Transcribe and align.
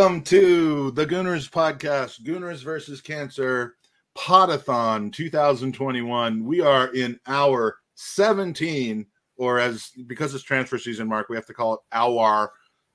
welcome 0.00 0.22
to 0.22 0.90
the 0.92 1.04
Gooners 1.04 1.50
podcast, 1.50 2.22
Gooners 2.22 2.64
versus 2.64 3.02
Cancer 3.02 3.74
Podathon 4.16 5.12
2021. 5.12 6.42
We 6.42 6.62
are 6.62 6.86
in 6.94 7.20
hour 7.26 7.76
17, 7.96 9.04
or 9.36 9.58
as 9.60 9.90
because 10.06 10.34
it's 10.34 10.42
transfer 10.42 10.78
season, 10.78 11.06
Mark, 11.06 11.28
we 11.28 11.36
have 11.36 11.44
to 11.44 11.52
call 11.52 11.74
it 11.74 11.80
hour 11.92 12.50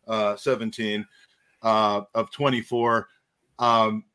uh, 0.07 0.35
17 0.35 1.05
uh, 1.61 2.01
of 2.15 2.31
24. 2.31 3.07
Um, 3.59 4.05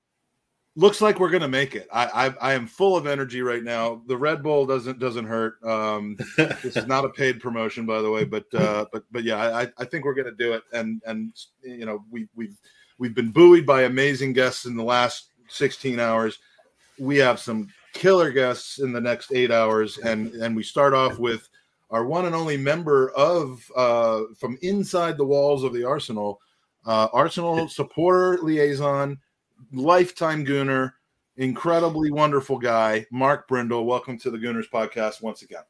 looks 0.75 1.01
like 1.01 1.21
we're 1.21 1.31
gonna 1.31 1.47
make 1.47 1.77
it. 1.77 1.87
I, 1.93 2.27
I, 2.27 2.51
I 2.51 2.53
am 2.55 2.67
full 2.67 2.97
of 2.97 3.07
energy 3.07 3.41
right 3.41 3.63
now. 3.63 4.03
The 4.09 4.17
Red 4.17 4.43
Bull 4.43 4.67
doesn't 4.67 4.99
doesn't 4.99 5.27
hurt. 5.27 5.63
Um, 5.63 6.17
this 6.37 6.77
is 6.77 6.87
not 6.89 7.05
a 7.05 7.11
paid 7.11 7.39
promotion, 7.39 7.87
by 7.87 8.03
the 8.03 8.11
way, 8.11 8.25
but 8.25 8.53
uh, 8.53 8.87
but 8.93 9.05
but 9.13 9.23
yeah, 9.23 9.37
I, 9.37 9.69
I 9.79 9.85
think 9.85 10.05
we're 10.05 10.15
gonna 10.15 10.33
do 10.33 10.55
it. 10.55 10.65
And 10.73 11.01
and 11.07 11.33
you 11.63 11.87
know 11.87 12.05
we 12.11 12.27
we've 12.35 12.57
we've 13.01 13.15
been 13.15 13.31
buoyed 13.31 13.65
by 13.67 13.83
amazing 13.83 14.35
guests 14.35 14.67
in 14.67 14.77
the 14.77 14.85
last 14.85 15.31
16 15.49 15.99
hours. 15.99 16.39
We 16.99 17.17
have 17.17 17.41
some 17.41 17.69
killer 17.95 18.31
guests 18.31 18.79
in 18.79 18.93
the 18.93 19.01
next 19.01 19.33
eight 19.33 19.51
hours, 19.51 19.99
and 19.99 20.33
and 20.35 20.55
we 20.55 20.63
start 20.63 20.95
off 20.95 21.19
with 21.19 21.49
our 21.91 22.05
one 22.05 22.27
and 22.27 22.35
only 22.35 22.57
member 22.57 23.11
of 23.13 23.69
uh, 23.75 24.23
from 24.39 24.59
inside 24.63 25.17
the 25.17 25.25
walls 25.25 25.65
of 25.65 25.73
the 25.73 25.83
Arsenal, 25.83 26.41
uh, 26.87 27.09
Arsenal 27.13 27.67
supporter 27.69 28.39
liaison 28.43 29.19
lifetime 29.73 30.45
Gooner, 30.45 30.93
incredibly 31.39 32.11
wonderful 32.11 32.59
guy, 32.59 33.07
Mark 33.11 33.49
Brindle. 33.49 33.87
Welcome 33.87 34.19
to 34.19 34.31
the 34.31 34.39
Gooners 34.39 34.71
podcast 34.71 35.23
once 35.23 35.43
again. 35.43 35.65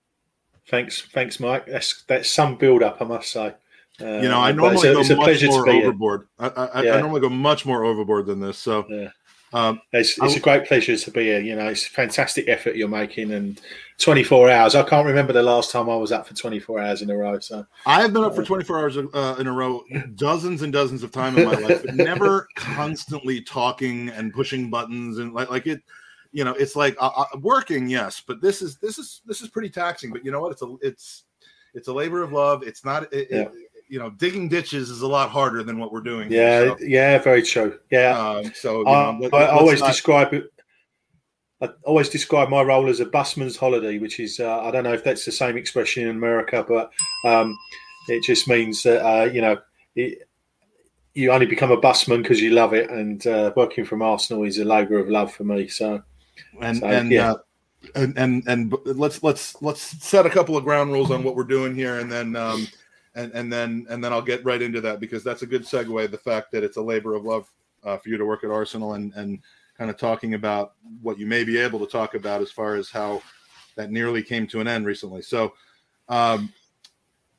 Thanks, 0.66 1.02
thanks, 1.02 1.38
Mike. 1.38 1.66
That's 1.66 2.02
that's 2.02 2.28
some 2.28 2.56
build 2.56 2.82
up, 2.82 3.00
I 3.00 3.04
must 3.04 3.30
say. 3.30 3.54
Uh, 4.00 4.20
you 4.20 4.28
know, 4.28 4.40
I 4.40 4.52
normally 4.52 4.88
a, 4.88 4.94
go 4.94 5.16
much 5.16 5.42
more 5.44 5.68
overboard. 5.68 6.28
I, 6.38 6.48
I, 6.48 6.82
yeah. 6.82 6.94
I, 6.94 7.00
normally 7.00 7.20
go 7.20 7.28
much 7.28 7.66
more 7.66 7.84
overboard 7.84 8.26
than 8.26 8.40
this. 8.40 8.58
So, 8.58 8.86
yeah. 8.88 9.08
Um, 9.52 9.80
it's, 9.92 10.16
it's 10.22 10.36
a 10.36 10.40
great 10.40 10.66
pleasure 10.66 10.96
to 10.96 11.10
be 11.10 11.24
here. 11.24 11.40
You 11.40 11.56
know, 11.56 11.68
it's 11.68 11.86
a 11.86 11.90
fantastic 11.90 12.48
effort 12.48 12.76
you're 12.76 12.88
making, 12.88 13.32
and 13.32 13.60
24 13.98 14.48
hours. 14.48 14.74
I 14.74 14.82
can't 14.84 15.06
remember 15.06 15.32
the 15.32 15.42
last 15.42 15.72
time 15.72 15.90
I 15.90 15.96
was 15.96 16.12
up 16.12 16.26
for 16.26 16.34
24 16.34 16.80
hours 16.80 17.02
in 17.02 17.10
a 17.10 17.16
row. 17.16 17.38
So 17.40 17.66
I 17.84 18.00
have 18.00 18.12
been 18.12 18.22
up 18.22 18.34
for 18.34 18.44
24 18.44 18.78
hours 18.78 18.96
uh, 18.96 19.36
in 19.38 19.46
a 19.46 19.52
row, 19.52 19.84
dozens 20.14 20.62
and 20.62 20.72
dozens 20.72 21.02
of 21.02 21.10
time 21.10 21.36
in 21.36 21.46
my 21.46 21.54
life, 21.54 21.82
but 21.84 21.94
never 21.96 22.48
constantly 22.56 23.40
talking 23.40 24.08
and 24.10 24.32
pushing 24.32 24.70
buttons 24.70 25.18
and 25.18 25.34
like 25.34 25.50
like 25.50 25.66
it. 25.66 25.82
You 26.32 26.44
know, 26.44 26.52
it's 26.52 26.76
like 26.76 26.96
uh, 27.00 27.10
uh, 27.16 27.38
working, 27.40 27.88
yes, 27.88 28.22
but 28.24 28.40
this 28.40 28.62
is 28.62 28.76
this 28.78 28.98
is 28.98 29.20
this 29.26 29.42
is 29.42 29.48
pretty 29.48 29.68
taxing. 29.68 30.12
But 30.12 30.24
you 30.24 30.30
know 30.30 30.40
what? 30.40 30.52
It's 30.52 30.62
a 30.62 30.76
it's 30.80 31.24
it's 31.74 31.88
a 31.88 31.92
labor 31.92 32.22
of 32.22 32.32
love. 32.32 32.62
It's 32.62 32.84
not. 32.84 33.12
It, 33.12 33.28
yeah. 33.30 33.40
it, 33.40 33.52
you 33.90 33.98
know, 33.98 34.10
digging 34.10 34.48
ditches 34.48 34.88
is 34.88 35.02
a 35.02 35.06
lot 35.06 35.30
harder 35.30 35.64
than 35.64 35.78
what 35.78 35.92
we're 35.92 36.00
doing. 36.00 36.30
Yeah, 36.30 36.60
here, 36.60 36.76
so. 36.78 36.84
yeah, 36.84 37.18
very 37.18 37.42
true. 37.42 37.78
Yeah. 37.90 38.16
Um, 38.16 38.52
so 38.54 38.86
I, 38.86 39.12
know, 39.12 39.28
let, 39.32 39.34
I 39.34 39.46
always 39.48 39.80
not... 39.80 39.88
describe 39.88 40.32
it. 40.32 40.44
I 41.60 41.70
always 41.82 42.08
describe 42.08 42.48
my 42.48 42.62
role 42.62 42.88
as 42.88 43.00
a 43.00 43.04
busman's 43.04 43.56
holiday, 43.56 43.98
which 43.98 44.20
is 44.20 44.38
uh, 44.38 44.60
I 44.60 44.70
don't 44.70 44.84
know 44.84 44.94
if 44.94 45.02
that's 45.02 45.24
the 45.24 45.32
same 45.32 45.56
expression 45.56 46.04
in 46.04 46.10
America, 46.10 46.64
but 46.66 46.92
um, 47.24 47.58
it 48.08 48.22
just 48.22 48.46
means 48.46 48.82
that 48.84 49.04
uh, 49.04 49.24
you 49.24 49.40
know 49.40 49.58
it, 49.96 50.28
you 51.14 51.32
only 51.32 51.46
become 51.46 51.72
a 51.72 51.76
busman 51.76 52.22
because 52.22 52.40
you 52.40 52.52
love 52.52 52.72
it, 52.72 52.88
and 52.90 53.26
uh, 53.26 53.52
working 53.56 53.84
from 53.84 54.02
Arsenal 54.02 54.44
is 54.44 54.58
a 54.58 54.64
labour 54.64 54.98
of 54.98 55.08
love 55.08 55.34
for 55.34 55.42
me. 55.42 55.66
So, 55.66 56.02
and 56.60 56.78
so, 56.78 56.86
and 56.86 57.10
yeah. 57.10 57.32
Uh, 57.32 57.36
and, 57.94 58.18
and 58.18 58.46
and 58.46 58.74
let's 58.84 59.22
let's 59.22 59.60
let's 59.62 59.80
set 59.80 60.26
a 60.26 60.30
couple 60.30 60.54
of 60.54 60.64
ground 60.64 60.92
rules 60.92 61.10
on 61.10 61.24
what 61.24 61.34
we're 61.34 61.44
doing 61.44 61.74
here, 61.74 61.98
and 61.98 62.12
then 62.12 62.36
um, 62.36 62.68
and 63.20 63.32
and 63.32 63.52
then 63.52 63.86
and 63.90 64.02
then 64.02 64.12
I'll 64.12 64.22
get 64.22 64.44
right 64.44 64.60
into 64.60 64.80
that 64.82 65.00
because 65.00 65.22
that's 65.22 65.42
a 65.42 65.46
good 65.46 65.62
segue. 65.62 66.10
The 66.10 66.18
fact 66.18 66.52
that 66.52 66.64
it's 66.64 66.76
a 66.76 66.82
labor 66.82 67.14
of 67.14 67.24
love 67.24 67.50
uh, 67.84 67.96
for 67.96 68.08
you 68.08 68.16
to 68.16 68.24
work 68.24 68.44
at 68.44 68.50
Arsenal 68.50 68.94
and 68.94 69.12
and 69.14 69.40
kind 69.76 69.90
of 69.90 69.96
talking 69.96 70.34
about 70.34 70.74
what 71.00 71.18
you 71.18 71.26
may 71.26 71.44
be 71.44 71.58
able 71.58 71.78
to 71.78 71.86
talk 71.86 72.14
about 72.14 72.42
as 72.42 72.50
far 72.50 72.76
as 72.76 72.90
how 72.90 73.22
that 73.76 73.90
nearly 73.90 74.22
came 74.22 74.46
to 74.46 74.60
an 74.60 74.68
end 74.68 74.84
recently. 74.84 75.22
So, 75.22 75.54
um, 76.08 76.52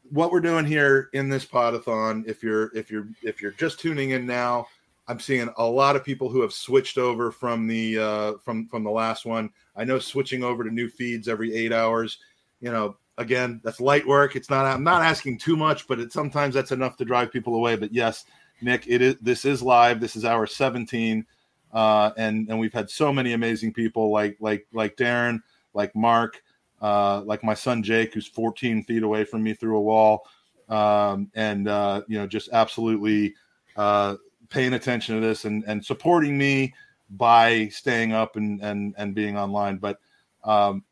what 0.09 0.31
we're 0.31 0.41
doing 0.41 0.65
here 0.65 1.09
in 1.13 1.29
this 1.29 1.45
podathon, 1.45 2.27
if 2.27 2.41
you're 2.41 2.75
if 2.75 2.89
you're 2.91 3.07
if 3.23 3.41
you're 3.41 3.51
just 3.51 3.79
tuning 3.79 4.11
in 4.11 4.25
now, 4.25 4.67
I'm 5.07 5.19
seeing 5.19 5.49
a 5.57 5.63
lot 5.63 5.95
of 5.95 6.03
people 6.03 6.29
who 6.29 6.41
have 6.41 6.53
switched 6.53 6.97
over 6.97 7.31
from 7.31 7.67
the 7.67 7.97
uh, 7.97 8.33
from 8.43 8.67
from 8.67 8.83
the 8.83 8.91
last 8.91 9.25
one. 9.25 9.49
I 9.75 9.83
know 9.83 9.99
switching 9.99 10.43
over 10.43 10.63
to 10.63 10.71
new 10.71 10.89
feeds 10.89 11.27
every 11.27 11.53
eight 11.55 11.73
hours. 11.73 12.17
You 12.59 12.71
know, 12.71 12.97
again, 13.17 13.61
that's 13.63 13.79
light 13.79 14.05
work. 14.05 14.35
It's 14.35 14.49
not. 14.49 14.66
I'm 14.66 14.83
not 14.83 15.01
asking 15.03 15.39
too 15.39 15.55
much, 15.55 15.88
but 15.88 15.99
it, 15.99 16.11
sometimes 16.11 16.53
that's 16.53 16.72
enough 16.72 16.97
to 16.97 17.05
drive 17.05 17.31
people 17.31 17.55
away. 17.55 17.75
But 17.75 17.94
yes, 17.94 18.25
Nick, 18.61 18.85
it 18.88 19.01
is. 19.01 19.16
This 19.22 19.45
is 19.45 19.61
live. 19.61 19.99
This 19.99 20.16
is 20.16 20.25
hour 20.25 20.45
17, 20.45 21.25
uh, 21.73 22.11
and 22.17 22.49
and 22.49 22.59
we've 22.59 22.73
had 22.73 22.89
so 22.89 23.11
many 23.11 23.33
amazing 23.33 23.73
people 23.73 24.11
like 24.11 24.38
like 24.39 24.67
like 24.73 24.95
Darren, 24.97 25.41
like 25.73 25.95
Mark, 25.95 26.41
uh, 26.81 27.22
like 27.22 27.44
my 27.44 27.53
son 27.53 27.83
Jake, 27.83 28.13
who's 28.13 28.27
14 28.27 28.83
feet 28.83 29.03
away 29.03 29.23
from 29.23 29.43
me 29.43 29.53
through 29.53 29.78
a 29.78 29.81
wall, 29.81 30.28
um, 30.69 31.29
and 31.35 31.67
uh, 31.67 32.01
you 32.07 32.17
know 32.17 32.28
just 32.28 32.49
absolutely 32.53 33.35
uh, 33.78 34.16
paying 34.49 34.73
attention 34.73 35.16
to 35.16 35.22
this 35.22 35.45
and 35.45 35.63
and 35.67 35.83
supporting 35.83 36.38
me 36.38 36.73
by 37.11 37.67
staying 37.69 38.13
up 38.13 38.35
and 38.35 38.61
and 38.61 38.95
and 38.97 39.13
being 39.13 39.38
online. 39.38 39.78
But 39.78 39.99
um, 40.43 40.83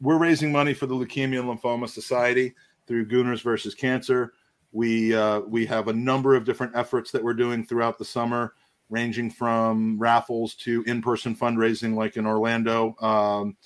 we're 0.00 0.18
raising 0.18 0.52
money 0.52 0.74
for 0.74 0.86
the 0.86 0.94
Leukemia 0.94 1.40
and 1.40 1.48
Lymphoma 1.48 1.88
Society 1.88 2.54
through 2.86 3.06
Gooners 3.06 3.42
versus 3.42 3.74
Cancer. 3.74 4.32
We 4.72 5.14
uh, 5.14 5.40
we 5.40 5.66
have 5.66 5.88
a 5.88 5.92
number 5.92 6.34
of 6.34 6.44
different 6.44 6.76
efforts 6.76 7.10
that 7.12 7.22
we're 7.22 7.34
doing 7.34 7.64
throughout 7.64 7.98
the 7.98 8.04
summer, 8.04 8.54
ranging 8.90 9.30
from 9.30 9.98
raffles 9.98 10.54
to 10.56 10.82
in-person 10.86 11.34
fundraising, 11.34 11.94
like 11.94 12.16
in 12.16 12.26
Orlando, 12.26 12.94
um, 13.00 13.56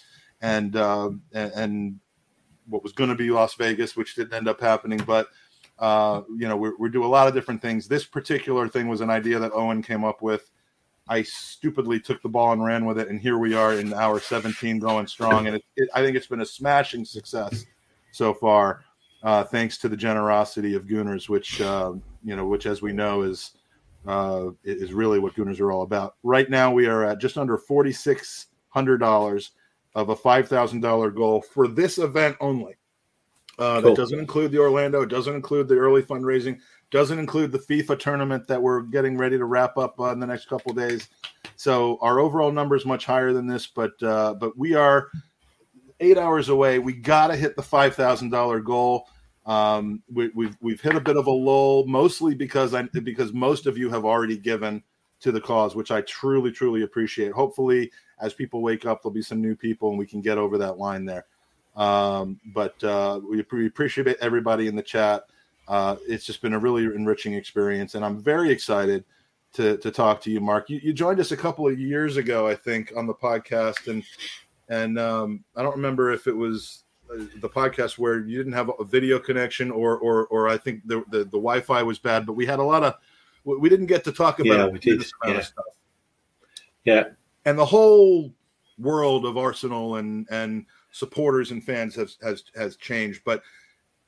and, 0.41 0.76
uh, 0.76 1.10
and, 1.32 1.98
what 2.66 2.84
was 2.84 2.93
going 2.93 3.10
to 3.10 3.16
be 3.16 3.28
Las 3.31 3.54
Vegas, 3.54 3.97
which 3.97 4.14
didn't 4.14 4.32
end 4.32 4.47
up 4.47 4.60
happening. 4.60 5.03
But 5.04 5.28
uh, 5.81 6.23
you 6.28 6.49
know, 6.49 6.56
we 6.56 6.70
we 6.78 6.88
do 6.88 7.05
a 7.05 7.06
lot 7.06 7.26
of 7.26 7.35
different 7.35 7.61
things. 7.61 7.88
This 7.88 8.05
particular 8.05 8.69
thing 8.69 8.88
was 8.88 9.00
an 9.00 9.11
idea 9.11 9.40
that 9.40 9.52
Owen 9.52 9.82
came 9.82 10.05
up 10.05 10.23
with 10.23 10.49
I 11.08 11.22
stupidly 11.22 12.00
took 12.00 12.22
the 12.22 12.28
ball 12.28 12.52
and 12.52 12.64
ran 12.64 12.84
with 12.84 12.99
it, 12.99 13.08
and 13.08 13.20
here 13.20 13.38
we 13.38 13.54
are 13.54 13.75
in 13.75 13.93
hour 13.93 14.20
17 14.20 14.78
going 14.78 15.06
strong. 15.06 15.46
And 15.46 15.56
it, 15.56 15.64
it, 15.76 15.88
I 15.94 16.02
think 16.02 16.16
it's 16.16 16.28
been 16.28 16.43
a 16.43 16.46
smashing 16.46 17.04
success 17.04 17.66
so 18.12 18.32
far, 18.32 18.84
uh, 19.22 19.44
thanks 19.44 19.78
to 19.78 19.88
the 19.88 19.96
generosity 19.96 20.75
of 20.75 20.87
Gooners, 20.87 21.28
which 21.28 21.60
uh, 21.60 21.93
you 22.25 22.37
know, 22.37 22.46
which 22.46 22.66
as 22.66 22.82
we 22.82 22.93
know 22.93 23.22
is 23.22 23.52
uh, 24.06 24.50
is 24.64 24.93
really 24.93 25.19
what 25.19 25.34
Gooners 25.34 25.60
are 25.60 25.72
all 25.72 25.82
about. 25.82 26.16
Right 26.22 26.49
now, 26.49 26.72
we 26.72 26.87
are 26.87 27.04
at 27.04 27.19
just 27.19 27.37
under 27.37 27.58
forty 27.58 27.93
six 27.93 28.46
hundred 28.69 28.99
dollars 28.99 29.52
of 29.94 30.10
a 30.10 30.16
five 30.16 30.49
thousand 30.49 30.81
dollar 30.81 31.10
goal 31.10 31.43
for 31.43 31.66
this 31.69 31.99
event 31.99 32.37
only. 32.40 32.76
Uh, 33.58 33.81
cool. 33.81 33.90
That 33.90 33.96
doesn't 33.96 34.19
include 34.19 34.50
the 34.50 34.58
Orlando. 34.58 35.02
It 35.02 35.08
doesn't 35.08 35.34
include 35.34 35.69
the 35.69 35.76
early 35.76 36.02
fundraising. 36.02 36.58
Doesn't 36.93 37.19
include 37.19 37.53
the 37.53 37.59
FIFA 37.59 37.99
tournament 37.99 38.47
that 38.49 38.62
we're 38.62 38.83
getting 38.83 39.17
ready 39.17 39.39
to 39.39 39.47
wrap 39.47 39.79
up 39.79 39.99
uh, 39.99 40.12
in 40.12 40.21
the 40.21 40.27
next 40.27 40.47
couple 40.47 40.75
days. 40.75 41.09
So 41.56 41.99
our 42.03 42.21
overall 42.21 42.53
number 42.53 42.77
is 42.77 42.85
much 42.85 43.06
higher 43.06 43.33
than 43.33 43.47
this, 43.47 43.67
but 43.67 44.00
uh, 44.03 44.35
but 44.35 44.59
we 44.59 44.75
are 44.75 45.09
eight 46.00 46.19
hours 46.19 46.50
away. 46.50 46.79
We 46.79 46.93
got 46.93 47.29
to 47.29 47.37
hit 47.37 47.56
the 47.56 47.62
five 47.62 47.94
thousand 47.94 48.29
dollar 48.29 48.61
goal. 48.61 49.09
Um, 49.47 50.03
we, 50.12 50.25
have 50.25 50.33
we've, 50.35 50.56
we've 50.61 50.81
hit 50.81 50.94
a 50.94 51.00
bit 51.00 51.17
of 51.17 51.27
a 51.27 51.31
lull, 51.31 51.87
mostly 51.87 52.35
because 52.35 52.75
I 52.75 52.83
because 52.83 53.33
most 53.33 53.67
of 53.67 53.79
you 53.79 53.88
have 53.91 54.05
already 54.05 54.37
given 54.37 54.83
to 55.21 55.33
the 55.33 55.41
cause, 55.41 55.75
which 55.75 55.91
I 55.91 56.03
truly 56.03 56.53
truly 56.53 56.83
appreciate. 56.83 57.33
Hopefully, 57.33 57.91
as 58.21 58.35
people 58.35 58.61
wake 58.61 58.85
up, 58.85 59.03
there'll 59.03 59.15
be 59.15 59.23
some 59.23 59.41
new 59.41 59.56
people, 59.56 59.88
and 59.88 59.99
we 59.99 60.06
can 60.06 60.21
get 60.21 60.37
over 60.37 60.59
that 60.59 60.77
line 60.77 61.06
there. 61.06 61.25
Um, 61.75 62.38
but 62.53 62.83
uh, 62.85 63.19
we, 63.27 63.43
we 63.50 63.67
appreciate 63.67 64.09
everybody 64.21 64.67
in 64.67 64.77
the 64.77 64.83
chat 64.83 65.25
uh, 65.69 65.97
it's 66.09 66.25
just 66.25 66.43
been 66.43 66.55
a 66.55 66.59
really 66.59 66.85
enriching 66.85 67.35
experience, 67.35 67.94
and 67.94 68.05
I'm 68.05 68.20
very 68.20 68.50
excited 68.50 69.05
to 69.55 69.76
to 69.79 69.91
talk 69.91 70.20
to 70.23 70.31
you, 70.31 70.41
Mark. 70.41 70.70
You, 70.70 70.81
you 70.82 70.93
joined 70.93 71.20
us 71.20 71.32
a 71.32 71.37
couple 71.37 71.67
of 71.67 71.79
years 71.79 72.17
ago, 72.17 72.47
I 72.47 72.55
think, 72.55 72.93
on 72.97 73.06
the 73.06 73.14
podcast, 73.14 73.88
and 73.88 74.03
and 74.69 74.99
um, 74.99 75.44
I 75.56 75.62
don't 75.62 75.76
remember 75.76 76.12
if 76.12 76.26
it 76.26 76.37
was 76.37 76.85
uh, 77.12 77.25
the 77.41 77.49
podcast 77.49 77.99
where 77.99 78.20
you 78.20 78.38
didn't 78.38 78.55
have 78.55 78.70
a 78.79 78.85
video 78.85 79.19
connection, 79.19 79.70
or 79.70 79.99
or 79.99 80.26
or 80.26 80.49
I 80.49 80.56
think 80.56 80.87
the 80.87 81.05
the, 81.11 81.19
the 81.19 81.25
Wi-Fi 81.25 81.82
was 81.82 81.99
bad, 81.99 82.26
but 82.26 82.32
we 82.35 82.47
had 82.47 82.59
a 82.59 82.64
lot 82.64 82.82
of 82.82 82.94
we 83.44 83.69
didn't 83.69 83.87
get 83.87 84.05
to 84.05 84.12
talk 84.12 84.41
about 84.41 84.59
yeah, 84.59 84.67
we 84.67 84.79
did. 84.79 85.05
Yeah. 85.26 85.41
stuff. 85.41 85.64
Yeah, 86.85 87.05
and 87.44 87.59
the 87.59 87.67
whole 87.67 88.32
world 88.79 89.26
of 89.26 89.37
Arsenal 89.37 89.97
and 89.97 90.26
and 90.31 90.67
supporters 90.91 91.50
and 91.50 91.62
fans 91.62 91.94
has 91.94 92.17
has 92.23 92.44
has 92.56 92.76
changed, 92.76 93.23
but 93.25 93.43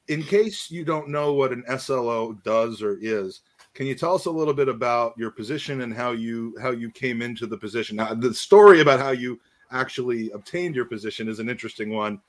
in 0.09 0.23
case 0.23 0.71
you 0.71 0.85
don't 0.85 1.09
know 1.09 1.33
what 1.33 1.53
an 1.53 1.65
SLO 1.79 2.33
does 2.45 2.83
or 2.83 2.99
is, 3.01 3.41
can 3.75 3.87
you 3.87 3.95
tell 3.95 4.15
us 4.15 4.27
a 4.27 4.31
little 4.31 4.55
bit 4.55 4.69
about 4.69 5.15
your 5.19 5.31
position 5.31 5.81
and 5.81 5.93
how 5.93 6.13
you 6.13 6.55
how 6.61 6.71
you 6.71 6.91
came 6.91 7.23
into 7.23 7.47
the 7.47 7.59
position? 7.59 7.97
Now, 7.97 8.15
the 8.15 8.33
story 8.33 8.81
about 8.81 9.01
how 9.01 9.11
you 9.11 9.41
actually 9.73 10.31
obtained 10.31 10.77
your 10.77 10.85
position 10.85 11.29
is 11.29 11.41
an 11.41 11.49
interesting 11.49 11.91
one. 11.91 12.21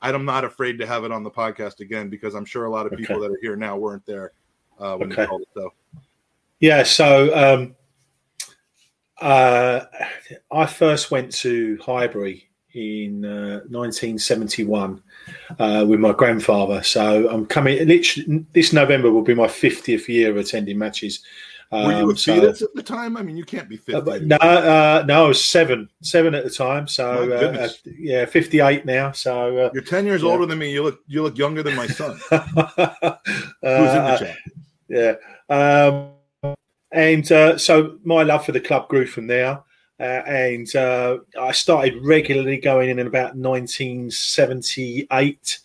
I'm 0.00 0.24
not 0.24 0.44
afraid 0.44 0.78
to 0.78 0.86
have 0.86 1.04
it 1.04 1.12
on 1.12 1.22
the 1.22 1.30
podcast 1.30 1.80
again 1.80 2.08
because 2.08 2.34
I'm 2.34 2.44
sure 2.44 2.64
a 2.66 2.70
lot 2.70 2.86
of 2.86 2.92
people 2.92 3.16
okay. 3.16 3.26
that 3.26 3.32
are 3.32 3.38
here 3.40 3.56
now 3.56 3.76
weren't 3.76 4.04
there 4.04 4.32
uh, 4.78 4.96
when 4.96 5.12
okay. 5.12 5.22
you 5.22 5.28
called 5.28 5.42
it. 5.42 5.48
So, 5.54 5.72
Yeah, 6.60 6.82
so 6.82 7.34
um, 7.34 7.76
uh, 9.20 9.84
I 10.50 10.66
first 10.66 11.10
went 11.10 11.32
to 11.36 11.78
Highbury 11.78 12.48
in 12.74 13.24
uh, 13.24 13.60
1971 13.68 15.02
uh, 15.58 15.84
with 15.86 16.00
my 16.00 16.12
grandfather. 16.12 16.82
So 16.82 17.28
I'm 17.28 17.46
coming. 17.46 17.86
Literally, 17.86 18.46
this 18.52 18.72
November 18.72 19.10
will 19.10 19.22
be 19.22 19.34
my 19.34 19.46
50th 19.46 20.08
year 20.08 20.30
of 20.30 20.36
attending 20.36 20.78
matches. 20.78 21.24
Were 21.82 21.92
you 21.92 22.06
a 22.06 22.10
um, 22.10 22.16
so, 22.16 22.48
at 22.48 22.74
the 22.74 22.82
time? 22.82 23.16
I 23.16 23.22
mean, 23.22 23.36
you 23.36 23.44
can't 23.44 23.68
be 23.68 23.76
50. 23.76 23.94
Uh, 23.94 24.18
no, 24.22 24.36
uh, 24.36 25.04
no, 25.06 25.24
I 25.24 25.28
was 25.28 25.44
seven, 25.44 25.88
seven 26.02 26.34
at 26.34 26.44
the 26.44 26.50
time. 26.50 26.86
So 26.86 27.32
uh, 27.32 27.64
uh, 27.64 27.68
yeah, 27.98 28.26
58 28.26 28.86
now. 28.86 29.12
So 29.12 29.56
uh, 29.58 29.70
you're 29.74 29.82
10 29.82 30.06
years 30.06 30.22
yeah. 30.22 30.30
older 30.30 30.46
than 30.46 30.58
me. 30.58 30.72
You 30.72 30.84
look, 30.84 31.00
you 31.06 31.22
look 31.22 31.36
younger 31.36 31.62
than 31.62 31.74
my 31.74 31.86
son. 31.86 32.12
Who's 32.30 32.38
in 32.40 34.04
the 34.04 34.16
chat? 34.20 34.36
Yeah. 34.88 35.14
Um, 35.48 36.12
and 36.92 37.26
so 37.26 37.98
my 38.04 38.22
love 38.22 38.44
for 38.44 38.52
the 38.52 38.60
club 38.60 38.88
grew 38.88 39.06
from 39.06 39.26
there. 39.26 39.60
And 39.98 40.68
I 40.76 41.52
started 41.52 42.04
regularly 42.04 42.58
going 42.58 42.90
in 42.90 42.98
in 42.98 43.06
about 43.06 43.36
1978 43.36 45.58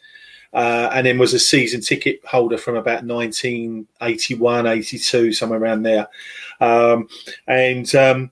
uh, 0.53 0.89
and 0.93 1.05
then 1.05 1.17
was 1.17 1.33
a 1.33 1.39
season 1.39 1.81
ticket 1.81 2.25
holder 2.25 2.57
from 2.57 2.75
about 2.75 3.03
1981, 3.03 4.65
82, 4.65 5.33
somewhere 5.33 5.59
around 5.59 5.83
there. 5.83 6.07
Um, 6.59 7.07
and 7.47 7.93
um, 7.95 8.31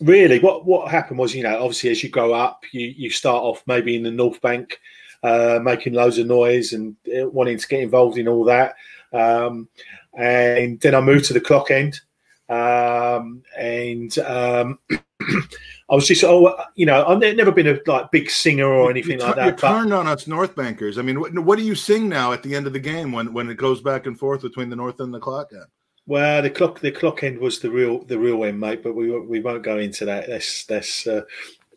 really, 0.00 0.38
what 0.38 0.66
what 0.66 0.90
happened 0.90 1.18
was, 1.18 1.34
you 1.34 1.42
know, 1.42 1.56
obviously 1.56 1.90
as 1.90 2.02
you 2.02 2.10
grow 2.10 2.32
up, 2.32 2.64
you 2.72 2.94
you 2.96 3.10
start 3.10 3.42
off 3.42 3.62
maybe 3.66 3.96
in 3.96 4.02
the 4.02 4.10
North 4.10 4.40
Bank, 4.40 4.80
uh, 5.22 5.58
making 5.62 5.94
loads 5.94 6.18
of 6.18 6.26
noise 6.26 6.72
and 6.72 6.96
uh, 7.08 7.28
wanting 7.28 7.58
to 7.58 7.68
get 7.68 7.80
involved 7.80 8.18
in 8.18 8.28
all 8.28 8.44
that. 8.44 8.74
Um, 9.12 9.68
and 10.14 10.78
then 10.80 10.94
I 10.94 11.00
moved 11.00 11.24
to 11.26 11.32
the 11.32 11.40
clock 11.40 11.70
end. 11.70 12.00
Um, 12.50 13.44
and 13.56 14.18
um, 14.18 14.78
I 14.90 15.94
was 15.94 16.06
just, 16.06 16.24
oh, 16.24 16.56
you 16.74 16.84
know, 16.84 17.06
I've 17.06 17.18
never 17.18 17.52
been 17.52 17.68
a 17.68 17.78
like 17.86 18.10
big 18.10 18.28
singer 18.28 18.66
or 18.66 18.90
anything 18.90 19.20
like 19.20 19.36
that. 19.36 19.46
You 19.46 19.52
turned 19.52 19.94
on 19.94 20.08
us 20.08 20.26
North 20.26 20.56
Bankers. 20.56 20.98
I 20.98 21.02
mean, 21.02 21.20
what, 21.20 21.38
what, 21.38 21.58
do 21.58 21.64
you 21.64 21.74
sing 21.74 22.08
now 22.08 22.32
at 22.32 22.42
the 22.42 22.56
end 22.56 22.66
of 22.66 22.72
the 22.72 22.80
game 22.80 23.12
when 23.12 23.32
when 23.32 23.48
it 23.48 23.56
goes 23.56 23.80
back 23.80 24.06
and 24.06 24.18
forth 24.18 24.42
between 24.42 24.68
the 24.68 24.76
North 24.76 24.98
and 25.00 25.14
the 25.14 25.20
clock 25.20 25.50
end? 25.52 25.66
Well, 26.06 26.42
the 26.42 26.50
clock 26.50 26.80
the 26.80 26.90
clock 26.90 27.22
end 27.22 27.38
was 27.38 27.60
the 27.60 27.70
real 27.70 28.02
the 28.04 28.18
real 28.18 28.44
end, 28.44 28.58
mate. 28.58 28.82
But 28.82 28.96
we 28.96 29.16
we 29.20 29.40
won't 29.40 29.62
go 29.62 29.78
into 29.78 30.04
that. 30.06 30.26
That's 30.28 30.64
that's 30.64 31.06
uh, 31.06 31.22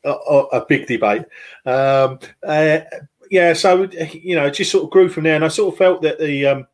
a, 0.04 0.10
a, 0.10 0.66
big 0.66 0.88
debate. 0.88 1.24
Um, 1.66 2.20
uh, 2.46 2.80
yeah, 3.30 3.54
so 3.54 3.84
you 4.12 4.36
know, 4.36 4.48
it 4.48 4.56
just 4.56 4.72
sort 4.72 4.86
of 4.86 4.90
grew 4.90 5.10
from 5.10 5.24
there, 5.24 5.36
and 5.36 5.46
I 5.46 5.50
sort 5.50 5.74
of 5.74 5.78
felt 5.78 6.02
that 6.02 6.20
the 6.20 6.48
um, 6.48 6.68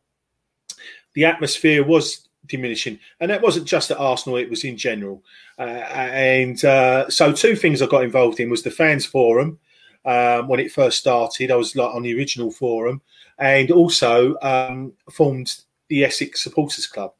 the 1.14 1.26
atmosphere 1.26 1.84
was 1.84 2.28
diminishing. 2.50 2.98
And 3.20 3.30
that 3.30 3.42
wasn't 3.42 3.66
just 3.66 3.90
at 3.90 3.98
Arsenal, 3.98 4.38
it 4.38 4.50
was 4.50 4.64
in 4.64 4.76
general. 4.76 5.22
Uh, 5.58 5.62
and 5.62 6.64
uh, 6.64 7.08
so, 7.08 7.32
two 7.32 7.56
things 7.56 7.80
I 7.80 7.86
got 7.86 8.04
involved 8.04 8.40
in 8.40 8.50
was 8.50 8.62
the 8.62 8.70
fans 8.70 9.06
forum. 9.06 9.58
Um, 10.04 10.48
when 10.48 10.60
it 10.60 10.72
first 10.72 10.98
started, 10.98 11.50
I 11.50 11.56
was 11.56 11.76
like 11.76 11.94
on 11.94 12.02
the 12.02 12.16
original 12.16 12.50
forum, 12.50 13.02
and 13.38 13.70
also 13.70 14.36
um, 14.40 14.92
formed 15.10 15.54
the 15.88 16.04
Essex 16.04 16.42
Supporters 16.42 16.86
Club, 16.86 17.12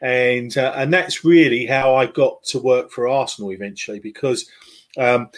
and 0.00 0.56
uh, 0.56 0.72
and 0.76 0.92
that's 0.92 1.24
really 1.24 1.66
how 1.66 1.96
I 1.96 2.06
got 2.06 2.44
to 2.44 2.60
work 2.60 2.92
for 2.92 3.08
Arsenal 3.08 3.50
eventually 3.50 3.98
because 3.98 4.48
um, 4.98 5.30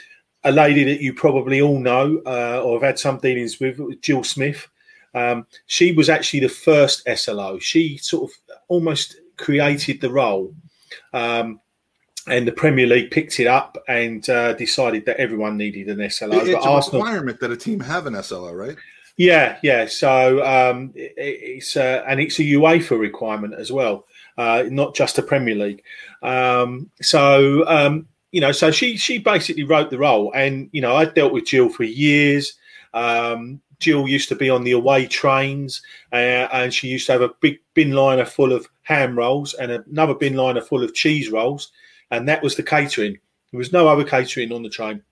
a 0.44 0.52
lady 0.52 0.84
that 0.84 1.00
you 1.00 1.14
probably 1.14 1.60
all 1.60 1.80
know 1.80 2.20
uh, 2.26 2.62
or 2.62 2.74
have 2.74 2.82
had 2.82 2.98
some 2.98 3.18
dealings 3.18 3.58
with, 3.58 3.80
Jill 4.02 4.22
Smith. 4.22 4.68
Um, 5.14 5.46
she 5.66 5.92
was 5.92 6.08
actually 6.10 6.40
the 6.40 6.48
first 6.48 7.08
SLO. 7.16 7.58
She 7.58 7.96
sort 7.98 8.30
of 8.30 8.36
almost 8.68 9.16
created 9.36 10.00
the 10.00 10.10
role. 10.10 10.54
Um, 11.12 11.60
and 12.26 12.48
the 12.48 12.52
Premier 12.52 12.86
League 12.86 13.10
picked 13.10 13.38
it 13.38 13.46
up 13.46 13.76
and 13.86 14.28
uh, 14.30 14.54
decided 14.54 15.04
that 15.06 15.18
everyone 15.18 15.56
needed 15.56 15.88
an 15.88 16.08
SLO. 16.10 16.38
It's 16.38 16.52
but 16.52 16.64
a 16.64 16.70
Arsenal, 16.70 17.02
requirement 17.02 17.40
that 17.40 17.50
a 17.50 17.56
team 17.56 17.80
have 17.80 18.06
an 18.06 18.20
SLO, 18.22 18.52
right? 18.52 18.76
Yeah, 19.16 19.58
yeah. 19.62 19.86
So 19.86 20.44
um, 20.44 20.92
it, 20.94 21.12
it's 21.16 21.76
uh, 21.76 22.02
and 22.06 22.20
it's 22.20 22.38
a 22.38 22.42
UEFA 22.42 22.98
requirement 22.98 23.54
as 23.54 23.70
well, 23.70 24.06
uh, 24.38 24.64
not 24.68 24.94
just 24.94 25.18
a 25.18 25.22
Premier 25.22 25.54
League. 25.54 25.82
Um, 26.22 26.90
so 27.00 27.66
um, 27.68 28.08
you 28.32 28.40
know, 28.40 28.52
so 28.52 28.70
she 28.70 28.96
she 28.96 29.18
basically 29.18 29.64
wrote 29.64 29.90
the 29.90 29.98
role, 29.98 30.32
and 30.34 30.68
you 30.72 30.80
know, 30.80 30.96
I 30.96 31.04
dealt 31.04 31.32
with 31.32 31.46
Jill 31.46 31.68
for 31.68 31.84
years. 31.84 32.54
Jill 33.80 34.08
used 34.08 34.28
to 34.28 34.36
be 34.36 34.50
on 34.50 34.64
the 34.64 34.72
away 34.72 35.06
trains, 35.06 35.82
uh, 36.12 36.48
and 36.52 36.72
she 36.72 36.88
used 36.88 37.06
to 37.06 37.12
have 37.12 37.22
a 37.22 37.30
big 37.40 37.58
bin 37.74 37.92
liner 37.92 38.24
full 38.24 38.52
of 38.52 38.68
ham 38.82 39.16
rolls 39.16 39.54
and 39.54 39.70
another 39.70 40.14
bin 40.14 40.34
liner 40.34 40.60
full 40.60 40.82
of 40.82 40.94
cheese 40.94 41.30
rolls, 41.30 41.72
and 42.10 42.28
that 42.28 42.42
was 42.42 42.56
the 42.56 42.62
catering. 42.62 43.18
There 43.50 43.58
was 43.58 43.72
no 43.72 43.88
other 43.88 44.04
catering 44.04 44.52
on 44.52 44.62
the 44.62 44.68
train, 44.68 45.02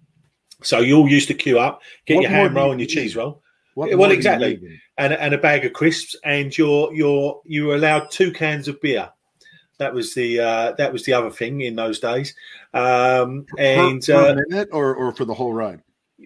so 0.63 0.81
you 0.81 0.97
all 0.97 1.09
used 1.09 1.29
to 1.29 1.35
queue 1.35 1.59
up, 1.59 1.83
get 2.07 2.17
what 2.17 2.23
your 2.23 2.31
ham 2.31 2.55
roll 2.55 2.71
and 2.71 2.81
your 2.81 2.89
cheese 2.89 3.17
roll. 3.17 3.43
What 3.75 3.97
well, 3.97 4.11
exactly, 4.11 4.81
and 4.99 5.13
and 5.13 5.35
a 5.35 5.39
bag 5.39 5.65
of 5.65 5.73
crisps, 5.73 6.17
and 6.25 6.57
you're 6.57 6.93
you're 6.93 7.41
you 7.45 7.67
were 7.67 7.77
allowed 7.77 8.11
two 8.11 8.33
cans 8.33 8.69
of 8.69 8.81
beer. 8.81 9.11
That 9.79 9.95
was 9.95 10.15
the 10.15 10.41
uh, 10.41 10.73
that 10.73 10.93
was 10.93 11.05
the 11.05 11.15
other 11.15 11.31
thing 11.31 11.63
in 11.63 11.75
those 11.75 11.99
days. 11.99 12.35
Um, 12.75 13.47
and 13.59 14.03
per, 14.05 14.13
per 14.13 14.31
uh, 14.31 14.43
minute 14.49 14.69
or 14.73 14.95
or 14.95 15.13
for 15.13 15.25
the 15.25 15.35
whole 15.35 15.53
ride 15.53 15.83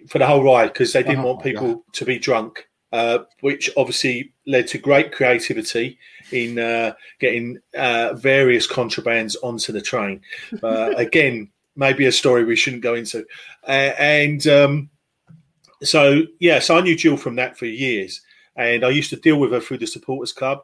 for 0.07 0.19
the 0.19 0.27
whole 0.27 0.43
ride 0.43 0.73
because 0.73 0.93
they 0.93 1.03
didn't 1.03 1.19
oh, 1.19 1.27
want 1.27 1.43
people 1.43 1.83
to 1.93 2.05
be 2.05 2.19
drunk, 2.19 2.67
uh, 2.91 3.19
which 3.41 3.69
obviously 3.77 4.33
led 4.45 4.67
to 4.67 4.77
great 4.77 5.11
creativity 5.11 5.97
in 6.31 6.59
uh, 6.59 6.93
getting 7.19 7.59
uh, 7.77 8.13
various 8.13 8.67
contrabands 8.67 9.35
onto 9.43 9.71
the 9.71 9.81
train. 9.81 10.21
Uh, 10.63 10.93
again, 10.97 11.49
maybe 11.75 12.05
a 12.05 12.11
story 12.11 12.43
we 12.43 12.55
shouldn't 12.55 12.81
go 12.81 12.95
into. 12.95 13.25
and 13.67 14.47
um, 14.47 14.89
so, 15.83 16.23
yeah, 16.39 16.59
so 16.59 16.77
I 16.77 16.81
knew 16.81 16.95
Jill 16.95 17.17
from 17.17 17.35
that 17.35 17.57
for 17.57 17.65
years, 17.65 18.21
and 18.55 18.83
I 18.83 18.89
used 18.89 19.11
to 19.11 19.15
deal 19.15 19.39
with 19.39 19.51
her 19.51 19.59
through 19.59 19.77
the 19.77 19.87
supporters 19.87 20.33
club. 20.33 20.61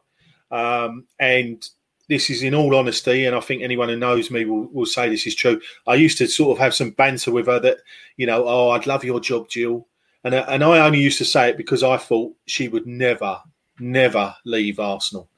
Um, 0.50 1.06
and 1.18 1.66
this 2.08 2.30
is 2.30 2.42
in 2.42 2.54
all 2.54 2.74
honesty, 2.74 3.24
and 3.26 3.34
I 3.34 3.40
think 3.40 3.62
anyone 3.62 3.88
who 3.88 3.96
knows 3.96 4.30
me 4.30 4.44
will, 4.44 4.66
will 4.72 4.86
say 4.86 5.08
this 5.08 5.26
is 5.26 5.34
true. 5.34 5.60
I 5.86 5.94
used 5.94 6.18
to 6.18 6.26
sort 6.26 6.56
of 6.56 6.62
have 6.62 6.74
some 6.74 6.90
banter 6.90 7.32
with 7.32 7.46
her 7.46 7.58
that, 7.60 7.78
you 8.16 8.26
know, 8.26 8.44
oh, 8.46 8.70
I'd 8.70 8.86
love 8.86 9.04
your 9.04 9.20
job, 9.20 9.48
Jill. 9.48 9.86
And, 10.22 10.34
and 10.34 10.64
I 10.64 10.86
only 10.86 11.00
used 11.00 11.18
to 11.18 11.24
say 11.24 11.50
it 11.50 11.56
because 11.56 11.82
I 11.82 11.96
thought 11.96 12.34
she 12.46 12.68
would 12.68 12.86
never, 12.86 13.40
never 13.78 14.34
leave 14.44 14.80
Arsenal. 14.80 15.28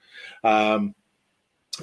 Um, 0.44 0.94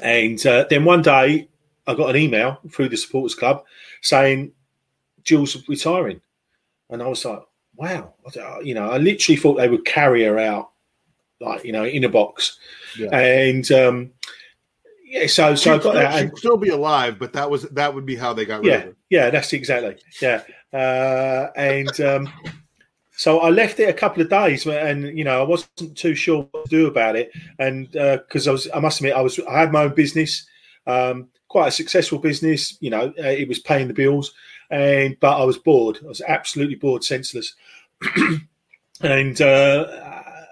and 0.01 0.45
uh, 0.45 0.65
then 0.69 0.85
one 0.85 1.01
day 1.01 1.49
I 1.85 1.93
got 1.95 2.09
an 2.09 2.15
email 2.15 2.59
through 2.71 2.89
the 2.89 2.97
supporters 2.97 3.35
club 3.35 3.63
saying 4.01 4.53
Jill's 5.23 5.67
retiring. 5.67 6.21
And 6.89 7.01
I 7.01 7.07
was 7.07 7.25
like, 7.25 7.41
wow. 7.75 8.13
You 8.63 8.73
know, 8.73 8.89
I 8.89 8.97
literally 8.97 9.37
thought 9.37 9.55
they 9.55 9.69
would 9.69 9.85
carry 9.85 10.23
her 10.23 10.39
out, 10.39 10.71
like, 11.41 11.65
you 11.65 11.71
know, 11.71 11.85
in 11.85 12.03
a 12.03 12.09
box. 12.09 12.57
Yeah. 12.97 13.09
And, 13.17 13.69
um, 13.71 14.11
yeah, 15.13 15.27
so 15.27 15.53
so 15.53 15.75
I 15.75 15.77
got 15.77 15.93
that. 15.93 16.19
She'd 16.19 16.37
still 16.37 16.57
be 16.57 16.69
alive, 16.69 17.19
but 17.19 17.33
that 17.33 17.47
was 17.47 17.63
that 17.69 17.93
would 17.93 18.05
be 18.05 18.15
how 18.15 18.33
they 18.33 18.45
got 18.45 18.61
rid 18.61 18.65
yeah, 18.65 18.75
of 18.77 18.83
her. 18.83 18.95
Yeah, 19.11 19.29
that's 19.29 19.53
exactly. 19.53 19.97
Yeah, 20.19 20.41
uh, 20.73 21.51
and 21.55 22.01
um, 22.01 22.33
so 23.15 23.41
I 23.41 23.51
left 23.51 23.79
it 23.79 23.89
a 23.89 23.93
couple 23.93 24.23
of 24.23 24.29
days, 24.29 24.65
and 24.65 25.15
you 25.15 25.23
know 25.23 25.39
I 25.39 25.45
wasn't 25.45 25.95
too 25.95 26.15
sure 26.15 26.47
what 26.49 26.65
to 26.65 26.69
do 26.69 26.87
about 26.87 27.15
it, 27.15 27.31
and 27.59 27.91
because 27.91 28.47
uh, 28.47 28.51
I 28.51 28.53
was, 28.53 28.67
I 28.73 28.79
must 28.79 29.01
admit, 29.01 29.13
I 29.13 29.21
was, 29.21 29.39
I 29.47 29.59
had 29.59 29.71
my 29.71 29.83
own 29.83 29.93
business, 29.93 30.47
um, 30.87 31.29
quite 31.47 31.67
a 31.67 31.71
successful 31.71 32.17
business. 32.17 32.75
You 32.81 32.89
know, 32.89 33.13
uh, 33.19 33.27
it 33.27 33.47
was 33.47 33.59
paying 33.59 33.87
the 33.87 33.93
bills, 33.93 34.33
and 34.71 35.15
but 35.19 35.39
I 35.39 35.43
was 35.43 35.59
bored. 35.59 35.99
I 36.03 36.07
was 36.07 36.21
absolutely 36.21 36.75
bored, 36.75 37.03
senseless, 37.03 37.53
and 39.01 39.39
uh, 39.41 40.02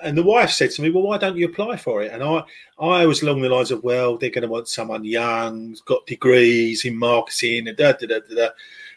and 0.02 0.18
the 0.18 0.24
wife 0.24 0.52
said 0.52 0.72
to 0.72 0.82
me, 0.82 0.90
"Well, 0.90 1.04
why 1.04 1.18
don't 1.18 1.38
you 1.38 1.48
apply 1.48 1.78
for 1.78 2.02
it?" 2.02 2.12
And 2.12 2.24
I, 2.24 2.44
I 2.80 3.06
was 3.06 3.22
along 3.22 3.42
the 3.42 3.50
lines 3.50 3.72
of, 3.72 3.84
"Well, 3.84 4.18
they're 4.18 4.30
going 4.30 4.44
to 4.44 4.48
want 4.48 4.68
someone 4.68 5.04
young, 5.04 5.76
got 5.86 6.06
degrees 6.06 6.86
in 6.86 6.98
marketing, 6.98 7.68
and 7.68 7.78
da 7.78 7.94
da 7.94 8.08
da 8.08 8.20
da." 8.20 8.36
da. 8.36 8.50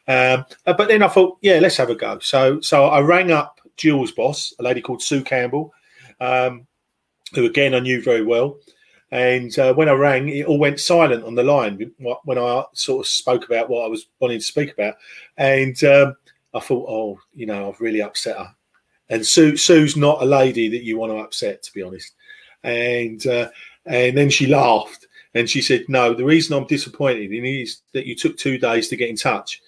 Um, 0.06 0.44
uh, 0.66 0.75
but 0.75 0.88
then 0.88 1.02
I 1.02 1.08
thought, 1.08 1.38
"Yeah, 1.40 1.58
let's 1.61 1.76
have 1.76 1.90
a 1.90 1.94
go." 1.94 2.18
So, 2.18 2.61
so 2.61 2.87
I 2.87 3.00
rang 3.00 3.30
up 3.30 3.61
Jill's 3.76 4.12
boss, 4.12 4.54
a 4.58 4.62
lady 4.62 4.80
called 4.80 5.02
Sue 5.02 5.23
Campbell, 5.23 5.73
um, 6.20 6.66
who 7.34 7.46
again 7.46 7.75
I 7.75 7.80
knew 7.80 8.02
very 8.02 8.25
well. 8.25 8.58
And 9.11 9.56
uh, 9.58 9.73
when 9.75 9.88
I 9.88 9.92
rang, 9.92 10.28
it 10.28 10.46
all 10.46 10.58
went 10.58 10.80
silent 10.80 11.25
on 11.25 11.37
the 11.37 11.44
line 11.44 11.92
when 12.25 12.38
I 12.38 12.64
sort 12.73 13.06
of 13.06 13.08
spoke 13.08 13.44
about 13.44 13.68
what 13.68 13.84
I 13.84 13.88
was 13.88 14.06
wanting 14.18 14.38
to 14.38 14.44
speak 14.44 14.73
about. 14.73 14.96
And 15.37 15.82
um, 15.84 16.16
I 16.52 16.61
thought, 16.61 16.88
oh, 16.88 17.20
you 17.32 17.46
know, 17.46 17.68
I've 17.68 17.80
really 17.80 18.02
upset 18.02 18.38
her. 18.38 18.53
And 19.11 19.25
Sue, 19.26 19.56
Sue's 19.56 19.96
not 19.96 20.23
a 20.23 20.26
lady 20.26 20.68
that 20.68 20.82
you 20.82 20.96
want 20.99 21.12
to 21.12 21.18
upset, 21.18 21.62
to 21.62 21.73
be 21.73 21.82
honest. 21.82 22.12
And 22.62 23.26
uh, 23.26 23.50
and 23.84 24.16
then 24.16 24.30
she 24.30 24.46
laughed 24.46 25.06
and 25.34 25.49
she 25.49 25.61
said, 25.61 25.84
"No, 25.88 26.14
the 26.14 26.25
reason 26.25 26.56
I'm 26.56 26.66
disappointed 26.66 27.30
in 27.32 27.44
is 27.44 27.82
that 27.92 28.06
you 28.06 28.14
took 28.14 28.37
two 28.37 28.56
days 28.58 28.88
to 28.88 28.96
get 28.96 29.11
in 29.11 29.16
touch." 29.16 29.61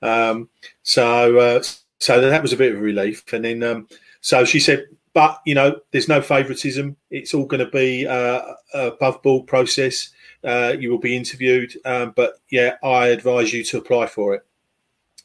Um, 0.00 0.48
so 0.82 1.38
uh, 1.38 1.62
so 1.98 2.20
that 2.20 2.42
was 2.42 2.52
a 2.52 2.56
bit 2.56 2.72
of 2.72 2.78
a 2.78 2.82
relief. 2.82 3.30
And 3.32 3.44
then 3.44 3.62
um, 3.62 3.88
so 4.22 4.44
she 4.44 4.60
said, 4.60 4.86
"But 5.12 5.40
you 5.44 5.54
know, 5.54 5.80
there's 5.90 6.08
no 6.08 6.22
favouritism. 6.22 6.96
It's 7.10 7.34
all 7.34 7.44
going 7.44 7.64
to 7.64 7.70
be 7.70 8.06
uh, 8.06 8.40
above 8.72 9.22
board 9.22 9.46
process. 9.46 10.10
uh, 10.44 10.74
you 10.78 10.90
will 10.90 10.98
be 10.98 11.16
interviewed. 11.16 11.74
Um, 11.84 12.12
but 12.16 12.34
yeah, 12.50 12.76
I 12.82 13.08
advise 13.08 13.52
you 13.52 13.64
to 13.64 13.78
apply 13.78 14.06
for 14.06 14.34
it. 14.34 14.42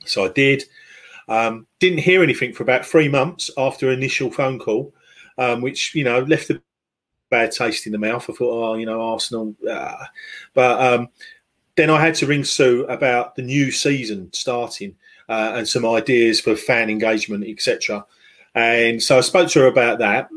So 0.06 0.26
I 0.26 0.30
did. 0.30 0.64
Um, 1.28 1.68
didn't 1.80 2.00
hear 2.00 2.24
anything 2.24 2.54
for 2.54 2.64
about 2.64 2.86
three 2.86 3.08
months 3.08 3.50
after 3.58 3.92
initial 3.92 4.32
phone 4.32 4.60
call, 4.60 4.94
um, 5.38 5.62
which 5.62 5.96
you 5.96 6.04
know 6.04 6.20
left 6.22 6.50
a 6.50 6.62
bad 7.30 7.52
taste 7.52 7.86
in 7.86 7.92
the 7.92 7.98
mouth. 7.98 8.30
I 8.30 8.34
thought, 8.34 8.72
oh, 8.72 8.74
you 8.76 8.86
know, 8.86 9.02
Arsenal. 9.02 9.56
Uh, 9.68 10.06
but 10.54 10.80
um, 10.80 11.10
then 11.76 11.90
I 11.90 12.00
had 12.00 12.16
to 12.16 12.28
ring 12.28 12.44
Sue 12.44 12.86
about 12.86 13.36
the 13.36 13.42
new 13.42 13.72
season 13.72 14.32
starting 14.34 14.96
uh, 15.30 15.54
and 15.56 15.68
some 15.68 15.86
ideas 15.86 16.40
for 16.40 16.56
fan 16.56 16.90
engagement, 16.90 17.46
etc. 17.48 18.06
And 18.56 19.02
so 19.02 19.18
I 19.18 19.22
spoke 19.22 19.50
to 19.50 19.62
her 19.62 19.68
about 19.68 20.00
that. 20.00 20.30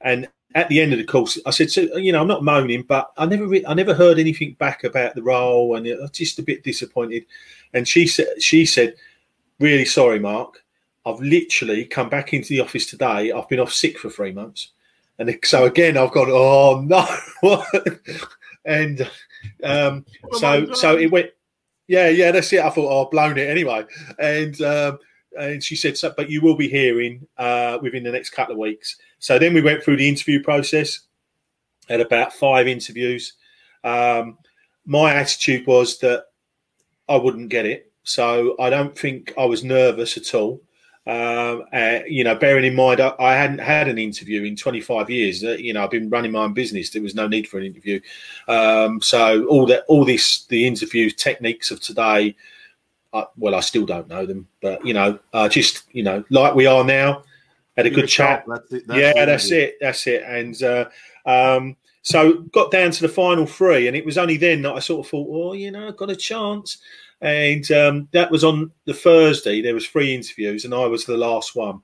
And 0.00 0.28
at 0.54 0.68
the 0.68 0.80
end 0.80 0.92
of 0.92 0.98
the 0.98 1.04
course, 1.04 1.38
I 1.44 1.50
said, 1.50 1.70
so, 1.70 1.82
you 1.96 2.12
know, 2.12 2.22
I'm 2.22 2.28
not 2.28 2.42
moaning, 2.42 2.82
but 2.82 3.12
I 3.18 3.26
never, 3.26 3.46
re- 3.46 3.66
I 3.66 3.74
never 3.74 3.92
heard 3.92 4.18
anything 4.18 4.54
back 4.54 4.84
about 4.84 5.14
the 5.14 5.22
role, 5.22 5.76
and 5.76 5.86
I 5.86 5.96
was 6.00 6.10
just 6.12 6.38
a 6.38 6.42
bit 6.42 6.64
disappointed. 6.64 7.26
And 7.74 7.86
she 7.86 8.06
said, 8.06 8.42
she 8.42 8.64
said, 8.64 8.94
really 9.58 9.84
sorry, 9.84 10.18
Mark. 10.18 10.62
I've 11.06 11.20
literally 11.20 11.84
come 11.84 12.08
back 12.08 12.32
into 12.34 12.48
the 12.48 12.60
office 12.60 12.86
today. 12.86 13.32
I've 13.32 13.48
been 13.48 13.60
off 13.60 13.72
sick 13.72 13.98
for 13.98 14.10
three 14.10 14.32
months, 14.32 14.72
and 15.18 15.38
so 15.44 15.64
again, 15.64 15.96
I've 15.96 16.12
gone, 16.12 16.28
oh 16.30 16.80
no, 16.80 17.64
and 18.64 19.08
um, 19.64 20.04
so 20.32 20.72
so 20.74 20.98
it 20.98 21.10
went, 21.10 21.30
yeah, 21.86 22.08
yeah, 22.08 22.30
that's 22.30 22.52
it. 22.52 22.60
I 22.60 22.70
thought, 22.70 22.90
oh, 22.90 23.04
I've 23.04 23.10
blown 23.10 23.38
it 23.38 23.48
anyway, 23.48 23.84
and 24.18 24.60
um, 24.60 24.98
and 25.38 25.62
she 25.62 25.76
said, 25.76 25.96
so, 25.96 26.12
but 26.16 26.30
you 26.30 26.40
will 26.40 26.56
be 26.56 26.68
hearing 26.68 27.26
uh, 27.38 27.78
within 27.80 28.02
the 28.02 28.12
next 28.12 28.30
couple 28.30 28.52
of 28.52 28.58
weeks. 28.58 28.96
So 29.18 29.38
then 29.38 29.54
we 29.54 29.62
went 29.62 29.82
through 29.82 29.96
the 29.96 30.08
interview 30.08 30.42
process, 30.42 31.00
had 31.88 32.00
about 32.00 32.32
five 32.32 32.66
interviews. 32.66 33.34
Um, 33.84 34.38
my 34.84 35.14
attitude 35.14 35.66
was 35.66 35.98
that 35.98 36.26
I 37.08 37.16
wouldn't 37.16 37.50
get 37.50 37.66
it. 37.66 37.87
So 38.08 38.56
I 38.58 38.70
don't 38.70 38.96
think 38.98 39.34
I 39.36 39.44
was 39.44 39.62
nervous 39.62 40.16
at 40.16 40.34
all. 40.34 40.62
Um, 41.06 41.64
uh, 41.72 42.00
you 42.06 42.24
know, 42.24 42.34
bearing 42.34 42.64
in 42.64 42.74
mind 42.74 43.00
I, 43.00 43.14
I, 43.18 43.34
hadn't 43.34 43.60
had 43.60 43.88
an 43.88 43.98
interview 43.98 44.44
in 44.44 44.56
25 44.56 45.08
years. 45.08 45.42
Uh, 45.42 45.52
you 45.52 45.72
know, 45.72 45.84
I've 45.84 45.90
been 45.90 46.10
running 46.10 46.32
my 46.32 46.44
own 46.44 46.52
business. 46.52 46.90
There 46.90 47.02
was 47.02 47.14
no 47.14 47.26
need 47.26 47.48
for 47.48 47.58
an 47.58 47.64
interview. 47.64 48.00
Um, 48.46 49.00
so 49.00 49.46
all 49.46 49.64
that, 49.66 49.84
all 49.88 50.04
this, 50.04 50.44
the 50.46 50.66
interview 50.66 51.10
techniques 51.10 51.70
of 51.70 51.80
today. 51.80 52.34
Uh, 53.12 53.24
well, 53.36 53.54
I 53.54 53.60
still 53.60 53.86
don't 53.86 54.08
know 54.08 54.26
them, 54.26 54.48
but 54.60 54.84
you 54.84 54.92
know, 54.92 55.18
just 55.48 55.84
you 55.92 56.02
know, 56.02 56.24
like 56.30 56.54
we 56.54 56.66
are 56.66 56.84
now, 56.84 57.24
had 57.76 57.86
a 57.86 57.90
good 57.90 58.08
chat. 58.08 58.44
That's 58.46 58.72
it, 58.72 58.86
that's 58.86 59.00
yeah, 59.00 59.24
that's 59.24 59.50
it. 59.50 59.76
That's 59.80 60.06
it. 60.06 60.22
And 60.26 60.62
uh, 60.62 60.88
um, 61.24 61.76
so 62.02 62.40
got 62.52 62.70
down 62.70 62.90
to 62.90 63.02
the 63.02 63.08
final 63.08 63.46
three, 63.46 63.86
and 63.86 63.96
it 63.96 64.04
was 64.04 64.18
only 64.18 64.36
then 64.36 64.62
that 64.62 64.74
I 64.74 64.78
sort 64.78 65.06
of 65.06 65.10
thought, 65.10 65.28
oh, 65.30 65.52
you 65.54 65.70
know, 65.70 65.88
I've 65.88 65.96
got 65.96 66.10
a 66.10 66.16
chance. 66.16 66.78
And 67.20 67.70
um, 67.72 68.08
that 68.12 68.30
was 68.30 68.44
on 68.44 68.70
the 68.84 68.94
Thursday. 68.94 69.60
There 69.60 69.74
was 69.74 69.86
three 69.86 70.14
interviews, 70.14 70.64
and 70.64 70.74
I 70.74 70.86
was 70.86 71.04
the 71.04 71.16
last 71.16 71.56
one. 71.56 71.80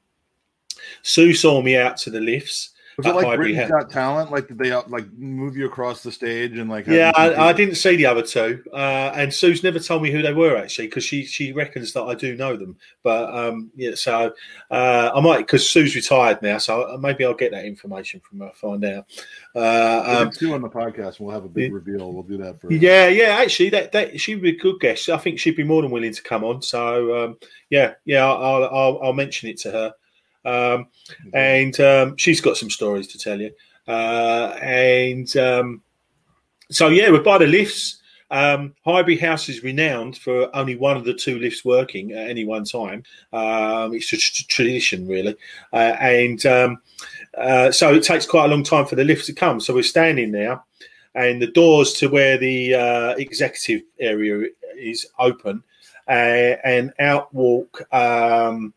Sue 1.03 1.35
saw 1.35 1.61
me 1.63 1.77
out 1.77 1.97
to 1.99 2.11
the 2.11 2.21
lifts 2.21 2.74
was 2.97 3.07
it 3.07 3.15
like 3.15 3.37
Britain's 3.37 3.71
Got 3.71 3.91
Talent? 3.91 4.31
Like 4.31 4.49
did 4.49 4.59
they 4.59 4.73
uh, 4.73 4.83
like 4.89 5.11
move 5.15 5.57
you 5.57 5.67
across 5.67 6.03
the 6.03 6.13
stage 6.13 6.57
and 6.59 6.71
like? 6.71 6.87
Yeah, 6.87 7.13
I, 7.15 7.49
I, 7.49 7.53
didn't 7.53 7.77
see 7.77 7.97
the 7.97 8.07
other 8.07 8.23
two, 8.23 8.63
uh, 8.73 9.13
and 9.15 9.33
Sue's 9.33 9.63
never 9.63 9.79
told 9.79 10.03
me 10.03 10.11
who 10.11 10.23
they 10.23 10.33
were 10.33 10.57
actually 10.57 10.87
because 10.87 11.05
she 11.05 11.25
she 11.25 11.53
reckons 11.53 11.93
that 11.93 12.03
I 12.03 12.15
do 12.15 12.37
know 12.37 12.57
them. 12.57 12.77
But 13.03 13.35
um, 13.35 13.71
yeah, 13.75 13.95
so 13.95 14.33
uh, 14.71 15.11
I 15.15 15.21
might 15.21 15.39
because 15.39 15.69
Sue's 15.69 15.95
retired 15.95 16.41
now, 16.43 16.59
so 16.59 16.97
maybe 17.01 17.25
I'll 17.25 17.35
get 17.35 17.53
that 17.53 17.65
information 17.65 18.21
from 18.21 18.41
her. 18.41 18.53
Find 18.55 18.85
out. 18.85 19.07
Uh, 19.55 20.23
um, 20.25 20.33
Sue 20.33 20.55
on 20.55 20.63
the 20.63 20.69
podcast, 20.69 21.21
we'll 21.21 21.35
have 21.35 21.45
a 21.45 21.49
big 21.49 21.73
reveal. 21.73 22.13
We'll 22.13 22.23
do 22.23 22.37
that 22.39 22.61
for. 22.61 22.73
Yeah, 22.73 23.09
yeah. 23.09 23.37
Actually, 23.41 23.71
that 23.71 23.93
that 23.93 24.21
she'd 24.21 24.43
be 24.43 24.51
a 24.51 24.57
good 24.57 24.81
guest. 24.81 25.09
I 25.09 25.17
think 25.19 25.39
she'd 25.39 25.57
be 25.57 25.65
more 25.65 25.83
than 25.83 25.91
willing 25.91 26.13
to 26.13 26.23
come 26.23 26.45
on. 26.45 26.63
So 26.63 27.25
um, 27.25 27.39
yeah, 27.71 27.95
yeah, 28.05 28.25
I'll, 28.27 28.65
I'll 28.65 29.01
I'll 29.03 29.13
mention 29.13 29.49
it 29.49 29.59
to 29.59 29.71
her. 29.71 29.95
Um, 30.45 30.87
and 31.33 31.79
um, 31.81 32.17
she's 32.17 32.41
got 32.41 32.57
some 32.57 32.71
stories 32.71 33.09
to 33.09 33.19
tell 33.19 33.41
you. 33.41 33.53
Uh, 33.87 34.57
and 34.63 35.37
um, 35.37 35.83
so, 36.71 36.89
yeah, 36.89 37.11
we're 37.11 37.23
by 37.23 37.39
the 37.39 37.47
lifts. 37.47 38.01
Um, 38.31 38.75
Highbury 38.85 39.19
House 39.19 39.49
is 39.49 39.63
renowned 39.63 40.17
for 40.19 40.55
only 40.57 40.75
one 40.77 40.97
of 40.97 41.05
the 41.05 41.15
two 41.15 41.39
lifts 41.39 41.65
working 41.65 42.13
at 42.13 42.29
any 42.29 42.45
one 42.45 42.65
time. 42.65 43.05
Um, 43.33 43.95
it's 43.95 44.13
a 44.13 44.17
t- 44.17 44.45
tradition, 44.49 45.07
really. 45.07 45.37
Uh, 45.73 45.97
and 46.01 46.45
um, 46.47 46.79
uh, 47.37 47.71
so 47.71 47.95
it 47.95 48.03
takes 48.03 48.27
quite 48.27 48.47
a 48.47 48.49
long 48.49 48.65
time 48.65 48.87
for 48.87 48.97
the 48.97 49.05
lift 49.05 49.27
to 49.27 49.33
come. 49.33 49.61
So 49.61 49.75
we're 49.75 49.83
standing 49.83 50.33
there, 50.33 50.61
and 51.15 51.41
the 51.41 51.47
doors 51.49 51.93
to 51.95 52.09
where 52.09 52.39
the 52.39 52.75
uh, 52.75 53.15
executive 53.19 53.83
area 54.01 54.49
is 54.77 55.07
open, 55.19 55.63
uh, 56.09 56.57
and 56.65 56.93
out 56.99 57.33
walk 57.33 57.83
um, 57.95 58.75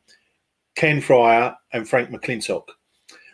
Ken 0.78 1.02
Friar 1.02 1.58
and 1.74 1.90
Frank 1.90 2.12
McLintock. 2.12 2.68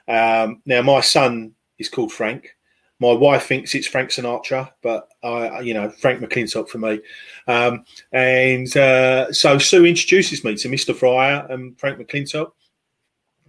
Um, 0.07 0.61
now, 0.65 0.81
my 0.81 1.01
son 1.01 1.53
is 1.77 1.89
called 1.89 2.11
Frank. 2.11 2.55
My 2.99 3.11
wife 3.11 3.45
thinks 3.45 3.75
it's 3.75 3.85
Frank 3.85 4.11
Sinatra, 4.11 4.71
but 4.81 5.09
I, 5.23 5.59
you 5.59 5.73
know, 5.73 5.89
Frank 5.89 6.21
McLintock 6.21 6.69
for 6.69 6.77
me. 6.77 7.01
Um, 7.47 7.83
and 8.13 8.75
uh, 8.77 9.31
so 9.33 9.57
Sue 9.57 9.85
introduces 9.85 10.45
me 10.45 10.55
to 10.55 10.69
Mr. 10.69 10.95
Friar 10.95 11.45
and 11.49 11.77
Frank 11.77 11.99
McLintock. 11.99 12.53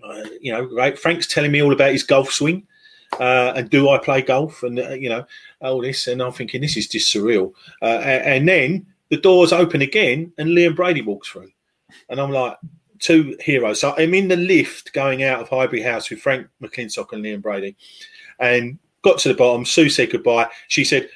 Uh, 0.03 0.25
you 0.41 0.53
know, 0.53 0.65
right? 0.75 0.99
Frank's 0.99 1.29
telling 1.29 1.53
me 1.53 1.63
all 1.63 1.73
about 1.73 1.93
his 1.93 2.03
golf 2.03 2.33
swing. 2.33 2.67
Uh, 3.21 3.53
and 3.55 3.71
do 3.71 3.91
I 3.91 3.99
play 3.99 4.23
golf? 4.23 4.65
And 4.65 4.77
uh, 4.77 4.91
you 4.91 5.09
know 5.09 5.25
all 5.61 5.81
this, 5.81 6.09
and 6.09 6.21
I'm 6.21 6.33
thinking 6.33 6.61
this 6.61 6.77
is 6.77 6.89
just 6.89 7.15
surreal. 7.15 7.53
Uh, 7.81 8.01
and, 8.03 8.25
and, 8.25 8.49
then 8.49 8.87
the 9.11 9.19
doors 9.19 9.53
open 9.53 9.83
again, 9.83 10.33
and 10.37 10.51
Liam 10.51 10.75
Brady 10.75 11.01
walks 11.01 11.29
through, 11.29 11.53
and 12.09 12.21
I'm 12.21 12.33
like, 12.33 12.57
two 12.99 13.37
heroes. 13.41 13.81
So 13.81 13.95
I'm 13.97 14.15
in 14.15 14.29
the 14.29 14.37
lift 14.37 14.93
going 14.93 15.23
out 15.23 15.41
of 15.41 15.49
Highbury 15.49 15.83
House 15.83 16.11
with 16.11 16.21
Frank 16.21 16.47
McLintock 16.63 17.13
and 17.13 17.25
Liam 17.25 17.43
Brady, 17.43 17.77
and 18.39 18.79
got 19.03 19.19
to 19.19 19.29
the 19.29 19.35
bottom. 19.35 19.65
Sue 19.65 19.89
said 19.89 20.11
goodbye. 20.11 20.49
She 20.69 20.85
said, 20.85 21.09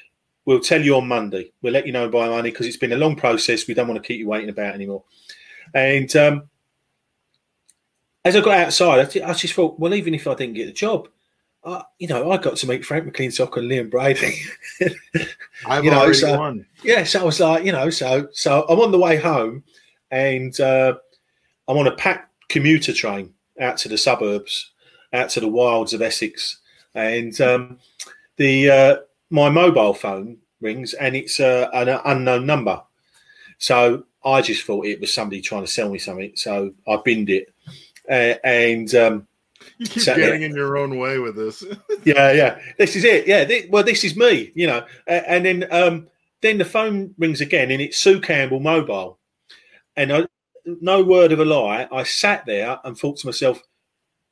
"We'll 0.45 0.59
tell 0.59 0.81
you 0.81 0.95
on 0.95 1.07
Monday. 1.07 1.51
We'll 1.61 1.73
let 1.73 1.87
you 1.87 1.93
know 1.93 2.09
by 2.09 2.27
Monday 2.29 2.51
because 2.51 2.67
it's 2.67 2.77
been 2.77 2.93
a 2.93 2.97
long 2.97 3.15
process. 3.15 3.67
We 3.67 3.73
don't 3.73 3.87
want 3.87 4.01
to 4.01 4.07
keep 4.07 4.19
you 4.19 4.27
waiting 4.27 4.49
about 4.49 4.75
anymore." 4.75 5.03
And 5.73 6.13
um, 6.15 6.49
as 8.25 8.35
I 8.35 8.41
got 8.41 8.57
outside, 8.57 8.99
I, 9.23 9.33
just 9.33 9.53
thought, 9.53 9.79
well, 9.79 9.93
even 9.93 10.13
if 10.13 10.27
I 10.27 10.35
didn't 10.35 10.55
get 10.55 10.65
the 10.65 10.73
job, 10.73 11.07
uh, 11.63 11.83
you 11.97 12.07
know, 12.07 12.31
I 12.31 12.37
got 12.37 12.57
to 12.57 12.67
meet 12.67 12.85
Frank 12.85 13.05
McLintock 13.05 13.57
and 13.57 13.69
Liam 13.69 13.89
Brady. 13.89 14.41
I've 15.65 15.83
you 15.83 15.91
know, 15.91 15.99
already 15.99 16.13
so, 16.13 16.37
won. 16.37 16.65
Yeah, 16.83 17.03
so 17.03 17.21
I 17.21 17.23
was 17.23 17.39
like, 17.39 17.65
you 17.65 17.71
know, 17.71 17.89
so 17.89 18.29
so 18.31 18.65
I'm 18.69 18.79
on 18.79 18.91
the 18.91 18.99
way 18.99 19.17
home, 19.17 19.63
and 20.11 20.57
uh, 20.59 20.95
I'm 21.69 21.77
on 21.77 21.87
a 21.87 21.95
packed 21.95 22.33
commuter 22.49 22.91
train 22.91 23.31
out 23.61 23.77
to 23.77 23.89
the 23.89 23.97
suburbs, 23.97 24.71
out 25.13 25.29
to 25.29 25.39
the 25.39 25.47
wilds 25.47 25.93
of 25.93 26.01
Essex, 26.01 26.57
and 26.95 27.39
um, 27.39 27.77
the 28.37 28.71
uh, 28.71 28.97
my 29.29 29.49
mobile 29.49 29.93
phone 29.93 30.39
rings 30.61 30.93
and 30.95 31.15
it's 31.15 31.39
uh, 31.39 31.69
an 31.71 31.87
unknown 32.05 32.45
number. 32.47 32.81
So 33.59 34.03
I 34.25 34.41
just 34.41 34.65
thought 34.65 34.87
it 34.87 34.99
was 34.99 35.13
somebody 35.13 35.41
trying 35.41 35.63
to 35.63 35.71
sell 35.71 35.89
me 35.89 35.99
something. 35.99 36.31
So 36.35 36.73
I 36.87 36.97
binned 37.05 37.29
it, 37.29 37.53
uh, 38.09 38.35
and 38.43 38.93
um, 38.95 39.27
you 39.77 39.85
keep 39.85 40.05
getting 40.05 40.41
in 40.41 40.55
your 40.55 40.75
own 40.75 40.97
way 40.97 41.19
with 41.19 41.35
this. 41.35 41.63
yeah, 42.03 42.31
yeah. 42.31 42.59
This 42.79 42.95
is 42.95 43.03
it. 43.03 43.27
Yeah. 43.27 43.43
This, 43.43 43.67
well, 43.69 43.83
this 43.83 44.03
is 44.03 44.15
me. 44.15 44.51
You 44.55 44.65
know. 44.65 44.85
and 45.05 45.45
then 45.45 45.67
um, 45.69 46.07
then 46.41 46.57
the 46.57 46.65
phone 46.65 47.13
rings 47.19 47.41
again, 47.41 47.69
and 47.69 47.79
it's 47.79 47.97
Sue 47.99 48.19
Campbell 48.19 48.59
mobile, 48.59 49.19
and 49.95 50.11
I 50.11 50.25
no 50.81 51.03
word 51.03 51.31
of 51.31 51.39
a 51.39 51.45
lie, 51.45 51.87
I 51.91 52.03
sat 52.03 52.45
there 52.45 52.79
and 52.83 52.97
thought 52.97 53.17
to 53.17 53.27
myself, 53.27 53.61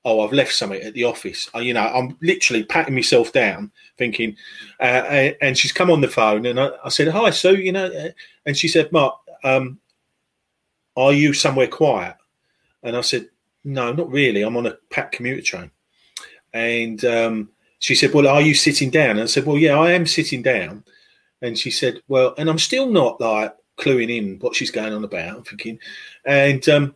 "Oh, 0.06 0.22
I've 0.22 0.34
left 0.34 0.54
something 0.54 0.82
at 0.82 0.94
the 0.94 1.04
office." 1.04 1.50
You 1.56 1.74
know, 1.74 1.82
I'm 1.82 2.18
literally 2.22 2.64
patting 2.64 2.96
myself 2.96 3.32
down, 3.32 3.72
thinking. 3.98 4.36
Uh, 4.80 5.32
and 5.42 5.58
she's 5.58 5.72
come 5.72 5.90
on 5.92 6.02
the 6.02 6.08
phone, 6.08 6.46
and 6.46 6.60
I, 6.60 6.72
I, 6.86 6.90
said, 6.90 7.10
"Hi, 7.10 7.30
Sue." 7.30 7.56
You 7.56 7.72
know, 7.72 7.86
uh, 7.86 8.10
and 8.46 8.58
she 8.58 8.68
said, 8.68 8.92
"Mark, 8.92 9.16
um, 9.44 9.80
are 10.96 11.14
you 11.14 11.34
somewhere 11.34 11.68
quiet?" 11.68 12.16
And 12.84 12.96
I 12.96 13.02
said, 13.02 13.30
"No, 13.64 13.92
not 13.94 14.12
really. 14.12 14.42
I'm 14.42 14.58
on 14.58 14.68
a 14.68 14.78
packed 14.90 15.16
commuter 15.16 15.42
train." 15.42 15.72
And 16.54 17.04
um, 17.06 17.50
she 17.80 17.96
said, 17.96 18.14
"Well, 18.14 18.28
are 18.28 18.42
you 18.42 18.54
sitting 18.54 18.90
down?" 18.90 19.12
And 19.12 19.22
I 19.22 19.26
said, 19.26 19.46
"Well, 19.46 19.58
yeah, 19.58 19.78
I 19.80 19.92
am 19.92 20.06
sitting 20.08 20.42
down." 20.42 20.84
And 21.42 21.58
she 21.58 21.72
said, 21.72 22.02
"Well, 22.08 22.34
and 22.38 22.50
I'm 22.50 22.60
still 22.60 22.88
not 22.88 23.22
like 23.22 23.54
cluing 23.78 24.16
in 24.16 24.40
what 24.40 24.56
she's 24.56 24.72
going 24.72 24.94
on 24.94 25.04
about. 25.04 25.38
I'm 25.38 25.44
thinking, 25.44 25.80
and 26.26 26.68
um, 26.70 26.96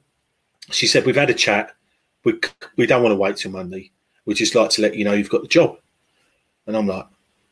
she 0.72 0.88
said, 0.88 1.06
"We've 1.06 1.16
had 1.16 1.30
a 1.30 1.36
chat. 1.36 1.74
We 2.24 2.40
we 2.76 2.86
don't 2.86 3.04
want 3.04 3.14
to 3.14 3.18
wait 3.18 3.38
till 3.38 3.52
Monday. 3.52 3.92
We 4.26 4.34
just 4.34 4.56
like 4.56 4.70
to 4.72 4.82
let 4.82 4.96
you 4.96 5.06
know 5.06 5.14
you've 5.14 5.30
got 5.30 5.42
the 5.42 5.48
job." 5.48 5.78
And 6.68 6.78
I'm 6.78 6.88
like, 6.88 7.08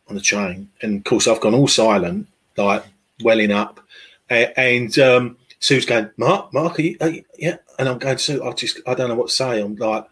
on 0.08 0.16
the 0.16 0.22
train, 0.22 0.70
and 0.82 0.98
of 0.98 1.04
course 1.04 1.28
I've 1.28 1.42
gone 1.42 1.56
all 1.56 1.68
silent, 1.68 2.28
like 2.58 2.84
welling 3.24 3.52
up, 3.52 3.80
and 4.30 4.98
um, 5.00 5.38
Sue's 5.60 5.86
going, 5.86 6.10
"Mark, 6.18 6.54
Mark, 6.54 6.80
are 6.80 6.82
you, 6.82 6.98
are 7.02 7.10
you, 7.10 7.24
yeah?" 7.38 7.58
And 7.78 7.88
I'm 7.88 8.00
going, 8.00 8.18
"Sue, 8.18 8.44
I 8.44 8.52
just 8.54 8.80
I 8.88 8.94
don't 8.94 9.10
know 9.10 9.16
what 9.16 9.30
to 9.30 9.34
say." 9.34 9.62
I'm 9.62 9.76
like, 9.76 10.06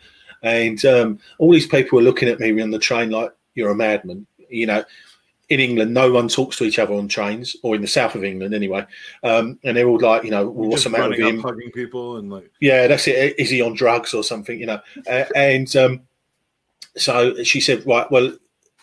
and 0.43 0.83
um, 0.86 1.19
all 1.39 1.51
these 1.51 1.67
people 1.67 2.00
are 2.00 2.03
looking 2.03 2.29
at 2.29 2.39
me 2.39 2.62
on 2.62 2.71
the 2.71 2.79
train 2.79 3.09
like 3.09 3.31
you're 3.55 3.71
a 3.71 3.75
madman, 3.75 4.27
you 4.50 4.67
know 4.67 4.83
in 5.49 5.59
England, 5.59 5.93
no 5.93 6.11
one 6.11 6.27
talks 6.27 6.57
to 6.57 6.65
each 6.65 6.79
other 6.79 6.93
on 6.93 7.07
trains, 7.07 7.55
or 7.63 7.75
in 7.75 7.81
the 7.81 7.87
south 7.87 8.15
of 8.15 8.23
England 8.23 8.53
anyway. 8.53 8.85
Um, 9.23 9.59
and 9.63 9.77
they're 9.77 9.87
all 9.87 9.99
like, 9.99 10.23
you 10.23 10.31
know, 10.31 10.49
well, 10.49 10.69
what's 10.69 10.83
the 10.83 10.89
matter 10.89 11.09
with 11.09 11.19
him? 11.19 11.41
Hugging 11.41 11.71
people 11.71 12.17
and 12.17 12.29
like, 12.29 12.51
yeah, 12.59 12.87
that's 12.87 13.07
it. 13.07 13.39
Is 13.39 13.49
he 13.49 13.61
on 13.61 13.73
drugs 13.73 14.13
or 14.13 14.23
something? 14.23 14.59
You 14.59 14.65
know, 14.65 14.81
uh, 15.09 15.25
and 15.35 15.73
um, 15.75 16.01
so 16.97 17.43
she 17.43 17.61
said, 17.61 17.85
right, 17.87 18.09
well, 18.11 18.35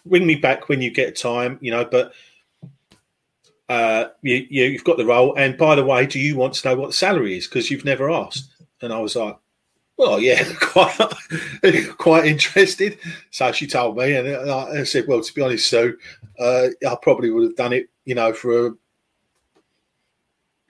ring 0.07 0.27
me 0.27 0.37
back 0.37 0.69
when 0.69 0.81
you 0.81 0.91
get 0.91 1.17
time, 1.17 1.59
you 1.61 1.71
know, 1.71 1.85
but 1.85 2.13
uh, 3.69 4.07
you, 4.23 4.47
you, 4.49 4.73
have 4.73 4.85
got 4.85 4.97
the 4.97 5.07
role. 5.07 5.35
And 5.37 5.57
by 5.57 5.75
the 5.75 5.85
way, 5.85 6.07
do 6.07 6.19
you 6.19 6.37
want 6.37 6.55
to 6.55 6.69
know 6.69 6.77
what 6.77 6.89
the 6.89 6.93
salary 6.95 7.37
is? 7.37 7.47
Because 7.47 7.71
you've 7.71 7.85
never 7.85 8.11
asked. 8.11 8.51
And 8.83 8.93
I 8.93 8.99
was 8.99 9.17
like, 9.17 9.37
well, 9.97 10.21
yeah, 10.21 10.45
quite, 10.61 10.99
quite 11.99 12.27
interested. 12.27 12.99
So 13.31 13.53
she 13.53 13.67
told 13.67 13.97
me, 13.97 14.15
and 14.15 14.51
I 14.51 14.85
said, 14.85 15.07
well, 15.07 15.23
to 15.23 15.35
be 15.35 15.43
honest, 15.43 15.69
Sue, 15.69 15.97
uh, 16.39 16.69
I 16.87 16.97
probably 17.01 17.31
would 17.31 17.45
have 17.45 17.57
done 17.57 17.73
it, 17.73 17.89
you 18.05 18.15
know, 18.15 18.33
for 18.33 18.67
a 18.67 18.73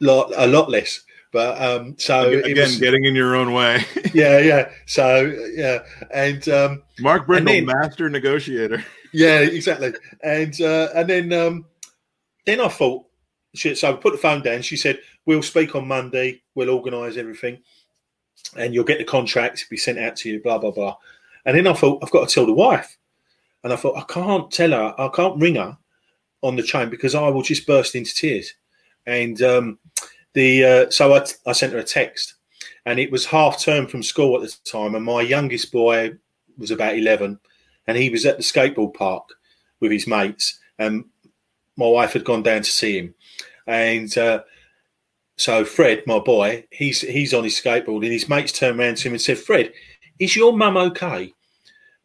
lot, 0.00 0.32
a 0.36 0.46
lot 0.46 0.70
less. 0.70 1.00
But 1.32 1.60
um, 1.60 1.96
so 1.98 2.28
again, 2.28 2.58
was, 2.58 2.78
getting 2.78 3.06
in 3.06 3.16
your 3.16 3.34
own 3.34 3.52
way. 3.52 3.84
yeah, 4.14 4.38
yeah. 4.38 4.70
So 4.86 5.34
yeah, 5.52 5.80
and 6.12 6.48
um, 6.48 6.82
Mark 7.00 7.26
Brindle, 7.26 7.52
then, 7.52 7.66
master 7.66 8.08
negotiator. 8.08 8.84
Yeah, 9.12 9.40
exactly. 9.40 9.94
And 10.22 10.60
uh, 10.60 10.90
and 10.94 11.10
then 11.10 11.32
um, 11.32 11.64
then 12.46 12.60
I 12.60 12.68
thought, 12.68 13.06
she, 13.52 13.74
so 13.74 13.90
I 13.90 13.96
put 13.96 14.12
the 14.12 14.18
phone 14.18 14.42
down. 14.42 14.62
She 14.62 14.76
said, 14.76 15.00
"We'll 15.26 15.42
speak 15.42 15.74
on 15.74 15.88
Monday. 15.88 16.42
We'll 16.54 16.70
organise 16.70 17.16
everything, 17.16 17.62
and 18.56 18.74
you'll 18.74 18.84
get 18.84 18.98
the 18.98 19.04
contract 19.04 19.58
to 19.58 19.70
be 19.70 19.76
sent 19.76 19.98
out 19.98 20.16
to 20.16 20.28
you." 20.28 20.42
Blah 20.42 20.58
blah 20.58 20.70
blah. 20.70 20.96
And 21.44 21.56
then 21.56 21.66
I 21.66 21.74
thought, 21.74 22.02
I've 22.02 22.10
got 22.10 22.28
to 22.28 22.34
tell 22.34 22.46
the 22.46 22.52
wife, 22.52 22.96
and 23.62 23.72
I 23.72 23.76
thought 23.76 23.98
I 23.98 24.12
can't 24.12 24.50
tell 24.50 24.70
her, 24.70 24.94
I 24.98 25.08
can't 25.08 25.40
ring 25.40 25.56
her 25.56 25.76
on 26.42 26.56
the 26.56 26.62
chain 26.62 26.88
because 26.88 27.14
I 27.14 27.28
will 27.28 27.42
just 27.42 27.66
burst 27.66 27.94
into 27.94 28.14
tears. 28.14 28.54
And 29.06 29.40
um, 29.42 29.78
the 30.32 30.64
uh, 30.64 30.90
so 30.90 31.14
I, 31.14 31.26
I 31.46 31.52
sent 31.52 31.72
her 31.72 31.78
a 31.78 31.84
text, 31.84 32.34
and 32.86 32.98
it 32.98 33.10
was 33.10 33.26
half 33.26 33.60
term 33.60 33.86
from 33.86 34.02
school 34.02 34.36
at 34.36 34.42
the 34.42 34.56
time, 34.64 34.94
and 34.94 35.04
my 35.04 35.20
youngest 35.20 35.72
boy 35.72 36.14
was 36.56 36.70
about 36.70 36.96
eleven, 36.96 37.38
and 37.86 37.96
he 37.96 38.10
was 38.10 38.24
at 38.26 38.36
the 38.36 38.42
skateboard 38.42 38.94
park 38.94 39.28
with 39.80 39.92
his 39.92 40.06
mates, 40.06 40.58
and 40.78 41.04
my 41.76 41.86
wife 41.86 42.12
had 42.12 42.24
gone 42.24 42.42
down 42.42 42.62
to 42.62 42.70
see 42.70 42.98
him, 42.98 43.14
and 43.66 44.16
uh, 44.16 44.42
so 45.36 45.64
Fred, 45.64 46.02
my 46.06 46.18
boy, 46.18 46.64
he's 46.70 47.00
he's 47.00 47.34
on 47.34 47.44
his 47.44 47.60
skateboard, 47.60 48.02
and 48.02 48.12
his 48.12 48.28
mates 48.28 48.52
turned 48.52 48.78
around 48.78 48.96
to 48.98 49.08
him 49.08 49.14
and 49.14 49.22
said, 49.22 49.38
"Fred, 49.38 49.72
is 50.18 50.36
your 50.36 50.56
mum 50.56 50.76
okay?" 50.76 51.32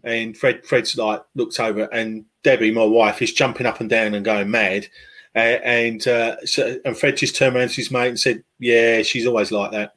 And 0.04 0.38
Fred, 0.38 0.66
Fred's 0.66 0.98
like 0.98 1.22
looked 1.36 1.60
over, 1.60 1.84
and 1.94 2.26
Debbie, 2.44 2.72
my 2.72 2.86
wife, 2.86 3.22
is 3.22 3.34
jumping 3.34 3.68
up 3.68 3.82
and 3.82 3.90
down 3.90 4.14
and 4.14 4.26
going 4.26 4.50
mad. 4.50 4.88
Uh, 5.36 5.60
and 5.64 6.08
uh, 6.08 6.38
so, 6.46 6.80
and 6.86 6.98
Fred 6.98 7.18
just 7.18 7.36
turned 7.36 7.56
around 7.56 7.70
to 7.70 7.76
his 7.76 7.92
mate 7.92 8.08
and 8.08 8.20
said, 8.20 8.44
"Yeah, 8.58 9.04
she's 9.04 9.28
always 9.28 9.52
like 9.52 9.72
that." 9.72 9.96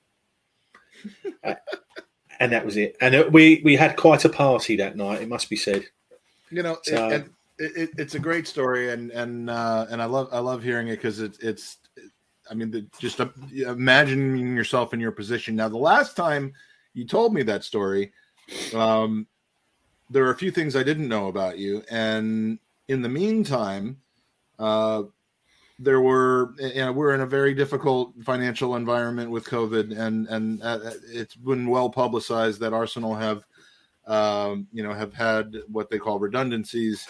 uh, 1.45 1.55
and 2.39 2.53
that 2.53 2.67
was 2.67 2.77
it. 2.77 2.97
And 3.01 3.33
we 3.33 3.63
we 3.65 3.77
had 3.77 3.97
quite 3.97 4.25
a 4.25 4.29
party 4.29 4.77
that 4.77 4.97
night. 4.97 5.23
It 5.23 5.29
must 5.29 5.49
be 5.49 5.57
said. 5.57 5.85
You 6.51 6.63
know, 6.63 6.77
so, 6.83 7.09
it, 7.09 7.27
it, 7.59 7.91
it's 7.97 8.15
a 8.15 8.19
great 8.19 8.47
story, 8.47 8.91
and 8.91 9.11
and 9.11 9.49
uh, 9.49 9.87
and 9.89 10.03
I 10.03 10.05
love 10.05 10.29
I 10.33 10.41
love 10.41 10.63
hearing 10.63 10.89
it 10.89 10.97
because 10.97 11.21
it, 11.21 11.39
it's, 11.41 11.79
I 12.51 12.55
mean, 12.55 12.71
the, 12.71 12.87
just 12.99 13.21
uh, 13.21 13.29
imagining 13.53 14.57
yourself 14.57 14.93
in 14.93 15.01
your 15.01 15.13
position. 15.13 15.57
Now, 15.57 15.69
the 15.69 15.77
last 15.77 16.17
time 16.17 16.53
you 16.95 17.07
told 17.07 17.33
me 17.35 17.43
that 17.45 17.65
story, 17.65 18.13
um, 18.75 19.27
there 20.11 20.25
are 20.25 20.33
a 20.33 20.37
few 20.37 20.51
things 20.51 20.77
I 20.77 20.83
didn't 20.83 21.09
know 21.09 21.29
about 21.29 21.59
you, 21.59 21.83
and 21.91 22.59
in 22.89 23.03
the 23.03 23.09
meantime, 23.09 23.99
uh, 24.59 25.05
there 25.79 26.01
were 26.01 26.55
you 26.59 26.75
know 26.77 26.93
we're 26.93 27.15
in 27.15 27.23
a 27.23 27.27
very 27.27 27.55
difficult 27.55 28.13
financial 28.23 28.77
environment 28.77 29.31
with 29.31 29.47
COVID, 29.47 29.99
and 29.99 30.27
and 30.29 30.63
uh, 30.63 30.79
it's 31.07 31.35
been 31.35 31.69
well 31.69 31.91
publicized 31.91 32.61
that 32.61 32.73
Arsenal 32.73 33.15
have 33.15 33.45
um, 34.07 34.67
you 34.73 34.83
know 34.83 34.93
have 34.93 35.15
had 35.15 35.57
what 35.69 35.91
they 35.91 35.99
call 35.99 36.19
redundancies 36.19 37.09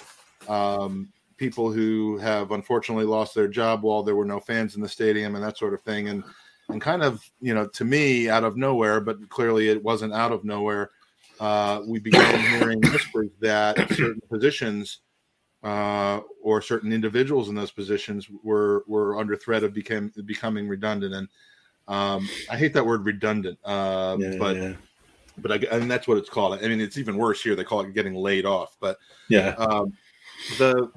um, 0.48 1.12
people 1.42 1.72
who 1.72 2.18
have 2.18 2.52
unfortunately 2.52 3.04
lost 3.04 3.34
their 3.34 3.48
job 3.48 3.82
while 3.82 4.04
there 4.04 4.14
were 4.14 4.24
no 4.24 4.38
fans 4.38 4.76
in 4.76 4.80
the 4.80 4.88
stadium 4.88 5.34
and 5.34 5.42
that 5.42 5.58
sort 5.58 5.74
of 5.74 5.80
thing. 5.80 6.08
And 6.08 6.22
and 6.68 6.80
kind 6.80 7.02
of 7.02 7.20
you 7.40 7.52
know 7.52 7.66
to 7.66 7.84
me 7.84 8.28
out 8.28 8.44
of 8.44 8.56
nowhere, 8.56 9.00
but 9.00 9.28
clearly 9.28 9.68
it 9.68 9.82
wasn't 9.82 10.12
out 10.12 10.30
of 10.30 10.44
nowhere. 10.44 10.90
Uh, 11.40 11.80
we 11.84 11.98
began 11.98 12.60
hearing 12.60 12.80
whispers 12.80 13.30
that 13.40 13.76
certain 13.90 14.20
positions 14.30 15.00
uh, 15.64 16.20
or 16.40 16.62
certain 16.62 16.92
individuals 16.92 17.48
in 17.48 17.56
those 17.56 17.72
positions 17.72 18.28
were 18.44 18.84
were 18.86 19.18
under 19.18 19.34
threat 19.34 19.64
of 19.64 19.74
became 19.74 20.12
becoming 20.24 20.68
redundant. 20.68 21.12
And 21.12 21.28
um, 21.88 22.28
I 22.48 22.56
hate 22.56 22.72
that 22.74 22.86
word 22.86 23.04
redundant, 23.04 23.58
uh, 23.64 24.16
yeah, 24.20 24.36
but. 24.38 24.56
Yeah. 24.56 24.74
But 25.38 25.50
I, 25.50 25.56
and 25.74 25.90
that's 25.90 26.06
what 26.06 26.18
it's 26.18 26.28
called. 26.28 26.62
I 26.62 26.68
mean, 26.68 26.78
it's 26.78 26.98
even 26.98 27.16
worse 27.16 27.42
here. 27.42 27.56
They 27.56 27.64
call 27.64 27.80
it 27.80 27.94
getting 27.94 28.14
laid 28.14 28.44
off. 28.44 28.76
But 28.78 28.98
yeah, 29.30 29.54
um, 29.56 29.94
the 30.58 30.92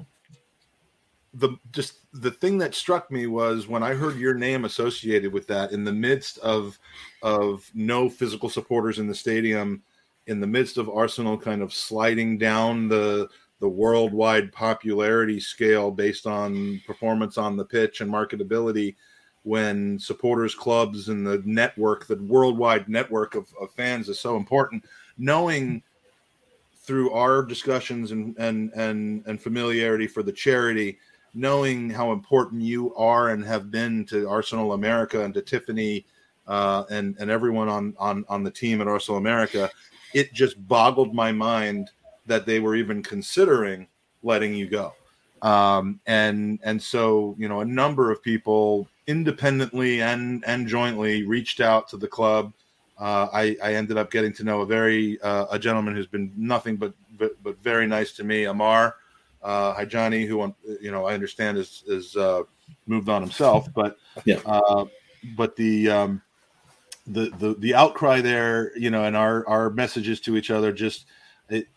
the 1.38 1.56
just 1.72 1.98
the 2.12 2.30
thing 2.30 2.58
that 2.58 2.74
struck 2.74 3.10
me 3.10 3.26
was 3.26 3.68
when 3.68 3.82
I 3.82 3.94
heard 3.94 4.16
your 4.16 4.34
name 4.34 4.64
associated 4.64 5.32
with 5.32 5.46
that 5.48 5.72
in 5.72 5.84
the 5.84 5.92
midst 5.92 6.38
of 6.38 6.78
of 7.22 7.70
no 7.74 8.08
physical 8.08 8.48
supporters 8.48 8.98
in 8.98 9.06
the 9.06 9.14
stadium, 9.14 9.82
in 10.26 10.40
the 10.40 10.46
midst 10.46 10.78
of 10.78 10.88
Arsenal 10.88 11.38
kind 11.38 11.62
of 11.62 11.72
sliding 11.72 12.38
down 12.38 12.88
the 12.88 13.28
the 13.60 13.68
worldwide 13.68 14.52
popularity 14.52 15.40
scale 15.40 15.90
based 15.90 16.26
on 16.26 16.80
performance 16.86 17.38
on 17.38 17.56
the 17.56 17.64
pitch 17.64 18.00
and 18.00 18.12
marketability 18.12 18.94
when 19.42 19.98
supporters 19.98 20.54
clubs 20.54 21.08
and 21.08 21.26
the 21.26 21.42
network 21.44 22.06
the 22.06 22.16
worldwide 22.16 22.88
network 22.88 23.34
of, 23.34 23.48
of 23.60 23.70
fans 23.72 24.08
is 24.08 24.18
so 24.20 24.36
important 24.36 24.84
knowing 25.16 25.82
through 26.86 27.10
our 27.10 27.42
discussions 27.42 28.12
and 28.12 28.36
and 28.38 28.72
and 28.74 29.24
and 29.26 29.42
familiarity 29.42 30.06
for 30.06 30.22
the 30.22 30.32
charity, 30.32 30.98
knowing 31.34 31.90
how 31.90 32.12
important 32.12 32.62
you 32.62 32.94
are 32.94 33.30
and 33.30 33.44
have 33.44 33.70
been 33.70 34.04
to 34.06 34.28
Arsenal 34.28 34.72
America 34.72 35.24
and 35.24 35.34
to 35.34 35.42
Tiffany 35.42 36.04
uh, 36.46 36.84
and 36.90 37.16
and 37.18 37.30
everyone 37.30 37.68
on 37.68 37.94
on 37.98 38.24
on 38.28 38.42
the 38.42 38.50
team 38.50 38.80
at 38.80 38.88
Arsenal 38.88 39.18
America, 39.18 39.70
it 40.14 40.32
just 40.32 40.66
boggled 40.68 41.14
my 41.14 41.32
mind 41.32 41.90
that 42.26 42.46
they 42.46 42.60
were 42.60 42.74
even 42.74 43.02
considering 43.02 43.86
letting 44.22 44.54
you 44.54 44.68
go. 44.68 44.92
Um, 45.42 46.00
and 46.06 46.58
and 46.62 46.82
so 46.82 47.34
you 47.38 47.48
know 47.48 47.60
a 47.60 47.64
number 47.64 48.10
of 48.10 48.22
people 48.22 48.88
independently 49.06 50.02
and 50.02 50.44
and 50.46 50.66
jointly 50.66 51.24
reached 51.24 51.60
out 51.60 51.88
to 51.88 51.96
the 51.96 52.08
club 52.08 52.52
uh, 52.98 53.28
I, 53.32 53.56
I, 53.62 53.74
ended 53.74 53.98
up 53.98 54.10
getting 54.10 54.32
to 54.32 54.44
know 54.44 54.62
a 54.62 54.66
very 54.66 55.20
uh, 55.20 55.46
a 55.50 55.58
gentleman 55.58 55.94
who's 55.94 56.06
been 56.06 56.32
nothing 56.34 56.76
but 56.76 56.94
but, 57.18 57.42
but 57.42 57.62
very 57.62 57.86
nice 57.86 58.12
to 58.12 58.24
me, 58.24 58.44
Amar 58.44 58.96
uh, 59.42 59.74
Hijani, 59.74 60.26
who 60.26 60.54
you 60.80 60.90
know 60.90 61.06
I 61.06 61.14
understand 61.14 61.58
is 61.58 61.84
is 61.86 62.16
uh, 62.16 62.42
moved 62.86 63.08
on 63.08 63.22
himself, 63.22 63.68
but 63.74 63.96
yeah, 64.24 64.40
uh, 64.44 64.86
but 65.36 65.56
the 65.56 65.90
um, 65.90 66.22
the 67.06 67.30
the 67.38 67.54
the 67.58 67.74
outcry 67.74 68.20
there, 68.20 68.76
you 68.76 68.90
know, 68.90 69.04
and 69.04 69.16
our 69.16 69.46
our 69.48 69.70
messages 69.70 70.20
to 70.20 70.36
each 70.36 70.50
other, 70.50 70.72
just 70.72 71.06
it, 71.48 71.68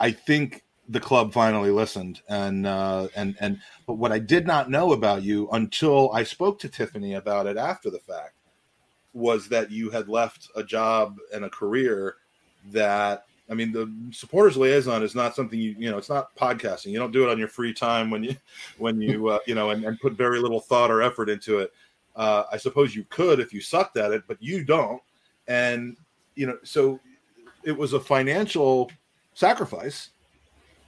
I 0.00 0.10
think 0.12 0.64
the 0.88 1.00
club 1.00 1.32
finally 1.32 1.70
listened, 1.70 2.22
and 2.28 2.66
uh, 2.66 3.08
and 3.16 3.36
and 3.40 3.60
but 3.86 3.94
what 3.94 4.12
I 4.12 4.18
did 4.18 4.46
not 4.46 4.70
know 4.70 4.92
about 4.92 5.22
you 5.22 5.48
until 5.50 6.10
I 6.12 6.22
spoke 6.22 6.58
to 6.60 6.68
Tiffany 6.68 7.14
about 7.14 7.46
it 7.46 7.56
after 7.56 7.90
the 7.90 7.98
fact 7.98 8.34
was 9.12 9.48
that 9.48 9.70
you 9.70 9.90
had 9.90 10.08
left 10.08 10.48
a 10.54 10.62
job 10.62 11.16
and 11.34 11.44
a 11.44 11.50
career 11.50 12.16
that 12.70 13.24
I 13.50 13.54
mean, 13.54 13.72
the 13.72 13.92
supporters 14.12 14.56
liaison 14.56 15.02
is 15.02 15.14
not 15.14 15.34
something 15.34 15.58
you 15.58 15.74
you 15.78 15.90
know. 15.90 15.98
It's 15.98 16.08
not 16.08 16.34
podcasting. 16.36 16.86
You 16.86 16.98
don't 16.98 17.12
do 17.12 17.26
it 17.26 17.30
on 17.30 17.38
your 17.38 17.48
free 17.48 17.72
time 17.72 18.10
when 18.10 18.22
you 18.22 18.36
when 18.78 19.00
you 19.00 19.28
uh, 19.28 19.38
you 19.46 19.54
know 19.54 19.70
and, 19.70 19.84
and, 19.84 19.98
put 20.00 20.14
very 20.14 20.38
little 20.38 20.60
thought 20.60 20.90
or 20.90 21.02
effort 21.02 21.28
into 21.28 21.58
it. 21.58 21.72
Uh, 22.16 22.44
I 22.52 22.56
suppose 22.56 22.94
you 22.94 23.04
could 23.08 23.40
if 23.40 23.52
you 23.52 23.60
sucked 23.60 23.96
at 23.96 24.12
it, 24.12 24.24
but 24.26 24.36
you 24.40 24.64
don't. 24.64 25.00
And 25.46 25.96
you 26.34 26.46
know, 26.46 26.58
so 26.62 27.00
it 27.64 27.76
was 27.76 27.92
a 27.92 28.00
financial 28.00 28.90
sacrifice 29.34 30.10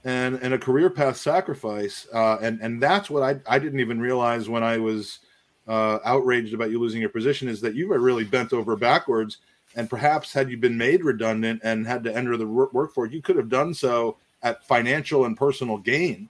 and 0.03 0.35
and 0.41 0.53
a 0.53 0.57
career 0.57 0.89
path 0.89 1.17
sacrifice. 1.17 2.07
Uh, 2.13 2.37
and 2.41 2.59
and 2.61 2.81
that's 2.81 3.09
what 3.09 3.23
I 3.23 3.39
I 3.47 3.59
didn't 3.59 3.79
even 3.79 3.99
realize 3.99 4.49
when 4.49 4.63
I 4.63 4.77
was 4.77 5.19
uh, 5.67 5.99
outraged 6.05 6.53
about 6.53 6.71
you 6.71 6.79
losing 6.79 7.01
your 7.01 7.09
position 7.09 7.47
is 7.47 7.61
that 7.61 7.75
you 7.75 7.87
were 7.87 7.99
really 7.99 8.23
bent 8.23 8.53
over 8.53 8.75
backwards. 8.75 9.37
And 9.75 9.89
perhaps 9.89 10.33
had 10.33 10.49
you 10.49 10.57
been 10.57 10.77
made 10.77 11.03
redundant 11.03 11.61
and 11.63 11.87
had 11.87 12.03
to 12.03 12.15
enter 12.15 12.37
the 12.37 12.47
workforce, 12.47 13.11
you 13.11 13.21
could 13.21 13.37
have 13.37 13.49
done 13.49 13.73
so 13.73 14.17
at 14.43 14.65
financial 14.65 15.25
and 15.25 15.37
personal 15.37 15.77
gain, 15.77 16.29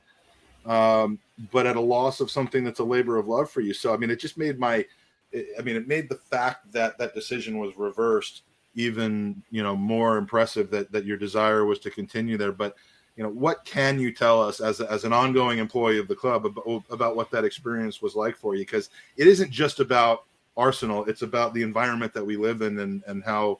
um, 0.65 1.17
but 1.51 1.65
at 1.65 1.75
a 1.75 1.81
loss 1.81 2.19
of 2.19 2.29
something 2.29 2.63
that's 2.63 2.79
a 2.79 2.83
labor 2.83 3.17
of 3.17 3.27
love 3.27 3.49
for 3.49 3.61
you. 3.61 3.73
So, 3.73 3.93
I 3.93 3.97
mean, 3.97 4.11
it 4.11 4.19
just 4.19 4.37
made 4.37 4.59
my, 4.59 4.85
I 5.33 5.61
mean, 5.63 5.75
it 5.75 5.87
made 5.87 6.09
the 6.09 6.15
fact 6.15 6.71
that 6.73 6.97
that 6.97 7.15
decision 7.15 7.57
was 7.57 7.75
reversed 7.77 8.43
even, 8.75 9.41
you 9.49 9.63
know, 9.63 9.75
more 9.75 10.17
impressive 10.17 10.69
that 10.71 10.91
that 10.91 11.05
your 11.05 11.17
desire 11.17 11.65
was 11.65 11.79
to 11.79 11.89
continue 11.89 12.37
there. 12.37 12.51
But 12.51 12.75
you 13.17 13.23
know, 13.23 13.29
what 13.29 13.65
can 13.65 13.99
you 13.99 14.13
tell 14.13 14.41
us 14.41 14.61
as, 14.61 14.79
as 14.79 15.03
an 15.03 15.13
ongoing 15.13 15.59
employee 15.59 15.99
of 15.99 16.07
the 16.07 16.15
club 16.15 16.45
about, 16.45 16.83
about 16.89 17.15
what 17.15 17.29
that 17.31 17.43
experience 17.43 18.01
was 18.01 18.15
like 18.15 18.37
for 18.37 18.55
you? 18.55 18.61
Because 18.61 18.89
it 19.17 19.27
isn't 19.27 19.51
just 19.51 19.79
about 19.79 20.23
Arsenal; 20.61 21.05
it's 21.05 21.23
about 21.23 21.53
the 21.53 21.63
environment 21.63 22.13
that 22.13 22.25
we 22.25 22.37
live 22.37 22.61
in 22.61 22.79
and 22.79 23.03
and 23.07 23.23
how, 23.23 23.59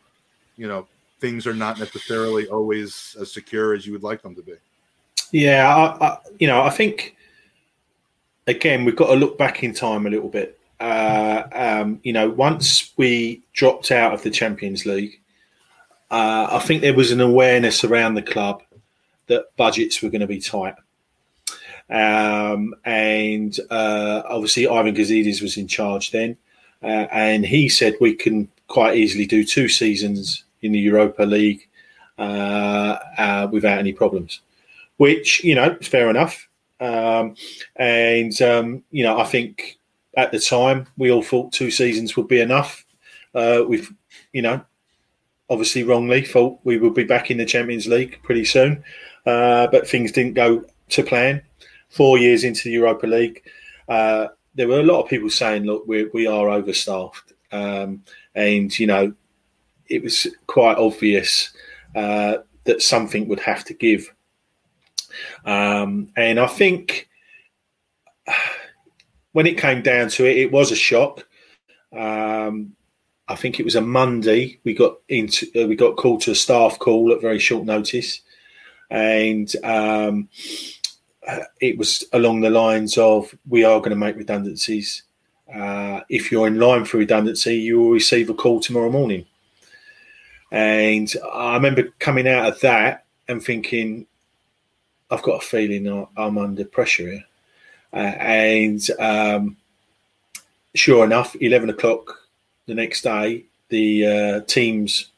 you 0.56 0.68
know, 0.68 0.88
things 1.20 1.48
are 1.48 1.54
not 1.54 1.80
necessarily 1.80 2.48
always 2.48 3.16
as 3.20 3.32
secure 3.32 3.74
as 3.74 3.86
you 3.86 3.92
would 3.94 4.04
like 4.04 4.22
them 4.22 4.36
to 4.36 4.42
be. 4.42 4.54
Yeah, 5.32 5.68
I, 5.76 6.06
I, 6.06 6.18
you 6.40 6.48
know, 6.48 6.62
I 6.62 6.70
think 6.70 7.16
again 8.48 8.86
we've 8.86 8.96
got 8.96 9.08
to 9.08 9.16
look 9.16 9.38
back 9.38 9.64
in 9.64 9.74
time 9.74 10.06
a 10.06 10.10
little 10.10 10.30
bit. 10.30 10.60
Uh, 10.80 11.44
um, 11.54 12.00
you 12.04 12.14
know, 12.14 12.30
once 12.30 12.92
we 12.98 13.42
dropped 13.54 13.92
out 13.92 14.14
of 14.14 14.24
the 14.24 14.32
Champions 14.32 14.86
League, 14.86 15.22
uh, 16.10 16.48
I 16.52 16.60
think 16.60 16.82
there 16.82 16.96
was 16.96 17.12
an 17.12 17.22
awareness 17.22 17.84
around 17.84 18.16
the 18.16 18.22
club 18.22 18.64
that 19.28 19.56
budgets 19.56 20.02
were 20.02 20.10
going 20.10 20.22
to 20.22 20.28
be 20.28 20.40
tight. 20.40 20.76
Um, 21.90 22.74
and 22.84 23.58
uh, 23.70 24.24
obviously, 24.28 24.68
Ivan 24.68 24.96
Gazidis 24.96 25.42
was 25.42 25.58
in 25.58 25.68
charge 25.68 26.12
then, 26.12 26.38
uh, 26.84 27.08
and 27.12 27.46
he 27.46 27.70
said 27.70 27.96
we 28.00 28.14
can 28.14 28.50
quite 28.68 28.98
easily 28.98 29.26
do 29.26 29.44
two 29.44 29.68
seasons 29.68 30.44
in 30.62 30.72
the 30.72 30.80
Europa 30.80 31.24
League 31.24 31.68
uh, 32.18 32.98
uh, 33.18 33.48
without 33.52 33.80
any 33.80 33.94
problems, 33.94 34.42
which 34.98 35.44
you 35.44 35.56
know 35.56 35.78
is 35.80 35.88
fair 35.88 36.10
enough. 36.10 36.48
Um, 36.80 37.36
and 37.76 38.42
um, 38.42 38.84
you 38.92 39.04
know, 39.04 39.20
I 39.20 39.26
think 39.26 39.78
at 40.18 40.32
the 40.32 40.40
time 40.40 40.88
we 40.98 41.12
all 41.12 41.24
thought 41.24 41.54
two 41.54 41.72
seasons 41.72 42.16
would 42.18 42.28
be 42.28 42.42
enough. 42.42 42.86
Uh, 43.34 43.64
we've, 43.68 43.92
you 44.34 44.42
know, 44.42 44.62
obviously 45.50 45.84
wrongly 45.84 46.22
thought 46.22 46.60
we 46.64 46.78
would 46.78 46.94
be 46.94 47.04
back 47.04 47.30
in 47.32 47.38
the 47.38 47.46
Champions 47.46 47.88
League 47.88 48.20
pretty 48.24 48.46
soon, 48.46 48.84
uh, 49.26 49.68
but 49.68 49.88
things 49.88 50.12
didn't 50.12 50.34
go 50.34 50.66
to 50.90 51.04
plan. 51.04 51.42
Four 51.90 52.18
years 52.18 52.44
into 52.44 52.64
the 52.66 52.72
Europa 52.72 53.06
League, 53.06 53.44
uh, 53.90 54.28
there 54.56 54.68
were 54.68 54.80
a 54.80 54.84
lot 54.84 55.02
of 55.02 55.10
people 55.10 55.30
saying, 55.30 55.64
"Look, 55.64 55.88
we 55.88 56.06
we 56.06 56.28
are 56.28 56.50
overstaffed," 56.50 57.34
um, 57.52 58.04
and 58.36 58.78
you 58.78 58.88
know, 58.88 59.14
it 59.88 60.04
was 60.04 60.28
quite 60.48 60.78
obvious 60.78 61.52
uh, 61.96 62.38
that 62.64 62.82
something 62.82 63.28
would 63.28 63.40
have 63.42 63.64
to 63.66 63.74
give. 63.74 64.14
Um, 65.46 66.10
and 66.16 66.40
I 66.40 66.48
think 66.48 67.10
when 69.32 69.48
it 69.48 69.58
came 69.58 69.82
down 69.82 70.10
to 70.10 70.26
it, 70.26 70.38
it 70.38 70.52
was 70.52 70.72
a 70.72 70.76
shock. 70.76 71.28
Um, 71.96 72.76
I 73.28 73.36
think 73.36 73.60
it 73.60 73.66
was 73.66 73.76
a 73.76 73.82
Monday. 73.82 74.60
We 74.64 74.74
got 74.74 74.98
into 75.08 75.48
uh, 75.56 75.68
we 75.68 75.76
got 75.76 75.98
called 75.98 76.22
to 76.22 76.32
a 76.32 76.36
staff 76.36 76.80
call 76.80 77.12
at 77.14 77.22
very 77.22 77.40
short 77.40 77.66
notice, 77.66 78.22
and 78.90 79.54
um, 79.64 80.30
it 81.60 81.78
was 81.78 82.04
along 82.14 82.42
the 82.42 82.50
lines 82.50 82.98
of 82.98 83.34
we 83.48 83.64
are 83.64 83.80
going 83.80 83.92
to 83.92 83.96
make 83.96 84.16
redundancies. 84.16 85.04
Uh, 85.54 86.02
if 86.10 86.32
you're 86.32 86.48
in 86.48 86.60
line 86.60 86.86
for 86.86 86.98
redundancy, 86.98 87.56
you 87.56 87.80
will 87.80 87.92
receive 87.92 88.30
a 88.30 88.34
call 88.34 88.60
tomorrow 88.60 88.90
morning. 88.90 89.26
And 90.52 91.14
I 91.34 91.56
remember 91.56 91.90
coming 92.00 92.28
out 92.28 92.48
of 92.48 92.60
that 92.62 93.06
and 93.28 93.44
thinking, 93.44 94.06
I've 95.10 95.24
got 95.24 95.44
a 95.44 95.46
feeling 95.46 96.08
I'm 96.18 96.38
under 96.38 96.66
pressure 96.66 97.12
here. 97.12 97.26
Uh, 97.94 97.98
and 97.98 98.90
um, 99.00 99.58
sure 100.76 101.04
enough, 101.04 101.36
11 101.40 101.70
o'clock 101.70 102.18
the 102.66 102.74
next 102.74 103.02
day, 103.02 103.46
the 103.70 104.06
uh, 104.06 104.40
team's 104.42 105.12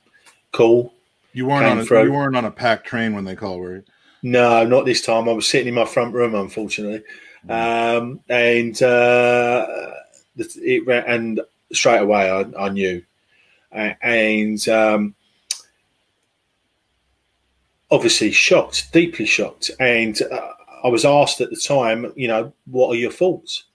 call. 0.52 0.94
You 1.34 1.48
weren't 1.48 1.66
on 1.66 1.80
a, 1.80 1.86
through. 1.86 2.06
you 2.06 2.14
weren't 2.14 2.36
on 2.36 2.46
a 2.46 2.52
packed 2.52 2.86
train 2.86 3.14
when 3.14 3.26
they 3.26 3.36
called, 3.36 3.60
were 3.60 3.76
you? 3.78 3.84
No, 4.24 4.66
not 4.66 4.86
this 4.86 5.02
time. 5.02 5.28
I 5.28 5.34
was 5.34 5.48
sitting 5.48 5.68
in 5.68 5.74
my 5.74 5.86
front 5.86 6.14
room, 6.14 6.34
unfortunately, 6.34 7.04
mm. 7.46 7.98
um, 8.00 8.22
and 8.30 8.82
uh, 8.82 9.68
it 10.38 10.88
and 11.06 11.42
straight 11.74 12.00
away 12.00 12.32
I, 12.32 12.46
I 12.58 12.70
knew, 12.70 13.04
and 13.72 14.68
um, 14.70 15.16
obviously 17.92 18.32
shocked, 18.32 18.94
deeply 18.94 19.26
shocked, 19.26 19.72
and 19.82 20.22
uh, 20.22 20.54
I 20.86 20.88
was 20.88 21.04
asked 21.04 21.42
at 21.42 21.50
the 21.50 21.58
time, 21.58 22.12
you 22.16 22.30
know, 22.30 22.54
what 22.66 22.90
are 22.90 23.00
your 23.00 23.12
thoughts? 23.12 23.66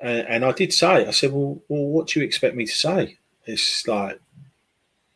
And, 0.00 0.26
and 0.28 0.44
I 0.44 0.52
did 0.52 0.74
say, 0.74 1.06
I 1.06 1.10
said, 1.12 1.32
well, 1.32 1.62
well, 1.68 1.86
what 1.86 2.08
do 2.08 2.20
you 2.20 2.26
expect 2.26 2.56
me 2.56 2.66
to 2.66 2.72
say? 2.72 3.16
It's 3.46 3.86
like 3.88 4.20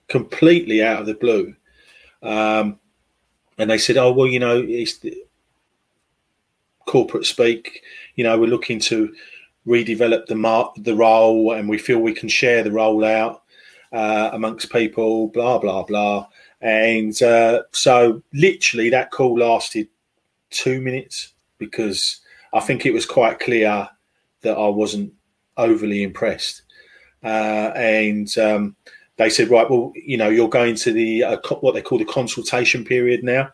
completely 0.08 0.82
out 0.82 1.00
of 1.00 1.06
the 1.06 1.14
blue. 1.14 1.54
Um, 2.22 2.78
and 3.58 3.70
they 3.70 3.78
said, 3.78 3.96
oh, 3.96 4.12
well, 4.12 4.26
you 4.26 4.38
know, 4.38 4.62
it's 4.66 5.00
corporate 6.86 7.26
speak. 7.26 7.82
You 8.14 8.24
know, 8.24 8.38
we're 8.38 8.46
looking 8.46 8.80
to 8.80 9.14
redevelop 9.66 10.26
the 10.26 10.34
mar- 10.34 10.72
the 10.76 10.94
role, 10.94 11.52
and 11.52 11.68
we 11.68 11.78
feel 11.78 11.98
we 11.98 12.14
can 12.14 12.28
share 12.28 12.62
the 12.62 12.72
role 12.72 13.04
out 13.04 13.42
uh, 13.92 14.30
amongst 14.32 14.72
people. 14.72 15.28
Blah 15.28 15.58
blah 15.58 15.82
blah. 15.82 16.28
And 16.60 17.20
uh, 17.22 17.62
so, 17.72 18.22
literally, 18.32 18.90
that 18.90 19.10
call 19.10 19.38
lasted 19.38 19.88
two 20.50 20.80
minutes 20.80 21.34
because 21.58 22.20
I 22.54 22.60
think 22.60 22.86
it 22.86 22.92
was 22.92 23.04
quite 23.06 23.40
clear 23.40 23.88
that 24.42 24.56
I 24.56 24.68
wasn't 24.68 25.12
overly 25.56 26.02
impressed. 26.02 26.62
Uh, 27.22 27.72
and 27.74 28.36
um, 28.38 28.76
they 29.16 29.30
said, 29.30 29.48
right, 29.48 29.68
well, 29.68 29.92
you 29.94 30.16
know, 30.16 30.28
you're 30.28 30.48
going 30.48 30.74
to 30.76 30.92
the 30.92 31.24
uh, 31.24 31.36
co- 31.38 31.56
what 31.56 31.74
they 31.74 31.82
call 31.82 31.98
the 31.98 32.04
consultation 32.04 32.84
period 32.84 33.24
now. 33.24 33.50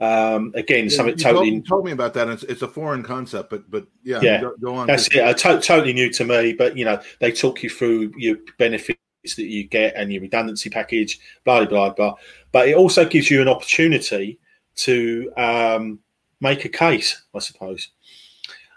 Um, 0.00 0.52
again, 0.54 0.84
yeah, 0.84 0.96
something 0.96 1.16
totally. 1.16 1.50
Told, 1.52 1.66
told, 1.66 1.84
me 1.86 1.92
about 1.92 2.12
that. 2.14 2.28
It's, 2.28 2.42
it's, 2.44 2.62
a 2.62 2.68
foreign 2.68 3.02
concept, 3.02 3.48
but 3.48 3.70
but 3.70 3.86
yeah, 4.02 4.20
yeah, 4.20 4.40
go, 4.42 4.54
go 4.60 4.74
on. 4.74 4.86
That's 4.86 5.06
it. 5.14 5.20
Uh, 5.20 5.32
to- 5.32 5.60
totally 5.60 5.94
new 5.94 6.10
to 6.12 6.24
me, 6.24 6.52
but 6.52 6.76
you 6.76 6.84
know, 6.84 7.00
they 7.20 7.32
talk 7.32 7.62
you 7.62 7.70
through 7.70 8.12
your 8.16 8.36
benefits 8.58 8.98
that 9.36 9.46
you 9.46 9.64
get 9.64 9.94
and 9.96 10.12
your 10.12 10.22
redundancy 10.22 10.68
package, 10.68 11.18
blah 11.44 11.60
blah 11.60 11.68
blah 11.68 11.90
blah. 11.90 12.14
But 12.52 12.68
it 12.68 12.76
also 12.76 13.06
gives 13.06 13.30
you 13.30 13.40
an 13.40 13.48
opportunity 13.48 14.38
to 14.76 15.32
um, 15.36 16.00
make 16.40 16.64
a 16.64 16.68
case, 16.68 17.22
I 17.34 17.38
suppose. 17.38 17.90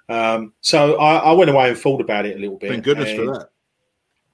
Um, 0.08 0.54
so 0.62 0.96
I, 1.00 1.18
I, 1.18 1.32
went 1.34 1.52
away 1.52 1.70
and 1.70 1.78
thought 1.78 2.02
about 2.02 2.26
it 2.26 2.36
a 2.36 2.39
little 2.39 2.58
bit. 2.58 2.72
Thank 2.72 2.84
goodness 2.84 3.13
for 3.13 3.26
that. 3.26 3.50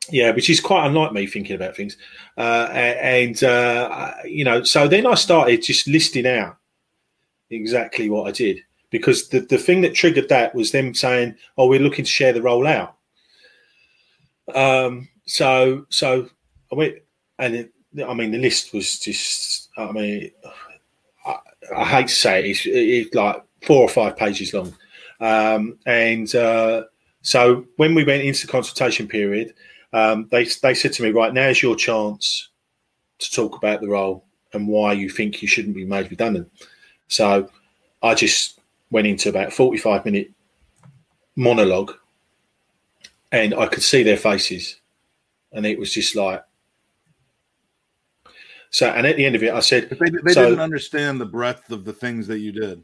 Yeah, 0.09 0.31
which 0.31 0.49
is 0.49 0.59
quite 0.59 0.85
unlike 0.85 1.13
me 1.13 1.25
thinking 1.25 1.55
about 1.55 1.75
things. 1.75 1.97
Uh, 2.37 2.67
and, 2.71 3.43
uh, 3.43 4.13
you 4.25 4.43
know, 4.43 4.63
so 4.63 4.87
then 4.87 5.05
I 5.07 5.15
started 5.15 5.63
just 5.63 5.87
listing 5.87 6.27
out 6.27 6.57
exactly 7.49 8.09
what 8.09 8.27
I 8.27 8.31
did 8.31 8.59
because 8.91 9.29
the, 9.29 9.39
the 9.39 9.57
thing 9.57 9.81
that 9.81 9.95
triggered 9.95 10.29
that 10.29 10.53
was 10.53 10.71
them 10.71 10.93
saying, 10.93 11.35
oh, 11.57 11.67
we're 11.67 11.79
looking 11.79 12.05
to 12.05 12.11
share 12.11 12.33
the 12.33 12.41
role 12.41 12.67
out. 12.67 12.95
Um, 14.53 15.09
so, 15.25 15.85
so 15.89 16.29
I 16.71 16.75
went, 16.75 16.95
and 17.39 17.55
it, 17.55 17.73
I 18.07 18.13
mean, 18.13 18.31
the 18.31 18.37
list 18.37 18.73
was 18.73 18.99
just, 18.99 19.69
I 19.77 19.91
mean, 19.91 20.31
I, 21.25 21.37
I 21.75 21.83
hate 21.85 22.07
to 22.09 22.13
say 22.13 22.39
it, 22.39 22.51
it's, 22.51 22.61
it's, 22.65 23.15
like 23.15 23.43
four 23.63 23.81
or 23.81 23.89
five 23.89 24.17
pages 24.17 24.53
long. 24.53 24.75
Um, 25.19 25.79
and 25.85 26.33
uh, 26.35 26.83
so 27.21 27.65
when 27.77 27.95
we 27.95 28.03
went 28.03 28.23
into 28.23 28.45
the 28.45 28.51
consultation 28.51 29.07
period, 29.07 29.53
um, 29.95 30.27
they, 30.29 30.43
they 30.43 30.73
said 30.73 30.93
to 30.93 31.03
me, 31.03 31.12
right, 31.12 31.34
now's 31.34 31.62
your 31.62 31.75
chance 31.75 32.49
to 33.19 33.31
talk 33.31 33.55
about 33.55 33.81
the 33.81 33.88
role 33.88 34.25
and 34.53 34.67
why 34.67 34.93
you 34.93 35.10
think 35.10 35.41
you 35.41 35.47
shouldn't 35.47 35.75
be 35.75 35.86
made 35.86 36.10
redundant. 36.12 36.51
So 37.08 37.49
I 38.03 38.13
just 38.13 38.60
went 38.91 39.08
into 39.08 39.29
about 39.29 39.53
45 39.53 40.03
minute 40.05 40.31
monologue 41.36 41.93
and 43.31 43.53
I 43.53 43.67
could 43.67 43.84
see 43.84 44.03
their 44.03 44.17
faces 44.17 44.79
and 45.55 45.65
it 45.65 45.79
was 45.79 45.91
just 45.91 46.15
like 46.15 46.43
so 48.69 48.89
and 48.89 49.08
at 49.08 49.15
the 49.15 49.25
end 49.25 49.36
of 49.36 49.43
it 49.43 49.53
i 49.53 49.60
said 49.60 49.89
but 49.89 49.97
they, 49.99 50.12
they 50.23 50.34
so, 50.34 50.43
didn't 50.43 50.60
understand 50.60 51.19
the 51.19 51.25
breadth 51.25 51.71
of 51.71 51.86
the 51.86 51.93
things 51.93 52.27
that 52.27 52.39
you 52.39 52.51
did 52.51 52.84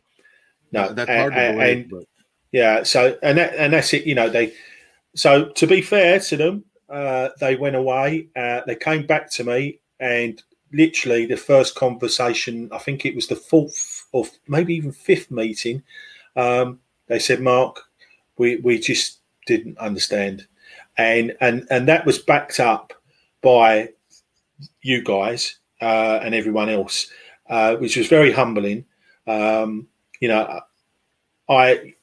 no 0.72 0.92
that's 0.94 1.10
hard 1.10 1.34
and, 1.34 1.58
to 1.58 1.60
believe 1.60 1.92
and, 1.92 2.06
yeah 2.52 2.84
so 2.84 3.18
and 3.22 3.38
that, 3.38 3.54
and 3.56 3.74
that's 3.74 3.94
it 3.94 4.06
you 4.06 4.16
know 4.16 4.30
they 4.30 4.54
so 5.16 5.50
to 5.50 5.68
be 5.68 5.82
fair 5.82 6.20
to 6.20 6.38
them 6.38 6.64
uh, 6.92 7.30
they 7.40 7.56
went 7.56 7.76
away 7.76 8.28
uh, 8.36 8.62
they 8.68 8.76
came 8.76 9.06
back 9.06 9.30
to 9.32 9.44
me 9.44 9.80
and 10.00 10.44
literally 10.74 11.26
the 11.26 11.38
first 11.38 11.76
conversation 11.76 12.70
i 12.72 12.78
think 12.78 13.06
it 13.06 13.16
was 13.16 13.28
the 13.28 13.36
fourth 13.36 14.06
or 14.12 14.26
maybe 14.48 14.74
even 14.76 14.92
fifth 14.92 15.32
meeting 15.32 15.84
um, 16.36 16.80
they 17.08 17.20
said 17.20 17.42
mark 17.42 17.82
we 18.38 18.58
we 18.58 18.80
just 18.80 19.20
didn't 19.48 19.78
understand 19.78 20.48
and 20.98 21.36
and 21.42 21.68
and 21.70 21.88
that 21.88 22.06
was 22.06 22.20
backed 22.20 22.60
up 22.60 22.94
by 23.42 23.90
you 24.82 25.04
guys 25.04 25.58
uh, 25.82 26.20
and 26.22 26.36
everyone 26.36 26.70
else, 26.70 27.08
uh, 27.50 27.76
which 27.76 27.98
was 27.98 28.08
very 28.08 28.32
humbling. 28.32 28.86
Um, 29.28 29.88
you 30.20 30.28
know, 30.28 30.62
I 31.50 31.94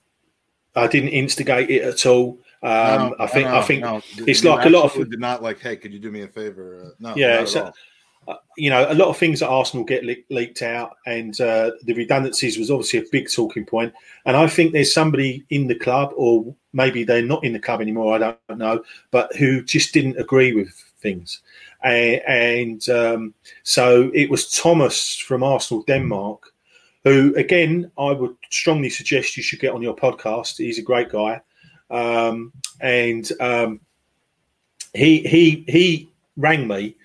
I 0.77 0.87
didn't 0.87 1.11
instigate 1.11 1.71
it 1.71 1.83
at 1.83 2.07
all. 2.07 2.39
Um, 2.63 3.11
no, 3.11 3.17
I 3.21 3.27
think 3.29 3.49
no, 3.49 3.57
I 3.57 3.63
think 3.63 3.81
no. 3.83 4.03
it's 4.27 4.43
you 4.43 4.51
like 4.51 4.67
a 4.67 4.71
lot 4.71 4.85
of 4.85 5.11
did 5.11 5.21
not 5.21 5.43
like. 5.43 5.61
Hey, 5.61 5.77
could 5.77 5.93
you 5.93 6.01
do 6.01 6.11
me 6.11 6.23
a 6.23 6.29
favor? 6.29 6.87
Uh, 6.87 6.91
no, 6.99 7.15
yeah. 7.17 7.45
So, 7.45 7.73
uh, 8.27 8.35
you 8.57 8.69
know, 8.69 8.87
a 8.91 8.95
lot 8.95 9.09
of 9.09 9.17
things 9.17 9.43
at 9.43 9.49
Arsenal 9.49 9.85
get 9.85 10.05
le- 10.05 10.17
leaked 10.31 10.63
out, 10.63 10.97
and 11.07 11.41
uh, 11.41 11.71
the 11.85 11.95
redundancies 11.95 12.59
was 12.59 12.71
obviously 12.71 12.99
a 12.99 13.05
big 13.13 13.31
talking 13.31 13.65
point. 13.65 13.93
And 14.27 14.37
I 14.37 14.49
think 14.49 14.73
there's 14.73 14.93
somebody 14.93 15.45
in 15.51 15.69
the 15.69 15.77
club, 15.77 16.13
or 16.17 16.55
maybe 16.73 17.05
they're 17.05 17.23
not 17.23 17.45
in 17.45 17.53
the 17.53 17.61
club 17.61 17.81
anymore. 17.81 18.15
I 18.15 18.19
don't 18.19 18.59
know, 18.59 18.83
but 19.11 19.35
who 19.37 19.63
just 19.63 19.95
didn't 19.95 20.19
agree 20.19 20.53
with 20.53 20.71
things. 21.01 21.41
And, 21.83 22.21
and 22.27 22.89
um, 22.89 23.35
so 23.63 24.11
it 24.15 24.29
was 24.31 24.51
Thomas 24.51 25.17
from 25.17 25.43
Arsenal 25.43 25.85
Denmark, 25.85 26.53
who 27.05 27.35
again 27.37 27.91
I 27.97 28.13
would 28.13 28.37
strongly 28.51 28.91
suggest 28.91 29.37
you 29.37 29.43
should 29.43 29.61
get 29.61 29.73
on 29.73 29.83
your 29.83 29.95
podcast. 29.95 30.59
He's 30.59 30.79
a 30.79 30.83
great 30.83 31.11
guy, 31.11 31.41
um, 31.91 32.53
and 32.81 33.31
um, 33.41 33.81
he 34.95 35.21
he 35.21 35.65
he 35.69 36.09
rang 36.37 36.69
me 36.69 36.97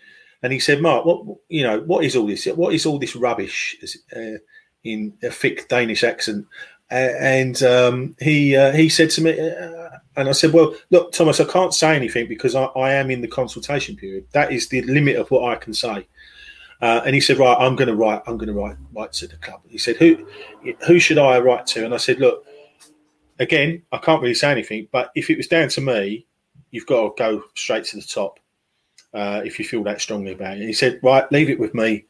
and 0.44 0.52
he 0.52 0.60
said, 0.60 0.82
"Mark, 0.82 1.06
what 1.06 1.24
you 1.48 1.64
know? 1.64 1.80
What 1.82 2.04
is 2.04 2.16
all 2.16 2.28
this? 2.28 2.46
What 2.46 2.74
is 2.74 2.86
all 2.86 3.00
this 3.00 3.16
rubbish?" 3.16 3.78
Uh, 4.16 4.38
in 4.84 5.14
a 5.24 5.30
thick 5.30 5.70
Danish 5.70 6.04
accent, 6.04 6.46
and 6.92 7.64
um, 7.64 8.16
he 8.20 8.56
uh, 8.56 8.74
he 8.74 8.90
said 8.90 9.10
to 9.12 9.22
me, 9.22 9.40
uh, 9.40 9.90
and 10.18 10.28
I 10.28 10.34
said, 10.34 10.52
"Well, 10.52 10.76
look, 10.92 11.14
Thomas, 11.14 11.40
I 11.40 11.46
can't 11.46 11.74
say 11.74 11.96
anything 11.96 12.28
because 12.28 12.54
I, 12.54 12.66
I, 12.66 12.92
am 12.92 13.10
in 13.10 13.22
the 13.22 13.28
consultation 13.28 13.96
period. 13.96 14.26
That 14.34 14.52
is 14.52 14.68
the 14.68 14.82
limit 14.84 15.16
of 15.16 15.32
what 15.32 15.50
I 15.52 15.56
can 15.56 15.74
say." 15.74 16.08
Uh, 16.82 17.02
and 17.06 17.16
he 17.16 17.22
said, 17.22 17.38
"Right, 17.38 17.56
I'm 17.58 17.78
going 17.78 17.88
to 17.88 17.96
write. 17.96 18.22
I'm 18.28 18.38
going 18.38 18.54
to 18.54 18.54
write 18.54 18.76
write 18.94 19.14
to 19.14 19.28
the 19.28 19.38
club." 19.38 19.62
He 19.70 19.78
said, 19.78 19.96
"Who 19.96 20.28
who 20.86 21.00
should 21.00 21.18
I 21.18 21.40
write 21.40 21.66
to?" 21.68 21.86
And 21.86 21.94
I 21.94 21.98
said, 21.98 22.20
"Look, 22.20 22.46
again, 23.40 23.82
I 23.92 23.98
can't 23.98 24.22
really 24.22 24.34
say 24.34 24.52
anything, 24.52 24.88
but 24.92 25.12
if 25.16 25.30
it 25.30 25.38
was 25.38 25.48
down 25.48 25.70
to 25.70 25.82
me, 25.82 26.26
you've 26.72 26.86
got 26.86 27.02
to 27.02 27.14
go 27.18 27.44
straight 27.56 27.86
to 27.86 27.98
the 27.98 28.04
top." 28.04 28.40
uh, 29.14 29.42
if 29.46 29.60
you 29.60 29.66
feel 29.66 29.84
that 29.84 30.02
strongly 30.02 30.34
about 30.34 30.58
it. 30.58 30.66
He 30.66 30.74
said, 30.74 31.00
right, 31.04 31.32
leave 31.32 31.50
it 31.50 31.60
with 31.60 31.74
me. 31.74 32.06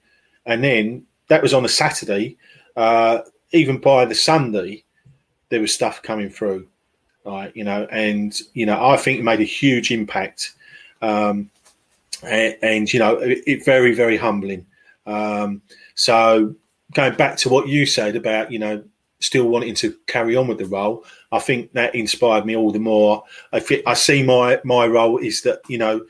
And 0.45 0.63
then 0.63 1.05
that 1.27 1.41
was 1.41 1.53
on 1.53 1.65
a 1.65 1.69
Saturday. 1.69 2.38
Uh, 2.75 3.19
even 3.51 3.77
by 3.77 4.05
the 4.05 4.15
Sunday, 4.15 4.83
there 5.49 5.62
was 5.62 5.73
stuff 5.73 6.01
coming 6.01 6.29
through, 6.29 6.67
right? 7.25 7.55
You 7.55 7.63
know, 7.65 7.88
and 7.91 8.38
you 8.53 8.65
know, 8.65 8.83
I 8.83 8.97
think 8.97 9.19
it 9.19 9.23
made 9.23 9.41
a 9.41 9.45
huge 9.45 9.91
impact, 9.91 10.53
um, 11.01 11.49
and, 12.23 12.57
and, 12.62 12.93
you 12.93 12.99
know, 12.99 13.17
it, 13.17 13.43
it, 13.45 13.65
very, 13.65 13.93
very 13.93 14.17
humbling. 14.17 14.65
Um, 15.05 15.62
so 15.95 16.55
going 16.93 17.15
back 17.15 17.36
to 17.38 17.49
what 17.49 17.67
you 17.67 17.86
said 17.86 18.15
about, 18.15 18.51
you 18.51 18.59
know, 18.59 18.83
still 19.23 19.47
wanting 19.47 19.73
to 19.75 19.95
carry 20.07 20.36
on 20.36 20.47
with 20.47 20.57
the 20.57 20.65
role, 20.65 21.05
I 21.31 21.39
think 21.39 21.71
that 21.73 21.95
inspired 21.95 22.45
me 22.45 22.55
all 22.55 22.71
the 22.71 22.79
more. 22.79 23.23
I, 23.51 23.83
I 23.88 23.93
see 23.93 24.21
my 24.23 24.59
my 24.63 24.86
role 24.86 25.17
is 25.17 25.41
that 25.43 25.62
you 25.67 25.77
know 25.77 26.05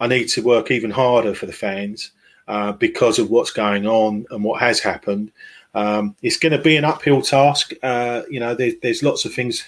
I 0.00 0.06
need 0.06 0.28
to 0.28 0.42
work 0.42 0.70
even 0.70 0.90
harder 0.90 1.34
for 1.34 1.46
the 1.46 1.52
fans 1.52 2.12
uh, 2.48 2.72
because 2.72 3.18
of 3.18 3.30
what's 3.30 3.50
going 3.50 3.86
on 3.86 4.26
and 4.30 4.42
what 4.42 4.60
has 4.60 4.80
happened. 4.80 5.30
Um, 5.74 6.16
it's 6.22 6.38
going 6.38 6.52
to 6.52 6.58
be 6.58 6.76
an 6.76 6.84
uphill 6.84 7.22
task. 7.22 7.72
Uh, 7.82 8.22
you 8.28 8.40
know, 8.40 8.54
there's, 8.54 8.74
there's 8.82 9.02
lots 9.02 9.24
of 9.24 9.32
things 9.32 9.64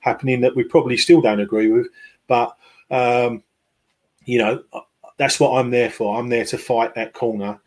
happening 0.00 0.40
that 0.42 0.54
we 0.54 0.62
probably 0.62 0.96
still 0.96 1.20
don't 1.20 1.40
agree 1.40 1.70
with, 1.70 1.88
but 2.28 2.56
um, 2.90 3.42
you 4.24 4.38
know, 4.38 4.62
that's 5.16 5.40
what 5.40 5.58
I'm 5.58 5.70
there 5.70 5.90
for. 5.90 6.18
I'm 6.18 6.28
there 6.28 6.44
to 6.46 6.58
fight 6.58 6.94
that 6.94 7.14
corner. 7.14 7.60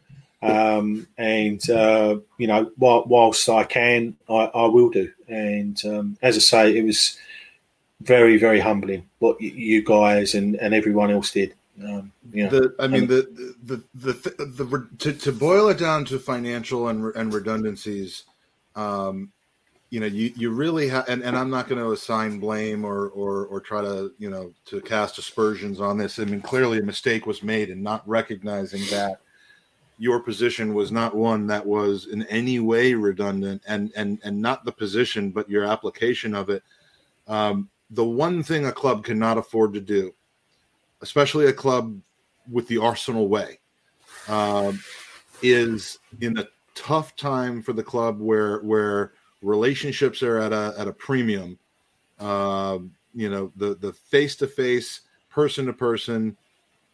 Um, 0.44 1.08
and 1.18 1.70
uh, 1.70 2.18
you 2.38 2.48
know, 2.48 2.72
while, 2.78 3.04
whilst 3.06 3.48
I 3.48 3.64
can, 3.64 4.18
I, 4.28 4.50
I 4.54 4.66
will 4.66 4.90
do. 4.90 5.12
And 5.28 5.80
um, 5.86 6.18
as 6.22 6.36
I 6.36 6.40
say, 6.40 6.78
it 6.78 6.84
was 6.84 7.18
very, 8.02 8.38
very 8.38 8.60
humbling 8.60 9.08
what 9.20 9.40
you 9.40 9.84
guys 9.84 10.34
and, 10.34 10.56
and 10.56 10.74
everyone 10.74 11.12
else 11.12 11.32
did. 11.32 11.54
Um, 11.84 12.12
yeah. 12.34 12.50
The, 12.50 12.76
I 12.80 12.88
mean, 12.88 13.06
the, 13.08 13.56
the, 13.64 13.84
the, 13.94 14.14
the, 14.14 14.46
the, 14.64 14.88
to, 15.00 15.14
to 15.14 15.32
boil 15.32 15.70
it 15.70 15.78
down 15.78 16.06
to 16.06 16.18
financial 16.18 16.88
and, 16.88 17.14
and 17.16 17.32
redundancies, 17.32 18.24
um, 18.76 19.32
you 19.92 20.00
know, 20.00 20.08
you, 20.08 20.34
you 20.36 20.50
really 20.52 20.88
have, 20.88 21.08
and, 21.08 21.22
and 21.22 21.38
I'm 21.38 21.50
not 21.50 21.68
going 21.68 21.82
to 21.82 21.92
assign 21.92 22.40
blame 22.40 22.84
or, 22.84 23.10
or, 23.10 23.46
or 23.46 23.60
try 23.60 23.82
to, 23.82 24.12
you 24.18 24.30
know, 24.30 24.54
to 24.66 24.82
cast 24.82 25.18
aspersions 25.18 25.80
on 25.80 25.98
this. 25.98 26.18
I 26.18 26.26
mean, 26.26 26.42
clearly 26.42 26.80
a 26.80 26.84
mistake 26.84 27.28
was 27.28 27.44
made 27.44 27.70
in 27.70 27.84
not 27.84 28.08
recognizing 28.08 28.82
that 28.90 29.22
your 30.02 30.20
position 30.20 30.74
was 30.74 30.92
not 30.92 31.16
one 31.16 31.46
that 31.46 31.66
was 31.66 32.08
in 32.08 32.24
any 32.24 32.60
way 32.60 32.94
redundant 32.94 33.62
and, 33.68 33.92
and, 33.96 34.20
and 34.24 34.42
not 34.42 34.66
the 34.66 34.72
position, 34.72 35.30
but 35.30 35.50
your 35.50 35.64
application 35.64 36.34
of 36.34 36.50
it. 36.50 36.64
Um, 37.28 37.70
the 37.92 38.04
one 38.06 38.42
thing 38.42 38.66
a 38.66 38.72
club 38.72 39.04
cannot 39.04 39.38
afford 39.38 39.74
to 39.74 39.82
do 39.82 40.14
especially 41.02 41.48
a 41.48 41.54
club 41.54 42.00
with 42.50 42.68
the 42.68 42.78
Arsenal 42.78 43.28
way, 43.28 43.60
um, 44.28 44.80
is 45.42 46.00
in 46.22 46.38
a 46.38 46.48
tough 46.76 47.16
time 47.16 47.62
for 47.62 47.74
the 47.74 47.84
club 47.84 48.20
where 48.20 48.60
where 48.60 49.14
relationships 49.42 50.24
are 50.24 50.40
at 50.40 50.54
a 50.54 50.74
at 50.78 50.88
a 50.88 50.94
premium. 50.94 51.58
Uh, 52.20 52.80
you 53.14 53.30
know, 53.30 53.52
the 53.56 53.76
the 53.76 53.94
face 53.94 54.36
to 54.38 54.48
face, 54.48 55.02
person 55.30 55.66
to 55.66 55.74
person, 55.74 56.38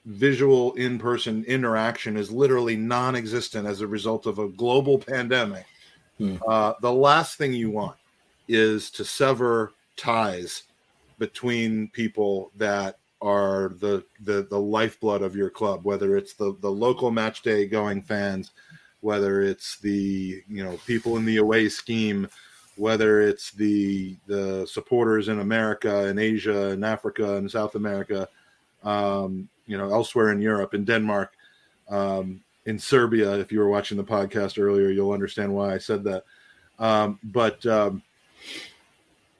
visual 0.08 0.74
in 0.76 0.98
person 0.98 1.44
interaction 1.46 2.16
is 2.16 2.32
literally 2.32 2.78
non 2.78 3.16
existent 3.16 3.68
as 3.68 3.82
a 3.82 3.88
result 3.88 4.26
of 4.26 4.40
a 4.40 4.48
global 4.48 4.98
pandemic. 4.98 5.66
Hmm. 6.18 6.38
Uh, 6.48 6.74
the 6.82 6.92
last 6.92 7.38
thing 7.38 7.54
you 7.54 7.70
want 7.70 7.98
is 8.48 8.90
to 8.92 9.04
sever 9.04 9.74
ties 9.98 10.64
between 11.20 11.90
people 11.90 12.52
that 12.56 12.98
are 13.22 13.74
the 13.80 14.04
the 14.24 14.48
the 14.50 14.60
lifeblood 14.60 15.24
of 15.24 15.36
your 15.36 15.50
club 15.50 15.84
whether 15.84 16.16
it's 16.16 16.34
the 16.34 16.56
the 16.62 16.70
local 16.70 17.10
match 17.10 17.42
day 17.42 17.66
going 17.66 18.00
fans 18.00 18.52
whether 19.02 19.42
it's 19.42 19.80
the 19.80 20.44
you 20.48 20.64
know 20.64 20.78
people 20.86 21.18
in 21.18 21.26
the 21.26 21.38
away 21.38 21.68
scheme 21.68 22.28
whether 22.76 23.22
it's 23.22 23.50
the 23.50 24.16
the 24.28 24.68
supporters 24.68 25.30
in 25.30 25.40
america 25.40 26.06
and 26.06 26.20
asia 26.20 26.68
and 26.70 26.86
africa 26.86 27.38
and 27.38 27.50
south 27.50 27.74
america 27.74 28.30
um, 28.84 29.50
you 29.68 29.78
know 29.78 29.92
elsewhere 29.92 30.32
in 30.32 30.42
europe 30.42 30.74
in 30.74 30.84
denmark 30.84 31.34
um, 31.90 32.42
in 32.66 32.80
serbia 32.80 33.38
if 33.38 33.52
you 33.52 33.60
were 33.60 33.70
watching 33.70 33.98
the 33.98 34.04
podcast 34.04 34.62
earlier 34.62 34.90
you'll 34.90 35.12
understand 35.12 35.54
why 35.54 35.74
i 35.74 35.78
said 35.78 36.04
that. 36.04 36.24
Um, 36.80 37.20
but 37.24 37.66
um, 37.66 38.04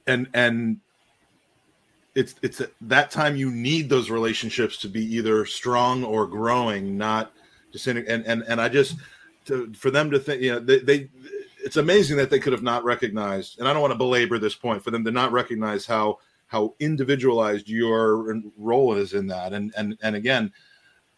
and 0.08 0.28
and 0.34 0.80
it's 2.16 2.36
it's 2.42 2.62
that 2.82 3.12
time 3.12 3.36
you 3.36 3.52
need 3.52 3.90
those 3.90 4.10
relationships 4.10 4.78
to 4.78 4.88
be 4.88 5.04
either 5.16 5.46
strong 5.46 6.04
or 6.04 6.26
growing, 6.26 6.98
not 6.98 7.32
just 7.72 7.86
and 7.88 8.00
and 8.00 8.44
and 8.44 8.60
I 8.60 8.70
just 8.70 8.96
to, 9.46 9.72
for 9.74 9.92
them 9.92 10.10
to 10.12 10.20
think, 10.20 10.42
you 10.42 10.54
know, 10.54 10.60
they, 10.60 10.80
they 10.80 11.10
it's 11.64 11.78
amazing 11.78 12.18
that 12.18 12.30
they 12.30 12.40
could 12.40 12.54
have 12.54 12.64
not 12.64 12.84
recognized, 12.84 13.60
and 13.60 13.68
I 13.68 13.74
don't 13.74 13.82
want 13.82 13.92
to 13.92 13.98
belabor 13.98 14.40
this 14.40 14.56
point 14.56 14.84
for 14.84 14.90
them 14.92 15.04
to 15.06 15.12
not 15.12 15.32
recognize 15.32 15.86
how 15.86 16.18
how 16.48 16.74
individualized 16.80 17.70
your 17.70 18.42
role 18.58 18.96
is 18.96 19.14
in 19.14 19.28
that, 19.28 19.54
and 19.54 19.74
and 19.78 19.98
and 20.02 20.16
again. 20.16 20.52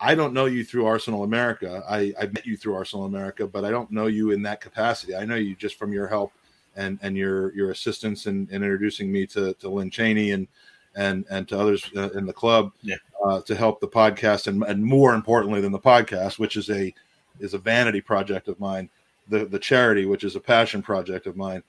I 0.02 0.16
don't 0.16 0.34
know 0.34 0.46
you 0.46 0.64
through 0.64 0.86
Arsenal 0.86 1.26
America. 1.26 1.84
I, 1.86 2.14
I 2.18 2.28
met 2.28 2.46
you 2.46 2.56
through 2.56 2.74
Arsenal 2.74 3.04
America, 3.04 3.46
but 3.46 3.66
I 3.66 3.70
don't 3.70 3.92
know 3.92 4.08
you 4.08 4.32
in 4.32 4.42
that 4.44 4.62
capacity. 4.62 5.14
I 5.14 5.26
know 5.26 5.36
you 5.36 5.58
just 5.58 5.76
from 5.76 5.92
your 5.92 6.08
help 6.08 6.32
and 6.76 6.98
and 7.02 7.18
your 7.18 7.54
your 7.54 7.72
assistance 7.72 8.26
in, 8.26 8.48
in 8.52 8.64
introducing 8.64 9.12
me 9.12 9.26
to 9.28 9.54
to 9.56 9.70
Lynn 9.70 9.90
Cheney 9.90 10.32
and 10.32 10.48
and 10.96 11.26
and 11.30 11.48
to 11.48 11.60
others 11.60 11.90
uh, 11.96 12.10
in 12.12 12.26
the 12.26 12.34
club 12.34 12.72
yeah. 12.82 12.96
uh, 13.26 13.42
to 13.42 13.56
help 13.56 13.80
the 13.80 13.88
podcast 13.88 14.48
and, 14.48 14.64
and 14.64 14.84
more 14.84 15.14
importantly 15.14 15.62
than 15.62 15.72
the 15.72 15.80
podcast 15.80 16.40
which 16.40 16.58
is 16.58 16.70
a 16.70 16.94
is 17.40 17.54
a 17.54 17.58
vanity 17.58 18.02
project 18.02 18.48
of 18.48 18.60
mine 18.60 18.90
the 19.28 19.46
the 19.46 19.60
charity 19.60 20.06
which 20.06 20.24
is 20.24 20.36
a 20.36 20.40
passion 20.40 20.82
project 20.82 21.28
of 21.28 21.36
mine 21.36 21.62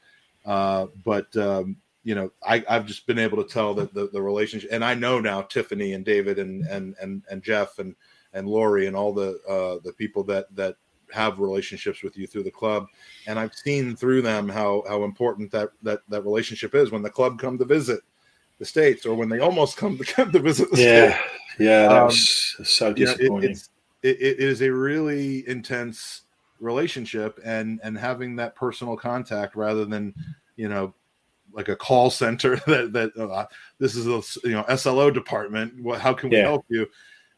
uh, 0.46 0.86
but 1.04 1.34
um, 1.36 1.76
you 2.04 2.14
know 2.14 2.30
I, 2.46 2.64
i've 2.68 2.86
just 2.86 3.06
been 3.06 3.18
able 3.18 3.42
to 3.42 3.48
tell 3.48 3.74
that 3.74 3.92
the, 3.92 4.08
the 4.12 4.22
relationship 4.22 4.70
and 4.72 4.84
i 4.84 4.94
know 4.94 5.20
now 5.20 5.42
tiffany 5.42 5.92
and 5.92 6.04
david 6.04 6.38
and 6.38 6.64
and 6.66 6.94
and, 7.00 7.22
and 7.30 7.42
jeff 7.42 7.78
and 7.78 7.94
and 8.32 8.48
lori 8.48 8.86
and 8.86 8.96
all 8.96 9.12
the 9.12 9.40
uh, 9.48 9.80
the 9.84 9.92
people 9.92 10.24
that 10.24 10.54
that 10.54 10.76
have 11.12 11.40
relationships 11.40 12.02
with 12.02 12.16
you 12.16 12.26
through 12.26 12.42
the 12.42 12.50
club. 12.50 12.86
And 13.26 13.38
i've 13.38 13.54
seen 13.54 13.96
through 13.96 14.22
them 14.22 14.48
how 14.48 14.84
how 14.88 15.04
important 15.04 15.50
that 15.52 15.70
that 15.82 16.00
that 16.08 16.22
relationship 16.22 16.74
is 16.74 16.90
when 16.90 17.02
the 17.02 17.10
club 17.10 17.38
come 17.38 17.58
to 17.58 17.64
visit 17.64 18.00
the 18.58 18.64
states 18.64 19.06
or 19.06 19.14
when 19.14 19.28
they 19.28 19.40
almost 19.40 19.76
come 19.76 19.98
to 19.98 20.04
come 20.14 20.32
to 20.32 20.38
visit 20.38 20.70
the 20.70 20.82
yeah. 20.82 21.14
State. 21.14 21.66
yeah 21.66 21.88
that 21.88 21.98
um, 21.98 22.06
was 22.06 22.56
so 22.64 22.92
disappointing. 22.92 23.50
it, 23.50 23.68
it, 24.02 24.20
it 24.20 24.40
is 24.40 24.62
a 24.62 24.70
really 24.70 25.46
intense 25.48 26.22
relationship 26.60 27.40
and 27.44 27.80
and 27.82 27.96
having 27.96 28.36
that 28.36 28.54
personal 28.54 28.96
contact 28.96 29.56
rather 29.56 29.84
than 29.84 30.14
you 30.56 30.68
know 30.68 30.94
like 31.52 31.68
a 31.68 31.76
call 31.76 32.10
center 32.10 32.56
that 32.66 32.92
that 32.92 33.16
uh, 33.16 33.46
this 33.78 33.96
is 33.96 34.06
a 34.06 34.48
you 34.48 34.54
know 34.54 34.64
SLO 34.76 35.10
department 35.10 35.72
what 35.82 36.00
how 36.00 36.12
can 36.12 36.30
we 36.30 36.36
yeah. 36.36 36.44
help 36.44 36.64
you 36.68 36.86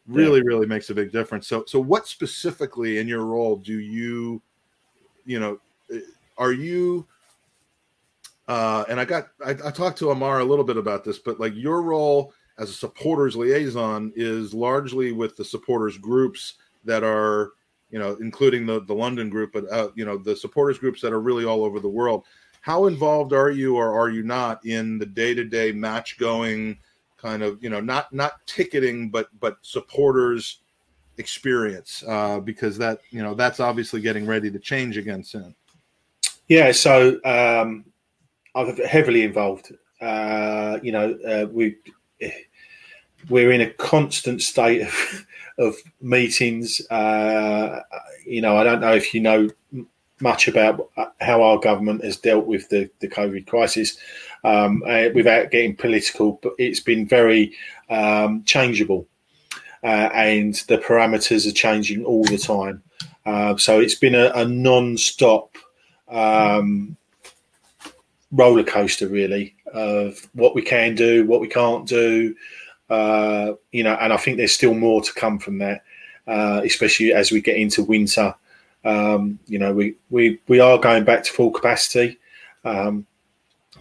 really 0.07 0.39
yeah. 0.39 0.47
really 0.47 0.67
makes 0.67 0.91
a 0.91 0.95
big 0.95 1.13
difference 1.13 1.47
so 1.47 1.65
so 1.67 1.79
what 1.81 2.07
specifically 2.07 2.99
in 2.99 3.07
your 3.07 3.25
role 3.25 3.57
do 3.57 3.79
you 3.79 4.43
you 5.25 5.39
know 5.39 5.59
are 6.39 6.53
you 6.53 7.07
uh, 8.49 8.85
and 8.89 8.99
I 8.99 9.05
got 9.05 9.29
I, 9.45 9.51
I 9.51 9.71
talked 9.71 9.99
to 9.99 10.11
Amar 10.11 10.41
a 10.41 10.45
little 10.45 10.65
bit 10.65 10.77
about 10.77 11.05
this, 11.05 11.19
but 11.19 11.39
like 11.39 11.55
your 11.55 11.81
role 11.81 12.35
as 12.59 12.71
a 12.71 12.75
supporters 12.75 13.37
liaison 13.37 14.13
is 14.17 14.53
largely 14.53 15.13
with 15.13 15.37
the 15.37 15.45
supporters 15.45 15.97
groups 15.97 16.55
that 16.85 17.05
are 17.05 17.53
you 17.91 17.99
know, 17.99 18.17
including 18.21 18.67
the 18.67 18.81
the 18.81 18.95
London 18.95 19.29
group, 19.31 19.53
but 19.53 19.71
uh, 19.71 19.91
you 19.95 20.05
know, 20.05 20.17
the 20.17 20.35
supporters 20.35 20.79
groups 20.79 21.01
that 21.03 21.13
are 21.13 21.21
really 21.21 21.45
all 21.45 21.63
over 21.63 21.79
the 21.79 21.89
world. 21.89 22.25
How 22.63 22.87
involved 22.87 23.33
are 23.33 23.51
you, 23.51 23.77
or 23.77 23.93
are 23.93 24.09
you 24.09 24.23
not, 24.23 24.65
in 24.65 24.99
the 24.99 25.07
day 25.07 25.35
to 25.35 25.45
day 25.45 25.73
match 25.73 26.17
going 26.17 26.79
kind 27.17 27.43
of, 27.43 27.63
you 27.63 27.69
know, 27.69 27.81
not 27.81 28.13
not 28.13 28.45
ticketing, 28.47 29.11
but 29.11 29.29
but 29.41 29.59
supporters 29.63 30.61
experience? 31.19 32.05
Uh, 32.07 32.39
because 32.39 32.79
that 32.79 33.01
you 33.11 33.23
know 33.23 33.35
that's 33.35 33.61
obviously 33.61 34.01
getting 34.01 34.27
ready 34.27 34.51
to 34.51 34.59
change 34.59 34.97
again 34.97 35.25
soon. 35.25 35.55
Yeah, 36.49 36.71
so 36.71 37.19
um, 37.25 37.85
I'm 38.55 38.77
heavily 38.77 39.23
involved. 39.25 39.73
Uh, 40.01 40.79
you 40.83 40.93
know, 40.93 41.19
uh, 41.27 41.47
we 41.51 41.77
we're 43.29 43.53
in 43.53 43.61
a 43.61 43.71
constant 43.71 44.41
state 44.41 44.83
of, 44.83 45.27
of 45.59 45.77
meetings. 46.01 46.81
Uh, 46.91 47.81
you 48.25 48.41
know, 48.41 48.57
I 48.57 48.65
don't 48.65 48.81
know 48.81 48.95
if 48.95 49.15
you 49.15 49.21
know 49.21 49.49
much 50.23 50.49
about 50.49 50.91
how 51.21 51.43
our 51.43 51.59
government 51.59 52.05
has 52.05 52.17
dealt 52.17 52.47
with 52.47 52.69
the, 52.69 52.89
the 53.01 53.09
COVID 53.09 53.47
crisis 53.47 53.99
um, 54.45 54.83
uh, 54.87 55.09
without 55.15 55.51
getting 55.51 55.77
political, 55.77 56.39
but 56.43 56.53
it's 56.59 56.81
been 56.81 57.07
very 57.07 57.53
um, 57.91 58.43
changeable. 58.45 59.07
Uh, 59.85 60.09
and 60.15 60.55
the 60.69 60.79
parameters 60.79 61.47
are 61.47 61.53
changing 61.53 62.05
all 62.05 62.25
the 62.25 62.39
time. 62.39 62.83
Uh, 63.27 63.57
so 63.57 63.81
it's 63.81 63.97
been 63.97 64.15
a, 64.15 64.31
a 64.35 64.45
non-stop 64.45 65.57
um, 66.09 66.97
roller 68.31 68.65
coaster, 68.65 69.09
really, 69.09 69.55
of 69.75 70.29
what 70.35 70.55
we 70.55 70.63
can 70.63 70.95
do, 70.95 71.27
what 71.27 71.41
we 71.41 71.49
can't 71.49 71.87
do, 71.87 72.35
uh, 72.91 73.55
you 73.71 73.83
know, 73.83 73.95
and 73.95 74.13
I 74.13 74.17
think 74.19 74.37
there's 74.37 74.53
still 74.53 74.75
more 74.75 75.03
to 75.03 75.13
come 75.15 75.39
from 75.39 75.59
that, 75.59 75.83
uh, 76.27 76.61
especially 76.65 77.13
as 77.13 77.33
we 77.33 77.41
get 77.41 77.57
into 77.57 77.83
winter. 77.83 78.35
Um, 78.85 79.39
you 79.47 79.59
know, 79.59 79.73
we, 79.73 79.97
we, 80.11 80.41
we 80.49 80.61
are 80.61 80.79
going 80.79 81.05
back 81.05 81.25
to 81.25 81.33
full 81.33 81.51
capacity. 81.51 82.19
Um, 82.65 83.07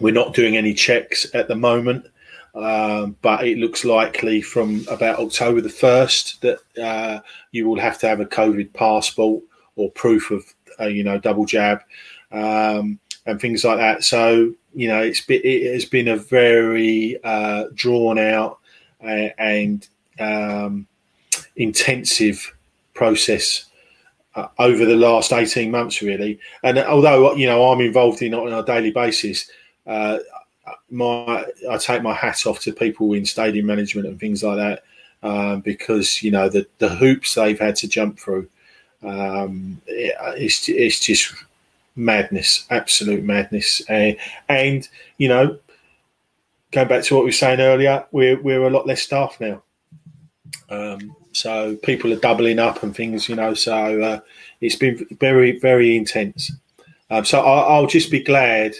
we're 0.00 0.14
not 0.14 0.34
doing 0.34 0.56
any 0.56 0.74
checks 0.74 1.26
at 1.34 1.48
the 1.48 1.54
moment, 1.54 2.06
um, 2.54 3.16
but 3.22 3.46
it 3.46 3.58
looks 3.58 3.84
likely 3.84 4.42
from 4.42 4.84
about 4.88 5.18
October 5.18 5.60
the 5.60 5.68
1st 5.68 6.40
that 6.40 6.82
uh, 6.82 7.20
you 7.50 7.68
will 7.68 7.78
have 7.78 7.98
to 7.98 8.08
have 8.08 8.20
a 8.20 8.26
COVID 8.26 8.72
passport 8.72 9.42
or 9.76 9.90
proof 9.90 10.30
of, 10.30 10.44
uh, 10.80 10.86
you 10.86 11.04
know, 11.04 11.18
double 11.18 11.44
jab 11.44 11.82
um, 12.30 12.98
and 13.26 13.40
things 13.40 13.64
like 13.64 13.78
that. 13.78 14.04
So, 14.04 14.54
you 14.74 14.88
know, 14.88 15.00
it's 15.00 15.20
been, 15.20 15.40
it 15.44 15.72
has 15.72 15.84
been 15.84 16.08
a 16.08 16.16
very 16.16 17.18
uh, 17.22 17.64
drawn 17.74 18.18
out 18.18 18.58
and 19.00 19.86
um, 20.18 20.86
intensive 21.56 22.54
process 22.94 23.66
uh, 24.34 24.48
over 24.58 24.84
the 24.84 24.96
last 24.96 25.32
18 25.32 25.70
months, 25.70 26.02
really. 26.02 26.38
And 26.62 26.78
although, 26.78 27.34
you 27.34 27.46
know, 27.46 27.70
I'm 27.70 27.80
involved 27.80 28.22
in 28.22 28.34
it 28.34 28.38
on 28.38 28.52
a 28.52 28.64
daily 28.64 28.90
basis, 28.90 29.50
uh, 29.86 30.18
my 30.90 31.46
I 31.68 31.76
take 31.78 32.02
my 32.02 32.14
hat 32.14 32.46
off 32.46 32.60
to 32.60 32.72
people 32.72 33.12
in 33.14 33.24
stadium 33.24 33.66
management 33.66 34.06
and 34.06 34.18
things 34.18 34.42
like 34.42 34.56
that 34.56 34.84
um, 35.22 35.60
because, 35.60 36.22
you 36.22 36.30
know, 36.30 36.48
the, 36.48 36.66
the 36.78 36.88
hoops 36.88 37.34
they've 37.34 37.58
had 37.58 37.76
to 37.76 37.88
jump 37.88 38.18
through. 38.18 38.48
Um, 39.02 39.80
it, 39.86 40.14
it's, 40.36 40.68
it's 40.68 41.00
just 41.00 41.34
madness, 41.96 42.66
absolute 42.70 43.24
madness. 43.24 43.82
Uh, 43.88 44.12
and, 44.48 44.88
you 45.18 45.28
know, 45.28 45.58
going 46.70 46.88
back 46.88 47.04
to 47.04 47.14
what 47.14 47.24
we 47.24 47.28
were 47.28 47.32
saying 47.32 47.60
earlier, 47.60 48.04
we're 48.10 48.40
we're 48.40 48.66
a 48.66 48.70
lot 48.70 48.86
less 48.86 49.02
staff 49.02 49.38
now. 49.40 49.62
Um, 50.68 51.14
so 51.32 51.76
people 51.76 52.12
are 52.12 52.16
doubling 52.16 52.58
up 52.58 52.82
and 52.82 52.94
things, 52.94 53.28
you 53.28 53.36
know. 53.36 53.54
So 53.54 54.00
uh, 54.00 54.20
it's 54.60 54.76
been 54.76 55.06
very 55.20 55.58
very 55.58 55.96
intense. 55.96 56.52
Um, 57.10 57.24
so 57.24 57.40
I, 57.40 57.78
will 57.78 57.86
just 57.86 58.10
be 58.10 58.22
glad 58.22 58.74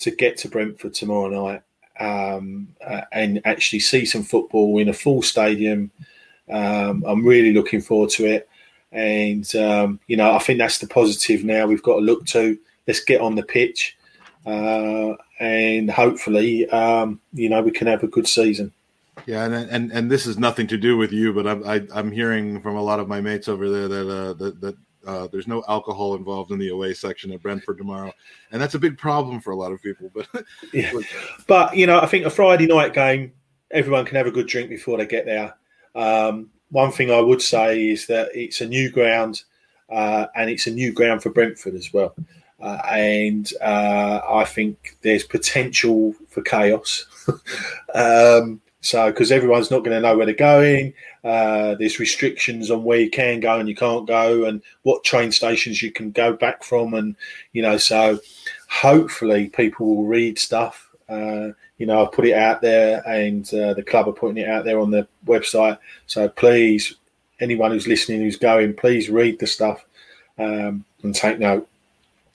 to 0.00 0.10
get 0.10 0.36
to 0.38 0.48
Brentford 0.48 0.94
tomorrow 0.94 1.28
night 1.28 1.62
um, 2.00 2.68
uh, 2.84 3.02
and 3.12 3.40
actually 3.44 3.78
see 3.78 4.04
some 4.04 4.24
football 4.24 4.78
in 4.78 4.88
a 4.88 4.92
full 4.92 5.22
stadium. 5.22 5.90
Um, 6.50 7.04
I'm 7.06 7.24
really 7.24 7.52
looking 7.52 7.80
forward 7.80 8.10
to 8.10 8.26
it, 8.26 8.48
and 8.92 9.54
um, 9.56 10.00
you 10.06 10.16
know 10.16 10.34
I 10.34 10.38
think 10.38 10.58
that's 10.58 10.78
the 10.78 10.88
positive 10.88 11.44
now. 11.44 11.66
We've 11.66 11.82
got 11.82 11.96
to 11.96 12.00
look 12.00 12.26
to. 12.26 12.58
Let's 12.86 13.00
get 13.00 13.20
on 13.20 13.34
the 13.34 13.42
pitch. 13.42 13.96
Uh, 14.46 15.14
and 15.40 15.90
hopefully, 15.90 16.68
um, 16.68 17.20
you 17.32 17.48
know, 17.48 17.62
we 17.62 17.70
can 17.70 17.86
have 17.86 18.02
a 18.02 18.08
good 18.08 18.28
season. 18.28 18.72
Yeah, 19.26 19.44
and 19.44 19.54
and 19.54 19.92
and 19.92 20.10
this 20.10 20.26
is 20.26 20.38
nothing 20.38 20.66
to 20.68 20.76
do 20.76 20.96
with 20.96 21.12
you, 21.12 21.32
but 21.32 21.46
I'm 21.46 21.66
I, 21.66 21.76
am 21.76 21.88
i 21.94 21.98
am 21.98 22.12
hearing 22.12 22.60
from 22.60 22.76
a 22.76 22.82
lot 22.82 23.00
of 23.00 23.08
my 23.08 23.20
mates 23.20 23.48
over 23.48 23.70
there 23.70 23.88
that 23.88 24.10
uh, 24.10 24.32
that, 24.34 24.60
that 24.60 24.76
uh, 25.06 25.28
there's 25.28 25.46
no 25.46 25.62
alcohol 25.68 26.14
involved 26.14 26.50
in 26.50 26.58
the 26.58 26.68
away 26.68 26.94
section 26.94 27.32
at 27.32 27.42
Brentford 27.42 27.78
tomorrow, 27.78 28.12
and 28.52 28.60
that's 28.60 28.74
a 28.74 28.78
big 28.78 28.98
problem 28.98 29.40
for 29.40 29.52
a 29.52 29.56
lot 29.56 29.72
of 29.72 29.82
people. 29.82 30.10
But 30.14 30.28
yeah, 30.72 30.92
but 31.46 31.76
you 31.76 31.86
know, 31.86 32.00
I 32.00 32.06
think 32.06 32.26
a 32.26 32.30
Friday 32.30 32.66
night 32.66 32.92
game, 32.92 33.32
everyone 33.70 34.04
can 34.04 34.16
have 34.16 34.26
a 34.26 34.30
good 34.30 34.46
drink 34.46 34.68
before 34.68 34.98
they 34.98 35.06
get 35.06 35.26
there. 35.26 35.54
Um, 35.94 36.50
one 36.70 36.90
thing 36.90 37.10
I 37.10 37.20
would 37.20 37.42
say 37.42 37.88
is 37.88 38.06
that 38.08 38.30
it's 38.34 38.60
a 38.60 38.66
new 38.66 38.90
ground, 38.90 39.44
uh, 39.90 40.26
and 40.34 40.50
it's 40.50 40.66
a 40.66 40.72
new 40.72 40.92
ground 40.92 41.22
for 41.22 41.30
Brentford 41.30 41.74
as 41.74 41.92
well. 41.92 42.14
Uh, 42.60 42.80
and 42.90 43.52
uh, 43.60 44.20
I 44.28 44.44
think 44.44 44.96
there's 45.02 45.24
potential 45.24 46.14
for 46.28 46.42
chaos. 46.42 47.06
um, 47.94 48.60
so, 48.84 49.10
because 49.10 49.32
everyone's 49.32 49.70
not 49.70 49.78
going 49.78 49.96
to 49.96 50.00
know 50.00 50.14
where 50.14 50.26
they're 50.26 50.34
going, 50.34 50.92
uh, 51.24 51.74
there's 51.76 51.98
restrictions 51.98 52.70
on 52.70 52.84
where 52.84 53.00
you 53.00 53.08
can 53.08 53.40
go 53.40 53.58
and 53.58 53.66
you 53.66 53.74
can't 53.74 54.06
go, 54.06 54.44
and 54.44 54.60
what 54.82 55.04
train 55.04 55.32
stations 55.32 55.82
you 55.82 55.90
can 55.90 56.10
go 56.10 56.34
back 56.34 56.62
from, 56.62 56.92
and 56.92 57.16
you 57.52 57.62
know, 57.62 57.78
so 57.78 58.20
hopefully 58.68 59.48
people 59.48 59.96
will 59.96 60.04
read 60.04 60.38
stuff. 60.38 60.90
Uh, 61.08 61.48
you 61.78 61.86
know, 61.86 62.04
I've 62.04 62.12
put 62.12 62.26
it 62.26 62.34
out 62.34 62.60
there, 62.60 63.02
and 63.08 63.46
uh, 63.54 63.72
the 63.72 63.82
club 63.82 64.06
are 64.06 64.12
putting 64.12 64.36
it 64.36 64.48
out 64.50 64.66
there 64.66 64.78
on 64.78 64.90
the 64.90 65.08
website. 65.24 65.78
So 66.06 66.28
please, 66.28 66.94
anyone 67.40 67.70
who's 67.70 67.88
listening, 67.88 68.20
who's 68.20 68.36
going, 68.36 68.74
please 68.74 69.08
read 69.08 69.38
the 69.38 69.46
stuff 69.46 69.82
um, 70.38 70.84
and 71.02 71.14
take 71.14 71.38
note 71.38 71.66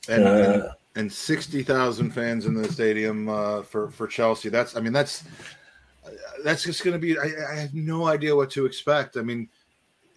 and 0.08 0.24
uh, 0.24 0.70
and, 0.96 1.14
sixty 1.14 1.62
thousand 1.62 2.10
fans 2.10 2.48
in 2.48 2.56
the 2.56 2.72
stadium 2.72 3.30
uh, 3.30 3.62
for 3.62 3.92
for 3.92 4.08
Chelsea. 4.08 4.50
That's 4.50 4.76
I 4.76 4.82
mean 4.82 4.94
that's 4.94 5.24
that's 6.44 6.64
just 6.64 6.84
going 6.84 6.94
to 6.94 7.00
be. 7.00 7.18
I, 7.18 7.32
I, 7.52 7.56
have 7.56 7.74
no 7.74 8.08
idea 8.08 8.36
what 8.36 8.50
to 8.52 8.66
expect. 8.66 9.18
I 9.18 9.22
mean, 9.22 9.50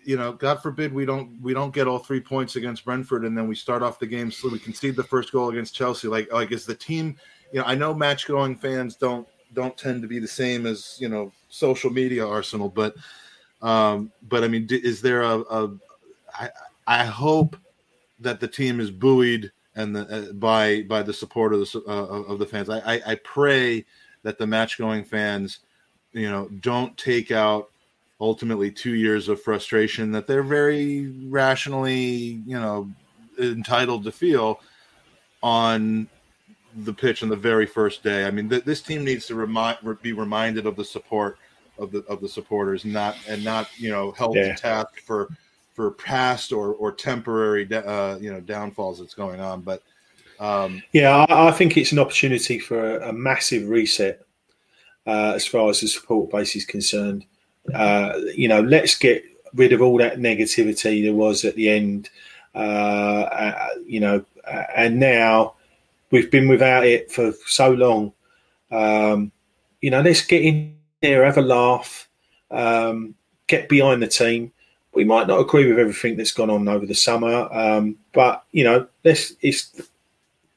you 0.04 0.16
know, 0.16 0.32
God 0.32 0.62
forbid 0.62 0.92
we 0.92 1.04
don't 1.04 1.40
we 1.40 1.54
don't 1.54 1.74
get 1.74 1.86
all 1.86 1.98
three 1.98 2.20
points 2.20 2.56
against 2.56 2.84
Brentford, 2.84 3.24
and 3.24 3.36
then 3.36 3.48
we 3.48 3.54
start 3.54 3.82
off 3.82 3.98
the 3.98 4.06
game 4.06 4.30
so 4.30 4.48
we 4.48 4.58
concede 4.58 4.96
the 4.96 5.04
first 5.04 5.32
goal 5.32 5.50
against 5.50 5.74
Chelsea. 5.74 6.08
Like 6.08 6.32
like 6.32 6.52
is 6.52 6.66
the 6.66 6.74
team? 6.74 7.16
You 7.52 7.60
know, 7.60 7.66
I 7.66 7.74
know 7.74 7.94
match 7.94 8.26
going 8.26 8.56
fans 8.56 8.96
don't 8.96 9.26
don't 9.54 9.76
tend 9.76 10.02
to 10.02 10.08
be 10.08 10.18
the 10.18 10.28
same 10.28 10.66
as 10.66 10.96
you 11.00 11.08
know 11.08 11.32
social 11.48 11.90
media 11.90 12.26
arsenal, 12.26 12.68
but 12.68 12.94
um, 13.60 14.10
but 14.28 14.44
I 14.44 14.48
mean, 14.48 14.66
is 14.70 15.00
there 15.02 15.22
a, 15.22 15.40
a 15.40 15.74
I, 16.34 16.50
I 16.86 17.04
hope 17.04 17.56
that 18.20 18.40
the 18.40 18.48
team 18.48 18.80
is 18.80 18.90
buoyed 18.90 19.52
and 19.74 19.94
the, 19.94 20.00
uh, 20.30 20.32
by 20.32 20.82
by 20.82 21.02
the 21.02 21.12
support 21.12 21.52
of 21.52 21.60
the 21.60 21.82
uh, 21.86 21.90
of 21.90 22.38
the 22.38 22.46
fans. 22.46 22.68
I, 22.68 22.78
I, 22.78 23.02
I 23.06 23.14
pray 23.16 23.84
that 24.22 24.38
the 24.38 24.46
match 24.46 24.78
going 24.78 25.04
fans, 25.04 25.60
you 26.12 26.30
know, 26.30 26.48
don't 26.60 26.96
take 26.96 27.30
out 27.30 27.70
ultimately 28.20 28.70
two 28.70 28.94
years 28.94 29.28
of 29.28 29.42
frustration 29.42 30.12
that 30.12 30.26
they're 30.26 30.42
very 30.42 31.08
rationally, 31.28 32.40
you 32.46 32.58
know, 32.58 32.88
entitled 33.38 34.04
to 34.04 34.12
feel 34.12 34.60
on 35.42 36.08
the 36.76 36.92
pitch 36.92 37.22
on 37.22 37.28
the 37.28 37.36
very 37.36 37.66
first 37.66 38.02
day. 38.02 38.24
I 38.24 38.30
mean, 38.30 38.48
th- 38.48 38.64
this 38.64 38.80
team 38.80 39.04
needs 39.04 39.26
to 39.26 39.34
remind 39.34 39.78
be 40.02 40.12
reminded 40.12 40.66
of 40.66 40.76
the 40.76 40.84
support 40.84 41.38
of 41.78 41.90
the 41.90 42.04
of 42.04 42.20
the 42.20 42.28
supporters, 42.28 42.84
not 42.84 43.16
and 43.28 43.42
not 43.44 43.68
you 43.76 43.90
know 43.90 44.12
held 44.12 44.36
yeah. 44.36 44.54
to 44.54 44.62
task 44.62 45.00
for 45.00 45.28
for 45.74 45.90
past 45.90 46.52
or 46.52 46.74
or 46.74 46.92
temporary 46.92 47.68
uh, 47.74 48.18
you 48.20 48.32
know 48.32 48.40
downfalls 48.40 49.00
that's 49.00 49.14
going 49.14 49.40
on. 49.40 49.62
But 49.62 49.82
um, 50.38 50.82
yeah, 50.92 51.24
I, 51.28 51.48
I, 51.48 51.50
think 51.52 51.76
it's 51.76 51.92
an 51.92 51.98
opportunity 51.98 52.58
for 52.58 52.98
a, 52.98 53.10
a 53.10 53.12
massive 53.12 53.68
reset 53.68 54.24
uh, 55.06 55.32
as 55.34 55.46
far 55.46 55.68
as 55.70 55.80
the 55.80 55.88
support 55.88 56.30
base 56.30 56.56
is 56.56 56.64
concerned. 56.64 57.24
Uh, 57.74 58.12
you 58.34 58.48
know, 58.48 58.60
let's 58.60 58.96
get 58.96 59.24
rid 59.54 59.72
of 59.72 59.82
all 59.82 59.98
that 59.98 60.18
negativity 60.18 61.02
there 61.02 61.14
was 61.14 61.44
at 61.44 61.54
the 61.54 61.68
end. 61.68 62.10
Uh, 62.54 62.58
uh, 62.58 63.68
you 63.86 64.00
know, 64.00 64.24
uh, 64.46 64.62
and 64.76 64.98
now 64.98 65.54
we've 66.10 66.30
been 66.30 66.48
without 66.48 66.86
it 66.86 67.10
for 67.10 67.32
so 67.46 67.70
long. 67.70 68.12
Um, 68.70 69.32
you 69.80 69.90
know, 69.90 70.00
let's 70.00 70.22
get 70.22 70.42
in 70.42 70.76
there, 71.00 71.24
have 71.24 71.38
a 71.38 71.42
laugh, 71.42 72.08
um, 72.50 73.14
get 73.46 73.68
behind 73.68 74.02
the 74.02 74.08
team 74.08 74.52
we 74.94 75.04
might 75.04 75.26
not 75.26 75.40
agree 75.40 75.68
with 75.68 75.78
everything 75.78 76.16
that's 76.16 76.32
gone 76.32 76.50
on 76.50 76.68
over 76.68 76.86
the 76.86 76.94
summer, 76.94 77.48
um, 77.52 77.96
but 78.12 78.44
you 78.52 78.64
know, 78.64 78.86
this 79.02 79.34
it's 79.40 79.72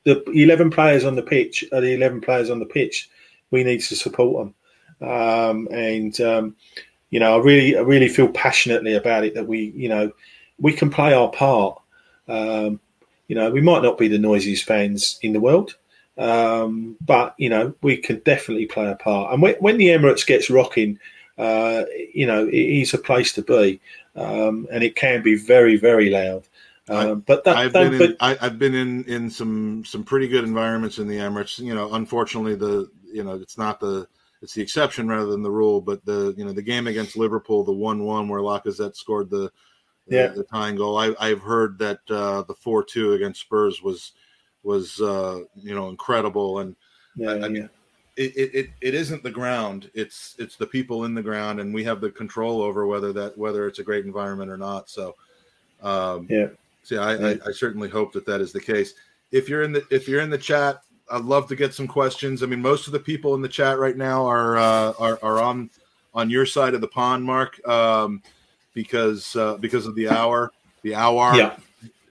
the 0.04 0.24
eleven 0.32 0.70
players 0.70 1.06
on 1.06 1.16
the 1.16 1.22
pitch 1.22 1.66
are 1.72 1.82
the 1.82 1.94
eleven 1.94 2.22
players 2.22 2.50
on 2.50 2.60
the 2.60 2.66
pitch. 2.66 3.10
We 3.52 3.64
need 3.64 3.82
to 3.82 3.96
support 3.96 4.52
them, 5.00 5.10
um, 5.10 5.68
and 5.72 6.20
um, 6.22 6.56
you 7.10 7.20
know, 7.20 7.40
I 7.40 7.42
really, 7.42 7.78
I 7.78 7.82
really 7.82 8.10
feel 8.10 8.28
passionately 8.28 8.94
about 8.94 9.24
it 9.24 9.36
that 9.36 9.48
we, 9.48 9.72
you 9.76 9.88
know, 9.88 10.12
we 10.60 10.74
can 10.74 10.90
play 10.90 11.14
our 11.14 11.30
part. 11.30 11.82
Um, 12.28 12.80
you 13.28 13.36
know, 13.36 13.50
we 13.52 13.62
might 13.62 13.84
not 13.84 13.98
be 13.98 14.08
the 14.08 14.18
noisiest 14.18 14.66
fans 14.66 15.18
in 15.22 15.34
the 15.34 15.40
world, 15.40 15.76
um, 16.18 16.98
but 17.00 17.36
you 17.38 17.50
know, 17.50 17.74
we 17.82 17.98
can 17.98 18.20
definitely 18.26 18.66
play 18.66 18.90
a 18.90 18.96
part. 18.96 19.34
And 19.34 19.42
when, 19.42 19.56
when 19.56 19.78
the 19.78 19.88
Emirates 19.88 20.26
gets 20.26 20.50
rocking, 20.50 21.00
uh, 21.38 21.84
you 22.14 22.26
know, 22.26 22.48
it 22.48 22.54
is 22.54 22.94
a 22.94 22.98
place 22.98 23.34
to 23.34 23.42
be, 23.42 23.80
um, 24.16 24.68
and 24.72 24.84
it 24.84 24.96
can 24.96 25.22
be 25.22 25.36
very, 25.36 25.78
very 25.78 26.10
loud. 26.10 26.48
Um, 26.88 27.22
but 27.22 27.44
that, 27.46 27.58
I've 27.58 27.74
that, 27.74 27.92
been 27.92 28.02
in, 28.02 28.18
I, 28.20 28.36
have 28.36 28.60
been 28.60 28.76
in 28.76 29.06
in 29.06 29.30
some 29.30 29.84
some 29.86 30.04
pretty 30.04 30.28
good 30.28 30.44
environments 30.44 31.00
in 31.00 31.08
the 31.08 31.16
Emirates. 31.16 31.58
You 31.58 31.74
know, 31.74 31.94
unfortunately, 31.94 32.56
the 32.56 32.90
you 33.16 33.24
know 33.24 33.36
it's 33.36 33.58
not 33.58 33.80
the 33.80 34.08
it's 34.42 34.54
the 34.54 34.62
exception 34.62 35.08
rather 35.08 35.32
than 35.32 35.42
the 35.42 35.52
rule. 35.52 35.82
But 35.82 36.06
the 36.06 36.34
you 36.38 36.46
know 36.46 36.52
the 36.52 36.62
game 36.62 36.88
against 36.88 37.18
Liverpool, 37.18 37.64
the 37.64 37.72
one 37.72 38.04
one 38.04 38.28
where 38.28 38.42
Lacazette 38.42 38.96
scored 38.96 39.30
the 39.30 39.52
yeah. 40.08 40.28
the, 40.28 40.36
the 40.36 40.44
tying 40.44 40.76
goal. 40.76 40.98
I, 40.98 41.16
I've 41.20 41.42
heard 41.42 41.80
that 41.80 42.00
uh, 42.10 42.44
the 42.44 42.54
four 42.54 42.84
two 42.84 43.14
against 43.14 43.42
Spurs 43.42 43.82
was 43.82 44.12
was 44.64 45.00
uh, 45.02 45.42
you 45.56 45.74
know 45.74 45.90
incredible, 45.90 46.60
and 46.60 46.76
yeah, 47.16 47.32
I, 47.32 47.48
yeah. 47.48 47.68
It, 48.18 48.32
it, 48.38 48.70
it 48.80 48.94
isn't 48.94 49.24
the 49.24 49.32
ground; 49.32 49.92
it's 49.94 50.36
it's 50.40 50.56
the 50.56 50.68
people 50.68 51.04
in 51.04 51.16
the 51.16 51.24
ground, 51.24 51.60
and 51.60 51.74
we 51.74 51.84
have 51.84 52.00
the 52.00 52.10
control 52.10 52.62
over 52.62 52.88
whether 52.88 53.12
that 53.14 53.38
whether 53.38 53.68
it's 53.68 53.80
a 53.80 53.84
great 53.84 54.06
environment 54.06 54.50
or 54.50 54.58
not. 54.58 54.90
So, 54.90 55.16
um, 55.82 56.28
yeah. 56.30 56.48
So 56.84 57.02
I, 57.02 57.32
I, 57.32 57.40
I 57.48 57.52
certainly 57.52 57.90
hope 57.90 58.14
that 58.14 58.26
that 58.28 58.42
is 58.42 58.54
the 58.54 58.62
case. 58.62 58.94
If 59.32 59.50
you're 59.50 59.64
in 59.64 59.74
the 59.74 59.86
if 59.90 60.08
you're 60.08 60.22
in 60.22 60.30
the 60.30 60.38
chat, 60.38 60.84
I'd 61.12 61.24
love 61.24 61.48
to 61.50 61.56
get 61.56 61.74
some 61.74 61.88
questions. 61.88 62.42
I 62.42 62.46
mean, 62.48 62.62
most 62.62 62.88
of 62.88 62.94
the 62.94 63.00
people 63.00 63.36
in 63.36 63.42
the 63.42 63.50
chat 63.50 63.78
right 63.78 63.98
now 63.98 64.26
are 64.26 64.58
uh, 64.58 64.94
are, 65.00 65.20
are 65.22 65.42
on 65.42 65.70
on 66.14 66.30
your 66.30 66.46
side 66.46 66.74
of 66.74 66.82
the 66.82 66.88
pond, 66.88 67.24
Mark, 67.24 67.66
um, 67.68 68.24
because 68.74 69.36
uh, 69.36 69.58
because 69.58 69.86
of 69.86 69.96
the 69.96 70.10
hour, 70.10 70.52
the 70.82 70.96
hour. 70.96 71.36
Yeah. 71.36 71.58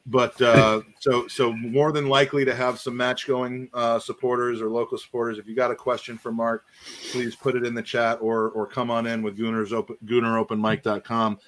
But 0.07 0.41
uh, 0.43 0.83
so 1.01 1.27
so 1.29 1.53
more 1.55 1.91
than 1.91 2.09
likely 2.09 2.45
to 2.45 2.55
have 2.55 2.79
some 2.79 2.95
match 2.95 3.27
going 3.27 3.71
uh, 3.73 3.99
supporters 3.99 4.61
or 4.61 4.69
local 4.69 4.99
supporters. 4.99 5.39
If 5.39 5.49
you 5.49 5.57
got 5.57 5.71
a 5.71 5.75
question 5.75 6.19
for 6.19 6.31
Mark, 6.31 6.65
please 7.11 7.35
put 7.35 7.57
it 7.57 7.65
in 7.65 7.75
the 7.75 7.83
chat 7.83 8.19
or 8.21 8.51
or 8.51 8.67
come 8.67 8.91
on 8.91 9.07
in 9.07 9.23
with 9.23 9.39
Gooner's 9.39 9.73
open 9.73 9.97
GoonerOpenMic.com. 10.05 11.39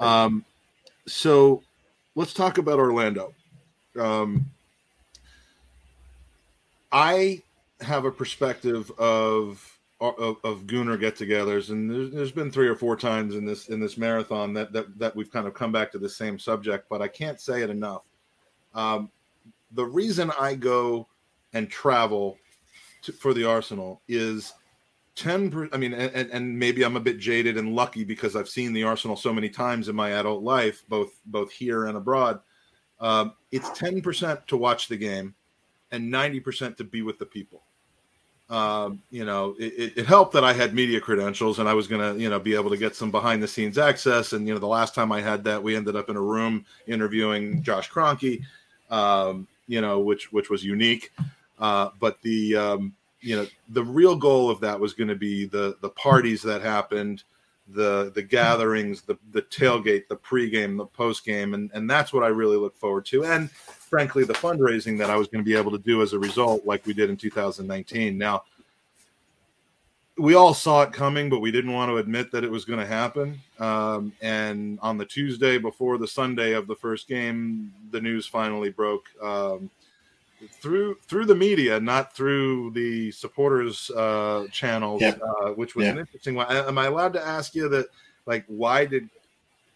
Um, 0.00 0.44
so 1.06 1.62
let's 2.16 2.34
talk 2.34 2.58
about 2.58 2.80
Orlando. 2.80 3.34
Um, 3.98 4.46
I 6.92 7.42
have 7.80 8.04
a 8.04 8.10
perspective 8.10 8.90
of 8.98 9.68
of, 10.00 10.38
of 10.42 10.66
get-togethers, 10.66 11.70
and 11.70 11.88
there's, 11.88 12.10
there's 12.10 12.32
been 12.32 12.50
three 12.50 12.66
or 12.66 12.74
four 12.74 12.96
times 12.96 13.36
in 13.36 13.44
this 13.44 13.68
in 13.68 13.78
this 13.78 13.96
marathon 13.96 14.52
that, 14.54 14.72
that 14.72 14.98
that 14.98 15.14
we've 15.14 15.30
kind 15.30 15.46
of 15.46 15.54
come 15.54 15.70
back 15.72 15.92
to 15.92 15.98
the 15.98 16.08
same 16.08 16.38
subject, 16.38 16.88
but 16.88 17.00
I 17.00 17.08
can't 17.08 17.40
say 17.40 17.62
it 17.62 17.70
enough. 17.70 18.02
Um, 18.74 19.10
the 19.72 19.84
reason 19.84 20.32
I 20.38 20.54
go 20.54 21.06
and 21.52 21.70
travel 21.70 22.36
to, 23.02 23.12
for 23.12 23.32
the 23.32 23.44
Arsenal 23.44 24.02
is 24.08 24.54
10 25.14 25.68
i 25.72 25.76
mean 25.76 25.92
and, 25.92 26.30
and 26.30 26.58
maybe 26.58 26.84
i'm 26.84 26.96
a 26.96 27.00
bit 27.00 27.18
jaded 27.18 27.58
and 27.58 27.74
lucky 27.74 28.02
because 28.02 28.34
i've 28.34 28.48
seen 28.48 28.72
the 28.72 28.82
arsenal 28.82 29.14
so 29.14 29.30
many 29.30 29.48
times 29.48 29.90
in 29.90 29.94
my 29.94 30.12
adult 30.12 30.42
life 30.42 30.84
both 30.88 31.10
both 31.26 31.50
here 31.52 31.86
and 31.86 31.98
abroad 31.98 32.40
um, 33.00 33.34
it's 33.50 33.68
10% 33.70 34.46
to 34.46 34.56
watch 34.56 34.86
the 34.86 34.96
game 34.96 35.34
and 35.92 36.12
90% 36.12 36.76
to 36.78 36.84
be 36.84 37.02
with 37.02 37.18
the 37.18 37.26
people. 37.26 37.62
Um, 38.50 39.00
you 39.10 39.24
know 39.24 39.54
it, 39.58 39.96
it, 39.96 40.04
helped 40.04 40.34
that 40.34 40.44
i 40.44 40.52
had 40.52 40.74
media 40.74 41.00
credentials 41.00 41.58
and 41.58 41.66
i 41.66 41.72
was 41.72 41.86
going 41.86 42.02
to 42.02 42.20
you 42.20 42.28
know 42.28 42.38
be 42.38 42.54
able 42.54 42.68
to 42.68 42.76
get 42.76 42.94
some 42.94 43.10
behind 43.10 43.42
the 43.42 43.48
scenes 43.48 43.78
access. 43.78 44.34
And 44.34 44.46
you 44.46 44.52
know 44.52 44.60
the 44.60 44.66
last 44.66 44.94
time 44.94 45.10
i 45.10 45.22
had 45.22 45.42
that 45.44 45.62
we 45.62 45.74
ended 45.74 45.96
up 45.96 46.10
in 46.10 46.16
a 46.16 46.20
room 46.20 46.66
interviewing 46.86 47.62
josh 47.62 47.88
Kroenke, 47.90 48.42
um, 48.90 49.46
you 49.68 49.80
know 49.80 50.00
which 50.00 50.32
which 50.32 50.50
was 50.50 50.62
unique. 50.62 51.12
Uh, 51.58 51.90
but 51.98 52.20
the 52.20 52.56
um, 52.56 52.94
you 53.20 53.36
know 53.36 53.46
the 53.70 53.84
real 53.84 54.16
goal 54.16 54.50
of 54.50 54.60
that 54.60 54.78
was 54.78 54.92
going 54.92 55.08
to 55.08 55.14
be 55.14 55.46
the 55.46 55.78
the 55.80 55.90
parties 55.90 56.42
that 56.42 56.60
happened 56.60 57.22
the 57.68 58.12
the 58.14 58.22
gatherings 58.22 59.02
the 59.02 59.16
the 59.30 59.42
tailgate 59.42 60.08
the 60.08 60.16
pregame 60.16 60.76
the 60.76 60.86
postgame. 60.86 61.54
And 61.54 61.70
and 61.72 61.88
that's 61.88 62.12
what 62.12 62.24
i 62.24 62.28
really 62.28 62.58
look 62.58 62.76
forward 62.76 63.06
to. 63.06 63.24
And 63.24 63.48
frankly 63.92 64.24
the 64.24 64.32
fundraising 64.32 64.96
that 64.96 65.10
i 65.10 65.16
was 65.16 65.28
going 65.28 65.44
to 65.44 65.48
be 65.48 65.54
able 65.54 65.70
to 65.70 65.78
do 65.78 66.00
as 66.00 66.14
a 66.14 66.18
result 66.18 66.64
like 66.64 66.84
we 66.86 66.94
did 66.94 67.10
in 67.10 67.16
2019 67.16 68.16
now 68.16 68.42
we 70.16 70.34
all 70.34 70.54
saw 70.54 70.82
it 70.82 70.92
coming 70.92 71.28
but 71.28 71.40
we 71.40 71.50
didn't 71.50 71.72
want 71.72 71.90
to 71.90 71.98
admit 71.98 72.32
that 72.32 72.42
it 72.42 72.50
was 72.50 72.64
going 72.64 72.78
to 72.78 72.86
happen 72.86 73.38
um, 73.58 74.10
and 74.22 74.78
on 74.80 74.96
the 74.96 75.04
tuesday 75.04 75.58
before 75.58 75.98
the 75.98 76.08
sunday 76.08 76.52
of 76.52 76.66
the 76.66 76.74
first 76.76 77.06
game 77.06 77.70
the 77.90 78.00
news 78.00 78.26
finally 78.26 78.70
broke 78.70 79.04
um, 79.22 79.70
through 80.60 80.96
through 81.06 81.26
the 81.26 81.34
media, 81.34 81.78
not 81.78 82.14
through 82.14 82.70
the 82.72 83.10
supporters 83.12 83.90
uh, 83.90 84.46
channels, 84.50 85.02
uh, 85.02 85.50
which 85.50 85.76
was 85.76 85.86
an 85.86 85.98
interesting 85.98 86.34
one. 86.34 86.50
Am 86.50 86.78
I 86.78 86.86
allowed 86.86 87.12
to 87.14 87.24
ask 87.24 87.54
you 87.54 87.68
that? 87.68 87.86
Like, 88.26 88.44
why 88.46 88.86
did? 88.86 89.08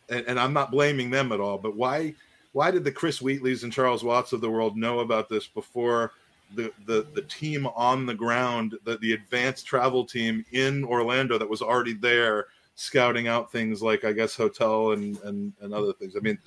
And, 0.09 0.25
and, 0.29 0.39
I'm 0.39 0.53
not 0.53 0.71
blaming 0.71 1.11
them 1.11 1.33
at 1.33 1.41
all, 1.41 1.59
but 1.59 1.75
why? 1.77 2.15
Why 2.57 2.71
did 2.71 2.85
the 2.85 2.91
Chris 2.91 3.19
Wheatleys 3.19 3.65
and 3.65 3.73
Charles 3.73 4.03
Watts 4.03 4.33
of 4.33 4.41
the 4.41 4.49
world 4.49 4.79
know 4.79 5.01
about 5.01 5.29
this 5.29 5.47
before 5.47 6.13
the 6.55 6.73
the, 6.87 7.07
the 7.13 7.21
team 7.21 7.67
on 7.67 8.07
the 8.07 8.15
ground, 8.15 8.79
the, 8.85 8.97
the 8.97 9.13
advanced 9.13 9.67
travel 9.67 10.07
team 10.07 10.43
in 10.53 10.83
Orlando 10.83 11.37
that 11.37 11.51
was 11.51 11.61
already 11.61 11.93
there 11.93 12.47
scouting 12.75 13.29
out 13.29 13.53
things 13.53 13.83
like 13.83 14.07
I 14.07 14.13
guess 14.13 14.35
hotel 14.35 14.93
and 14.93 15.19
and, 15.25 15.53
and 15.61 15.75
other 15.75 15.93
things? 15.93 16.15
I 16.17 16.21
mean 16.21 16.39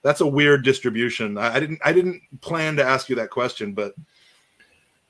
that's 0.00 0.22
a 0.22 0.26
weird 0.26 0.64
distribution. 0.64 1.36
I, 1.36 1.56
I, 1.56 1.60
didn't 1.60 1.80
I 1.84 1.92
didn't 1.92 2.22
plan 2.40 2.74
to 2.76 2.82
ask 2.82 3.10
you 3.10 3.16
that 3.16 3.28
question, 3.28 3.74
but 3.74 3.92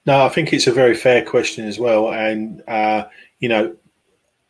no, 0.04 0.26
I 0.26 0.30
think 0.30 0.52
it's 0.52 0.66
a 0.66 0.72
very 0.72 0.96
fair 0.96 1.24
question 1.24 1.64
as 1.64 1.78
well. 1.78 2.12
And 2.12 2.60
uh, 2.66 3.04
you 3.38 3.48
know, 3.48 3.76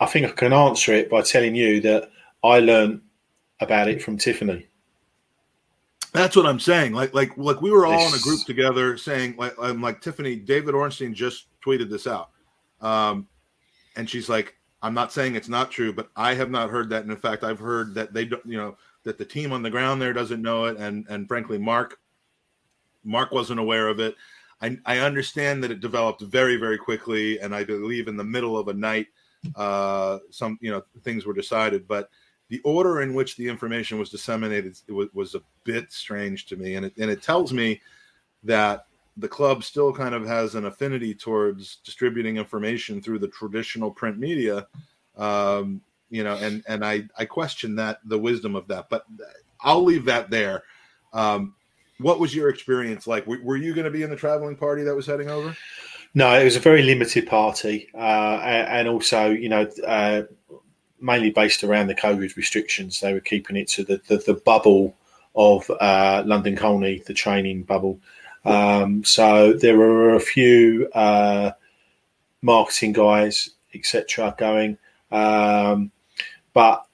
I 0.01 0.07
think 0.07 0.25
I 0.25 0.31
can 0.31 0.55
answer 0.55 0.95
it 0.95 1.11
by 1.11 1.21
telling 1.21 1.55
you 1.55 1.83
that 1.83 2.11
I 2.43 2.61
learned 2.61 3.03
about 3.61 3.89
it 3.89 4.03
from 4.03 4.17
Tiffany. 4.17 4.67
That's 6.13 6.35
what 6.35 6.47
I'm 6.47 6.61
saying. 6.61 6.93
Like, 6.93 7.15
like, 7.15 7.37
like 7.37 7.63
we 7.63 7.71
were 7.71 7.87
all 7.87 8.09
in 8.09 8.15
a 8.15 8.19
group 8.19 8.45
together 8.45 8.97
saying, 8.97 9.37
like, 9.37 9.55
I'm 9.61 9.81
like 9.81 10.01
Tiffany. 10.01 10.37
David 10.37 10.75
Ornstein 10.75 11.15
just 11.15 11.47
tweeted 11.65 11.89
this 11.89 12.07
out, 12.07 12.31
um, 12.81 13.29
and 13.97 14.11
she's 14.11 14.29
like, 14.29 14.57
I'm 14.83 14.95
not 14.95 15.13
saying 15.13 15.35
it's 15.35 15.49
not 15.49 15.71
true, 15.71 15.93
but 15.93 16.11
I 16.17 16.35
have 16.35 16.51
not 16.51 16.71
heard 16.71 16.91
that. 16.91 17.03
And 17.03 17.11
in 17.11 17.17
fact, 17.17 17.45
I've 17.45 17.59
heard 17.59 17.95
that 17.95 18.13
they 18.13 18.25
don't, 18.25 18.45
you 18.45 18.57
know, 18.57 18.77
that 19.05 19.19
the 19.19 19.25
team 19.25 19.53
on 19.53 19.63
the 19.63 19.71
ground 19.71 20.01
there 20.01 20.13
doesn't 20.13 20.43
know 20.43 20.65
it, 20.65 20.79
and 20.79 21.07
and 21.09 21.29
frankly, 21.29 21.59
Mark 21.59 21.99
Mark 23.05 23.31
wasn't 23.31 23.61
aware 23.61 23.89
of 23.89 24.01
it. 24.01 24.17
I, 24.63 24.77
I 24.85 24.99
understand 24.99 25.63
that 25.65 25.71
it 25.71 25.81
developed 25.81 26.23
very 26.23 26.57
very 26.57 26.79
quickly, 26.79 27.39
and 27.41 27.55
I 27.55 27.65
believe 27.65 28.09
in 28.09 28.17
the 28.17 28.25
middle 28.25 28.59
of 28.59 28.69
a 28.69 28.75
night, 28.75 29.07
uh, 29.55 30.19
some 30.31 30.59
you 30.61 30.71
know 30.71 30.83
things 31.03 31.25
were 31.25 31.35
decided, 31.35 31.87
but 31.87 32.11
the 32.51 32.61
order 32.61 33.01
in 33.01 33.15
which 33.15 33.37
the 33.37 33.49
information 33.49 33.99
was 33.99 34.11
disseminated 34.11 34.77
was, 34.89 35.09
was 35.15 35.35
a 35.35 35.43
bit 35.65 35.91
strange 35.91 36.47
to 36.47 36.57
me, 36.57 36.75
and 36.75 36.87
it 36.87 36.93
and 36.99 37.11
it 37.11 37.23
tells 37.23 37.53
me 37.53 37.81
that 38.45 38.87
the 39.17 39.29
club 39.29 39.65
still 39.65 39.93
kind 39.93 40.15
of 40.15 40.27
has 40.27 40.55
an 40.55 40.67
affinity 40.67 41.15
towards 41.15 41.77
distributing 41.85 42.37
information 42.37 43.01
through 43.01 43.19
the 43.19 43.29
traditional 43.29 43.91
print 43.91 44.19
media 44.19 44.67
um, 45.17 45.83
you 46.09 46.25
know, 46.25 46.35
and 46.37 46.63
and 46.67 46.85
I 46.85 47.05
I 47.17 47.25
question 47.25 47.77
that 47.77 48.01
the 48.05 48.19
wisdom 48.19 48.57
of 48.57 48.67
that, 48.69 48.89
but 48.89 49.07
I'll 49.61 49.85
leave 49.85 50.05
that 50.07 50.31
there. 50.31 50.65
Um, 51.13 51.55
what 51.99 52.19
was 52.19 52.35
your 52.35 52.49
experience 52.49 53.07
like? 53.07 53.27
Were, 53.27 53.41
were 53.43 53.57
you 53.57 53.75
going 53.75 53.85
to 53.85 53.91
be 53.91 54.03
in 54.03 54.11
the 54.11 54.17
traveling 54.17 54.57
party 54.57 54.83
that 54.83 54.97
was 54.97 55.07
heading 55.07 55.31
over? 55.31 55.55
No, 56.15 56.33
it 56.35 56.45
was 56.45 56.57
a 56.57 56.61
very 56.61 56.83
limited 56.83 57.29
party, 57.29 57.89
uh, 57.95 57.99
and 57.99 58.89
also 58.89 59.31
you 59.31 59.49
know. 59.49 59.69
Uh, 59.87 60.23
mainly 61.01 61.31
based 61.31 61.65
around 61.65 61.87
the 61.87 61.95
COVID 61.95 62.37
restrictions, 62.37 63.01
they 63.01 63.13
were 63.13 63.21
keeping 63.21 63.57
it 63.57 63.69
to 63.69 63.85
the, 63.85 64.01
the, 64.09 64.19
the 64.19 64.35
bubble 64.35 64.97
of 65.35 65.71
uh, 65.81 66.23
London 66.27 66.57
Colney, 66.57 67.03
the 67.07 67.15
training 67.15 67.63
bubble. 67.63 67.99
Um, 68.45 69.05
so 69.05 69.53
there 69.53 69.77
were 69.77 70.15
a 70.15 70.21
few 70.21 70.89
uh, 70.93 71.53
marketing 72.43 72.93
guys, 72.93 73.51
etc., 73.75 74.35
going. 74.37 74.79
Um, 75.11 75.91
but 76.53 76.87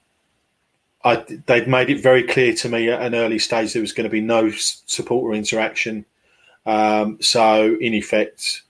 I, 1.03 1.23
they'd 1.45 1.67
made 1.67 1.89
it 1.89 2.01
very 2.01 2.23
clear 2.23 2.53
to 2.55 2.69
me 2.69 2.89
at 2.89 3.01
an 3.01 3.15
early 3.15 3.39
stage 3.39 3.73
there 3.73 3.81
was 3.81 3.93
going 3.93 4.05
to 4.05 4.09
be 4.09 4.21
no 4.21 4.51
supporter 4.51 5.35
interaction. 5.35 6.05
Um, 6.65 7.17
so, 7.21 7.77
in 7.79 7.93
effect, 7.93 8.63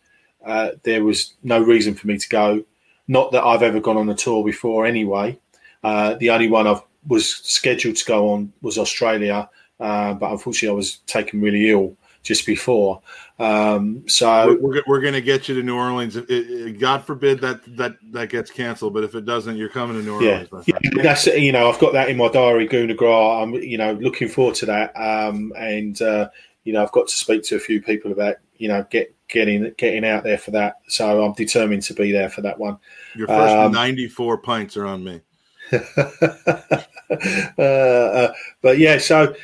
uh, 0.45 0.71
there 0.83 1.03
was 1.03 1.33
no 1.43 1.61
reason 1.61 1.95
for 1.95 2.07
me 2.07 2.17
to 2.17 2.29
go. 2.29 2.63
Not 3.07 3.31
that 3.31 3.43
I've 3.43 3.63
ever 3.63 3.79
gone 3.79 3.97
on 3.97 4.09
a 4.09 4.15
tour 4.15 4.43
before, 4.43 4.85
anyway. 4.85 5.39
Uh, 5.83 6.15
the 6.15 6.29
only 6.29 6.49
one 6.49 6.67
I 6.67 6.81
was 7.07 7.35
scheduled 7.35 7.95
to 7.95 8.05
go 8.05 8.31
on 8.31 8.51
was 8.61 8.77
Australia, 8.77 9.49
uh, 9.79 10.13
but 10.13 10.31
unfortunately, 10.31 10.73
I 10.73 10.75
was 10.75 10.97
taken 11.07 11.41
really 11.41 11.69
ill 11.69 11.95
just 12.23 12.45
before. 12.45 13.01
Um, 13.39 14.03
so 14.07 14.57
we're, 14.59 14.81
we're, 14.85 14.99
going 14.99 15.13
to 15.13 15.21
get 15.21 15.47
you 15.47 15.55
to 15.55 15.63
New 15.63 15.75
Orleans. 15.75 16.17
It, 16.17 16.29
it, 16.29 16.79
God 16.79 17.05
forbid 17.05 17.39
that 17.41 17.61
that 17.77 17.95
that 18.11 18.29
gets 18.29 18.51
canceled, 18.51 18.93
but 18.93 19.03
if 19.03 19.15
it 19.15 19.25
doesn't, 19.25 19.55
you're 19.55 19.69
coming 19.69 19.97
to 19.97 20.03
New 20.03 20.15
Orleans. 20.15 20.49
Yeah, 20.65 20.77
yeah 20.83 21.03
that's 21.03 21.27
you 21.27 21.51
know 21.51 21.69
I've 21.69 21.79
got 21.79 21.93
that 21.93 22.09
in 22.09 22.17
my 22.17 22.27
diary. 22.27 22.67
Guna. 22.67 22.93
I'm 23.05 23.53
you 23.53 23.77
know 23.77 23.93
looking 23.93 24.27
forward 24.27 24.55
to 24.55 24.65
that. 24.65 24.91
Um, 24.95 25.53
and 25.57 26.01
uh, 26.01 26.29
you 26.65 26.73
know 26.73 26.83
I've 26.83 26.91
got 26.91 27.07
to 27.07 27.15
speak 27.15 27.43
to 27.43 27.55
a 27.55 27.59
few 27.59 27.81
people 27.81 28.11
about 28.11 28.35
you 28.57 28.67
know 28.67 28.85
get 28.89 29.15
getting 29.29 29.73
getting 29.77 30.05
out 30.05 30.23
there 30.23 30.37
for 30.37 30.51
that. 30.51 30.77
So 30.87 31.23
I'm 31.23 31.33
determined 31.33 31.83
to 31.83 31.93
be 31.93 32.11
there 32.11 32.29
for 32.29 32.41
that 32.41 32.59
one. 32.59 32.77
Your 33.15 33.27
first 33.27 33.55
um, 33.55 33.71
94 33.71 34.37
pints 34.39 34.77
are 34.77 34.85
on 34.85 35.03
me. 35.03 35.21
uh, 35.73 37.61
uh, 37.61 38.33
but 38.61 38.77
yeah, 38.77 38.97
so 38.97 39.35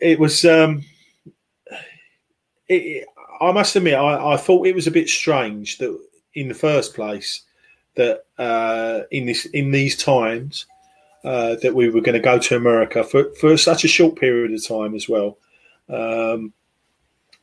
it 0.00 0.18
was. 0.18 0.44
Um, 0.44 0.84
it, 2.68 3.06
I 3.40 3.52
must 3.52 3.74
admit, 3.74 3.94
I, 3.94 4.34
I, 4.34 4.36
thought 4.36 4.66
it 4.66 4.74
was 4.74 4.86
a 4.86 4.90
bit 4.90 5.08
strange 5.08 5.78
that, 5.78 5.98
in 6.34 6.48
the 6.48 6.54
first 6.54 6.94
place, 6.94 7.42
that 7.96 8.24
uh, 8.38 9.02
in 9.10 9.26
this 9.26 9.46
in 9.46 9.70
these 9.70 9.96
times, 9.96 10.66
uh, 11.24 11.56
that 11.62 11.74
we 11.74 11.88
were 11.88 12.00
going 12.00 12.14
to 12.14 12.20
go 12.20 12.38
to 12.38 12.56
America 12.56 13.02
for 13.02 13.32
for 13.40 13.56
such 13.56 13.84
a 13.84 13.88
short 13.88 14.16
period 14.16 14.52
of 14.52 14.66
time 14.66 14.94
as 14.94 15.08
well. 15.08 15.38
Um, 15.88 16.52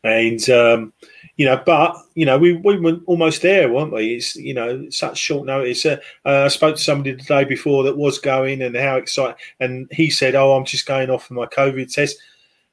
and 0.07 0.49
um, 0.49 0.93
you 1.37 1.45
know, 1.45 1.61
but 1.65 1.95
you 2.15 2.25
know, 2.25 2.37
we, 2.37 2.53
we 2.53 2.79
were 2.79 2.99
almost 3.05 3.43
there, 3.43 3.71
weren't 3.71 3.93
we? 3.93 4.15
It's 4.15 4.35
you 4.35 4.53
know, 4.53 4.89
such 4.89 5.17
short 5.17 5.45
notice. 5.45 5.85
Uh, 5.85 5.97
uh, 6.25 6.45
I 6.45 6.47
spoke 6.47 6.75
to 6.77 6.81
somebody 6.81 7.11
the 7.11 7.23
day 7.23 7.43
before 7.43 7.83
that 7.83 7.97
was 7.97 8.17
going, 8.17 8.61
and 8.61 8.75
how 8.75 8.97
excited, 8.97 9.35
and 9.59 9.87
he 9.91 10.09
said, 10.09 10.35
"Oh, 10.35 10.53
I'm 10.53 10.65
just 10.65 10.87
going 10.87 11.09
off 11.09 11.27
for 11.27 11.35
my 11.35 11.45
COVID 11.45 11.93
test," 11.93 12.17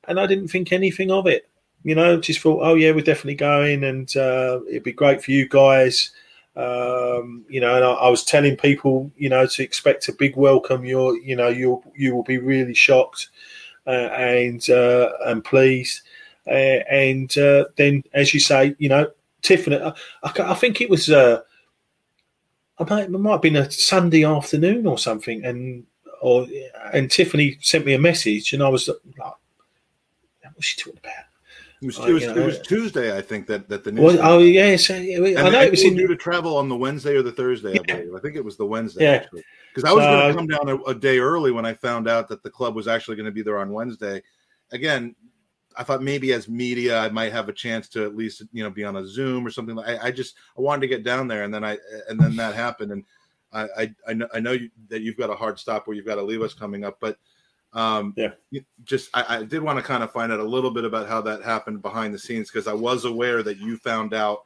and 0.08 0.18
I 0.18 0.26
didn't 0.26 0.48
think 0.48 0.72
anything 0.72 1.10
of 1.10 1.26
it. 1.26 1.48
You 1.82 1.94
know, 1.94 2.18
just 2.18 2.40
thought, 2.40 2.60
"Oh 2.62 2.74
yeah, 2.74 2.92
we're 2.92 3.02
definitely 3.02 3.34
going, 3.34 3.84
and 3.84 4.14
uh, 4.16 4.60
it'd 4.68 4.82
be 4.82 4.92
great 4.92 5.22
for 5.22 5.30
you 5.30 5.46
guys." 5.46 6.10
Um, 6.56 7.44
you 7.48 7.60
know, 7.60 7.74
and 7.74 7.84
I, 7.84 7.92
I, 7.92 8.08
was 8.08 8.22
telling 8.22 8.56
people, 8.56 9.10
you 9.16 9.28
know, 9.28 9.44
to 9.44 9.62
expect 9.62 10.06
a 10.08 10.12
big 10.12 10.36
welcome. 10.36 10.84
You're, 10.84 11.18
you 11.18 11.34
know, 11.34 11.48
you 11.48 11.82
you 11.96 12.14
will 12.14 12.22
be 12.22 12.38
really 12.38 12.74
shocked 12.74 13.28
uh, 13.86 13.90
and 13.90 14.70
uh, 14.70 15.10
and 15.26 15.44
pleased 15.44 16.02
uh, 16.46 16.50
and 16.50 17.36
uh, 17.38 17.66
then, 17.76 18.02
as 18.12 18.34
you 18.34 18.40
say, 18.40 18.74
you 18.78 18.88
know, 18.88 19.10
Tiffany, 19.42 19.80
I, 19.80 19.92
I 20.22 20.54
think 20.54 20.80
it 20.80 20.90
was, 20.90 21.10
uh, 21.10 21.40
I 22.78 22.84
might, 22.84 23.04
it 23.04 23.10
might 23.10 23.32
have 23.32 23.42
been 23.42 23.56
a 23.56 23.70
Sunday 23.70 24.24
afternoon 24.24 24.86
or 24.86 24.98
something, 24.98 25.44
and 25.44 25.86
or 26.20 26.46
and 26.92 27.10
Tiffany 27.10 27.58
sent 27.60 27.86
me 27.86 27.94
a 27.94 27.98
message, 27.98 28.52
and 28.52 28.62
I 28.62 28.68
was 28.68 28.88
like, 28.88 28.98
"What's 30.54 30.66
she 30.66 30.80
talking 30.80 30.98
about?" 30.98 31.12
It 31.82 31.86
was, 31.86 31.98
it, 31.98 32.12
was, 32.12 32.22
know, 32.24 32.36
it 32.36 32.46
was, 32.46 32.58
Tuesday, 32.60 33.14
I 33.14 33.20
think 33.20 33.46
that 33.48 33.68
that 33.68 33.84
the 33.84 33.92
news. 33.92 34.16
Well, 34.16 34.18
oh 34.22 34.38
yes, 34.38 34.88
yeah, 34.88 34.96
I 34.96 35.50
know 35.50 35.60
it 35.60 35.70
was 35.70 35.84
in, 35.84 35.96
due 35.96 36.06
to 36.06 36.16
travel 36.16 36.56
on 36.56 36.70
the 36.70 36.76
Wednesday 36.76 37.14
or 37.14 37.22
the 37.22 37.32
Thursday. 37.32 37.74
Yeah. 37.74 37.80
I 37.80 37.98
believe. 37.98 38.14
I 38.14 38.20
think 38.20 38.36
it 38.36 38.44
was 38.44 38.56
the 38.56 38.64
Wednesday. 38.64 39.04
Yeah, 39.04 39.26
because 39.74 39.84
I 39.84 39.92
was 39.92 40.04
going 40.04 40.28
to 40.28 40.34
come 40.34 40.46
down 40.46 40.68
a, 40.68 40.82
a, 40.90 40.94
day 40.94 41.18
early 41.18 41.50
when 41.50 41.66
I 41.66 41.74
found 41.74 42.08
out 42.08 42.28
that 42.28 42.42
the 42.42 42.48
club 42.48 42.74
was 42.74 42.88
actually 42.88 43.16
going 43.16 43.26
to 43.26 43.32
be 43.32 43.42
there 43.42 43.58
on 43.58 43.70
Wednesday. 43.70 44.22
Again, 44.72 45.14
I 45.76 45.82
thought 45.82 46.02
maybe 46.02 46.32
as 46.32 46.48
media 46.48 46.98
I 46.98 47.08
might 47.08 47.32
have 47.32 47.48
a 47.48 47.52
chance 47.52 47.88
to 47.90 48.04
at 48.04 48.16
least 48.16 48.42
you 48.52 48.62
know 48.62 48.70
be 48.70 48.84
on 48.84 48.96
a 48.96 49.06
Zoom 49.06 49.46
or 49.46 49.50
something. 49.50 49.78
I, 49.78 50.06
I 50.06 50.10
just 50.10 50.36
I 50.56 50.60
wanted 50.60 50.82
to 50.82 50.88
get 50.88 51.04
down 51.04 51.28
there, 51.28 51.44
and 51.44 51.52
then 51.52 51.64
I 51.64 51.78
and 52.08 52.18
then 52.18 52.36
that 52.36 52.54
happened, 52.54 52.92
and 52.92 53.04
I 53.52 53.68
I, 53.76 53.94
I 54.08 54.12
know, 54.14 54.28
I 54.34 54.40
know 54.40 54.52
you, 54.52 54.70
that 54.88 55.02
you've 55.02 55.16
got 55.16 55.30
a 55.30 55.34
hard 55.34 55.58
stop 55.58 55.86
where 55.86 55.96
you've 55.96 56.06
got 56.06 56.16
to 56.16 56.22
leave 56.22 56.42
us 56.42 56.54
coming 56.54 56.84
up, 56.84 56.98
but 57.00 57.18
um, 57.74 58.14
yeah, 58.16 58.30
just 58.84 59.10
I, 59.14 59.38
I 59.38 59.42
did 59.42 59.60
want 59.60 59.78
to 59.78 59.84
kind 59.84 60.02
of 60.02 60.12
find 60.12 60.30
out 60.32 60.38
a 60.38 60.44
little 60.44 60.70
bit 60.70 60.84
about 60.84 61.08
how 61.08 61.20
that 61.22 61.42
happened 61.42 61.82
behind 61.82 62.14
the 62.14 62.18
scenes 62.18 62.50
because 62.50 62.68
I 62.68 62.72
was 62.72 63.04
aware 63.04 63.42
that 63.42 63.58
you 63.58 63.76
found 63.76 64.14
out 64.14 64.42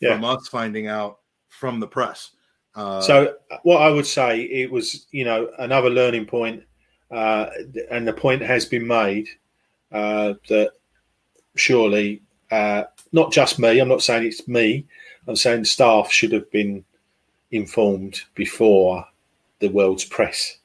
yeah. 0.00 0.14
from 0.14 0.24
us 0.24 0.48
finding 0.48 0.88
out 0.88 1.20
from 1.48 1.78
the 1.78 1.86
press. 1.86 2.32
Uh, 2.74 3.00
so 3.00 3.34
what 3.62 3.82
I 3.82 3.90
would 3.90 4.06
say 4.06 4.42
it 4.42 4.70
was 4.70 5.06
you 5.12 5.24
know 5.24 5.50
another 5.58 5.90
learning 5.90 6.26
point, 6.26 6.64
uh, 7.10 7.46
and 7.90 8.06
the 8.06 8.12
point 8.12 8.42
has 8.42 8.66
been 8.66 8.86
made 8.86 9.28
uh, 9.92 10.34
that 10.48 10.72
surely 11.54 12.22
uh, 12.50 12.84
not 13.12 13.32
just 13.32 13.58
me. 13.58 13.78
I'm 13.78 13.88
not 13.88 14.02
saying 14.02 14.26
it's 14.26 14.48
me. 14.48 14.86
I'm 15.26 15.36
saying 15.36 15.64
staff 15.64 16.10
should 16.10 16.32
have 16.32 16.50
been 16.50 16.84
informed 17.50 18.22
before 18.34 19.04
the 19.60 19.68
world's 19.68 20.04
press. 20.04 20.58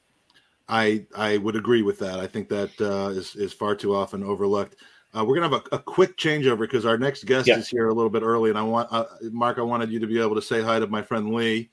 I 0.69 1.05
I 1.15 1.37
would 1.37 1.55
agree 1.55 1.81
with 1.81 1.99
that. 1.99 2.19
I 2.19 2.27
think 2.27 2.49
that 2.49 2.71
uh, 2.81 3.09
is 3.09 3.35
is 3.35 3.53
far 3.53 3.75
too 3.75 3.95
often 3.95 4.23
overlooked. 4.23 4.75
Uh, 5.17 5.23
we're 5.23 5.35
gonna 5.35 5.49
have 5.49 5.65
a, 5.71 5.75
a 5.75 5.79
quick 5.79 6.17
changeover 6.17 6.59
because 6.59 6.85
our 6.85 6.97
next 6.97 7.25
guest 7.25 7.47
yeah. 7.47 7.57
is 7.57 7.69
here 7.69 7.87
a 7.87 7.93
little 7.93 8.09
bit 8.09 8.23
early, 8.23 8.49
and 8.49 8.59
I 8.59 8.63
want 8.63 8.89
uh, 8.91 9.05
Mark. 9.31 9.59
I 9.59 9.61
wanted 9.61 9.91
you 9.91 9.99
to 9.99 10.07
be 10.07 10.19
able 10.19 10.35
to 10.35 10.41
say 10.41 10.61
hi 10.61 10.79
to 10.79 10.87
my 10.87 11.01
friend 11.01 11.33
Lee. 11.33 11.69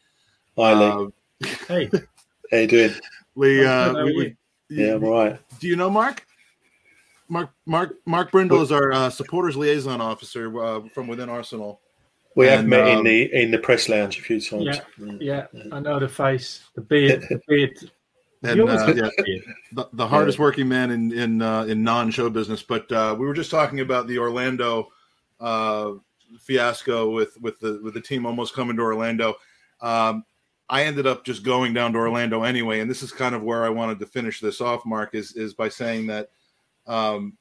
Hi, 0.56 0.74
Lee. 0.74 1.10
Uh, 1.42 1.48
hey, 1.66 1.90
how 2.50 2.56
you 2.56 2.66
doing, 2.68 2.94
Lee? 3.34 3.66
Uh, 3.66 4.04
we, 4.04 4.16
we, 4.16 4.36
yeah, 4.68 4.94
I'm 4.94 5.04
all 5.04 5.24
right. 5.24 5.40
Do 5.58 5.66
you 5.66 5.74
know 5.74 5.90
Mark? 5.90 6.24
Mark 7.28 7.50
Mark 7.66 7.96
Mark 8.06 8.30
Brindle 8.30 8.62
is 8.62 8.72
our 8.72 8.92
uh, 8.92 9.10
supporters 9.10 9.56
liaison 9.56 10.00
officer 10.00 10.62
uh, 10.62 10.88
from 10.88 11.06
within 11.06 11.28
Arsenal. 11.28 11.80
We 12.36 12.48
and, 12.48 12.56
have 12.56 12.66
met 12.66 12.88
um, 12.88 12.98
in 12.98 13.04
the 13.04 13.42
in 13.42 13.50
the 13.50 13.58
press 13.58 13.88
lounge 13.88 14.18
a 14.18 14.22
few 14.22 14.40
times. 14.40 14.64
Yeah, 14.64 14.80
yeah, 15.20 15.46
yeah. 15.52 15.62
I 15.72 15.80
know 15.80 15.98
the 15.98 16.08
face, 16.08 16.64
the 16.74 16.80
beard, 16.80 17.22
the 17.28 17.40
beard. 17.48 17.90
And, 18.42 18.60
uh, 18.60 18.92
yeah, 18.94 19.08
the, 19.72 19.88
the, 19.94 20.06
hardest 20.06 20.38
working 20.38 20.68
man 20.68 20.90
in 20.90 21.12
in 21.12 21.40
uh, 21.40 21.62
in 21.62 21.82
non 21.82 22.10
show 22.10 22.28
business. 22.28 22.62
But 22.62 22.90
uh, 22.92 23.16
we 23.18 23.26
were 23.26 23.32
just 23.32 23.50
talking 23.50 23.80
about 23.80 24.06
the 24.06 24.18
Orlando 24.18 24.88
uh, 25.40 25.92
fiasco 26.40 27.10
with 27.10 27.40
with 27.40 27.58
the 27.60 27.80
with 27.82 27.94
the 27.94 28.02
team 28.02 28.26
almost 28.26 28.54
coming 28.54 28.76
to 28.76 28.82
Orlando. 28.82 29.36
Um, 29.80 30.26
I 30.68 30.84
ended 30.84 31.06
up 31.06 31.24
just 31.24 31.42
going 31.42 31.72
down 31.72 31.92
to 31.94 31.98
Orlando 31.98 32.42
anyway, 32.42 32.80
and 32.80 32.90
this 32.90 33.02
is 33.02 33.12
kind 33.12 33.34
of 33.34 33.42
where 33.42 33.64
I 33.64 33.70
wanted 33.70 33.98
to 34.00 34.06
finish 34.06 34.40
this 34.40 34.60
off. 34.60 34.84
Mark 34.84 35.14
is 35.14 35.32
is 35.32 35.54
by 35.54 35.70
saying 35.70 36.06
that 36.08 36.28
um, 36.86 37.36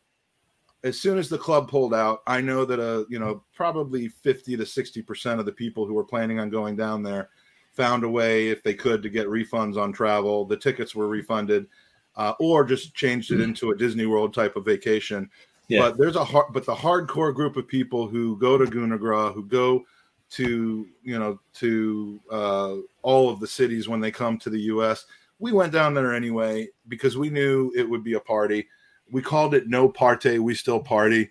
as 0.83 0.99
soon 0.99 1.17
as 1.17 1.29
the 1.29 1.37
club 1.37 1.69
pulled 1.69 1.93
out, 1.93 2.21
I 2.27 2.41
know 2.41 2.65
that 2.65 2.79
uh, 2.79 3.05
you 3.09 3.19
know 3.19 3.43
probably 3.55 4.07
fifty 4.07 4.57
to 4.57 4.65
sixty 4.65 5.01
percent 5.01 5.39
of 5.39 5.45
the 5.45 5.51
people 5.51 5.85
who 5.85 5.93
were 5.93 6.03
planning 6.03 6.39
on 6.39 6.49
going 6.49 6.75
down 6.75 7.03
there 7.03 7.29
found 7.71 8.03
a 8.03 8.09
way, 8.09 8.49
if 8.49 8.61
they 8.63 8.73
could, 8.73 9.01
to 9.01 9.09
get 9.09 9.27
refunds 9.27 9.77
on 9.77 9.91
travel. 9.91 10.45
The 10.45 10.57
tickets 10.57 10.93
were 10.93 11.07
refunded, 11.07 11.67
uh, 12.15 12.33
or 12.39 12.63
just 12.63 12.93
changed 12.93 13.31
it 13.31 13.39
mm. 13.39 13.43
into 13.43 13.71
a 13.71 13.77
Disney 13.77 14.05
World 14.05 14.33
type 14.33 14.55
of 14.55 14.65
vacation. 14.65 15.29
Yeah. 15.69 15.79
But 15.79 15.97
there's 15.97 16.17
a 16.17 16.23
hard, 16.23 16.47
but 16.51 16.65
the 16.65 16.75
hardcore 16.75 17.33
group 17.33 17.55
of 17.55 17.67
people 17.67 18.07
who 18.07 18.37
go 18.37 18.57
to 18.57 18.65
Gooner 18.65 18.99
Gras, 18.99 19.31
who 19.31 19.43
go 19.45 19.83
to 20.31 20.87
you 21.03 21.19
know 21.19 21.39
to 21.55 22.19
uh, 22.29 22.75
all 23.01 23.29
of 23.29 23.39
the 23.39 23.47
cities 23.47 23.87
when 23.87 24.01
they 24.01 24.11
come 24.11 24.37
to 24.39 24.49
the 24.49 24.61
U.S. 24.61 25.05
We 25.39 25.51
went 25.51 25.73
down 25.73 25.93
there 25.93 26.13
anyway 26.13 26.67
because 26.87 27.17
we 27.17 27.29
knew 27.29 27.71
it 27.75 27.89
would 27.89 28.03
be 28.03 28.13
a 28.13 28.19
party 28.19 28.67
we 29.13 29.21
called 29.21 29.53
it 29.53 29.67
no 29.67 29.87
parte 29.87 30.39
we 30.39 30.55
still 30.55 30.79
party. 30.79 31.29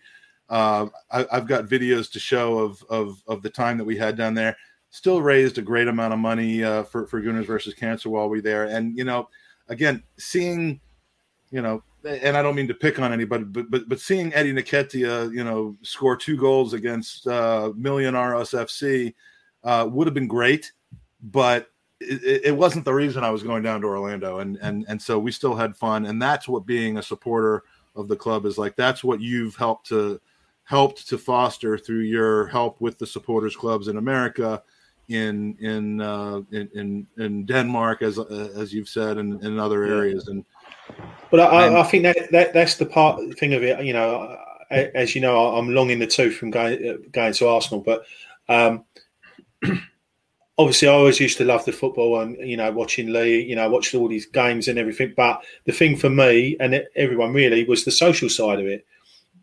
Uh, 0.49 0.87
I, 1.11 1.27
have 1.31 1.47
got 1.47 1.65
videos 1.65 2.11
to 2.13 2.21
show 2.21 2.59
of, 2.59 2.83
of 2.89 3.23
of 3.27 3.43
the 3.43 3.51
time 3.51 3.77
that 3.79 3.85
we 3.85 3.97
had 3.97 4.17
down 4.17 4.35
there. 4.35 4.57
Still 4.91 5.23
raised 5.23 5.59
a 5.59 5.63
great 5.63 5.89
amount 5.89 6.13
of 6.13 6.19
money 6.19 6.63
uh, 6.63 6.85
for 6.85 7.07
for 7.07 7.21
Gooners 7.21 7.47
versus 7.47 7.75
Cancer 7.75 8.09
while 8.09 8.29
we 8.29 8.39
were 8.39 8.43
there. 8.43 8.65
And 8.65 8.97
you 8.97 9.05
know 9.05 9.29
again 9.69 10.03
seeing 10.19 10.81
you 11.51 11.63
know 11.63 11.83
and 12.05 12.37
I 12.37 12.43
don't 12.43 12.57
mean 12.57 12.69
to 12.69 12.75
pick 12.75 12.99
on 12.99 13.13
anybody 13.13 13.45
but 13.45 13.71
but 13.71 13.89
but 13.89 14.01
seeing 14.01 14.33
Eddie 14.35 14.53
Nketiah 14.53 15.33
you 15.33 15.45
know 15.45 15.77
score 15.83 16.17
two 16.17 16.37
goals 16.37 16.73
against 16.73 17.27
uh, 17.27 17.73
Millonarios 17.77 18.55
FC 18.55 19.15
uh, 19.65 19.89
would 19.91 20.07
have 20.07 20.15
been 20.15 20.29
great 20.29 20.73
but 21.23 21.69
it, 22.01 22.47
it, 22.47 22.57
wasn't 22.57 22.85
the 22.85 22.93
reason 22.93 23.25
I 23.25 23.31
was 23.31 23.43
going 23.43 23.63
down 23.63 23.81
to 23.83 23.87
Orlando, 23.87 24.39
and 24.41 24.59
and 24.61 24.85
and 24.89 25.01
so 25.01 25.19
we 25.19 25.31
still 25.31 25.55
had 25.55 25.77
fun, 25.77 26.07
and 26.07 26.21
that's 26.21 26.49
what 26.49 26.67
being 26.67 26.99
a 26.99 27.03
supporter 27.03 27.63
of 27.95 28.09
the 28.09 28.17
club 28.17 28.47
is 28.47 28.59
like. 28.59 28.77
That's 28.77 29.05
what 29.05 29.21
you've 29.21 29.57
helped 29.57 29.89
to 29.89 30.21
helped 30.65 31.09
to 31.09 31.19
foster 31.19 31.77
through 31.77 32.01
your 32.01 32.47
help 32.47 32.81
with 32.81 32.99
the 32.99 33.07
supporters 33.07 33.57
clubs 33.57 33.89
in 33.89 33.97
America, 33.97 34.63
in 35.09 35.57
in 35.61 36.01
uh, 36.01 36.43
in, 36.51 36.69
in, 36.75 37.07
in 37.19 37.47
Denmark, 37.47 38.03
as 38.03 38.19
uh, 38.19 38.53
as 38.57 38.73
you've 38.73 38.89
said, 38.89 39.19
and 39.19 39.43
in 39.45 39.59
other 39.59 39.85
areas. 39.85 40.29
And 40.29 40.45
but 41.31 41.41
I, 41.41 41.67
and, 41.67 41.77
I 41.77 41.83
think 41.83 42.05
that, 42.05 42.31
that 42.31 42.53
that's 42.53 42.77
the 42.77 42.87
part 42.87 43.21
thing 43.39 43.55
of 43.55 43.63
it. 43.63 43.85
You 43.85 43.93
know, 43.93 44.37
as 44.71 45.15
you 45.15 45.21
know, 45.21 45.55
I'm 45.57 45.75
long 45.75 45.91
in 45.91 45.99
the 45.99 46.07
tooth 46.07 46.37
from 46.37 46.51
going 46.51 47.09
going 47.13 47.33
to 47.35 47.49
Arsenal, 47.49 47.81
but. 47.81 48.05
Um, 48.49 48.85
obviously 50.59 50.89
I 50.89 50.93
always 50.93 51.21
used 51.21 51.39
to 51.39 51.45
love 51.45 51.65
the 51.65 51.73
football 51.73 52.21
and 52.21 52.37
you 52.37 52.57
know 52.57 52.71
watching 52.71 53.13
Lee, 53.13 53.43
you 53.43 53.57
know, 53.57 53.69
watched 53.69 53.95
all 53.95 54.09
these 54.09 54.27
games 54.27 54.69
and 54.69 54.79
everything. 54.79 55.15
But 55.17 55.45
the 55.65 55.73
thing 55.73 55.97
for 55.97 56.11
me 56.11 56.57
and 56.61 56.85
everyone 56.97 57.33
really 57.33 57.65
was 57.65 57.85
the 57.85 57.91
social 57.91 58.29
side 58.29 58.61
of 58.61 58.67
it. 58.67 58.87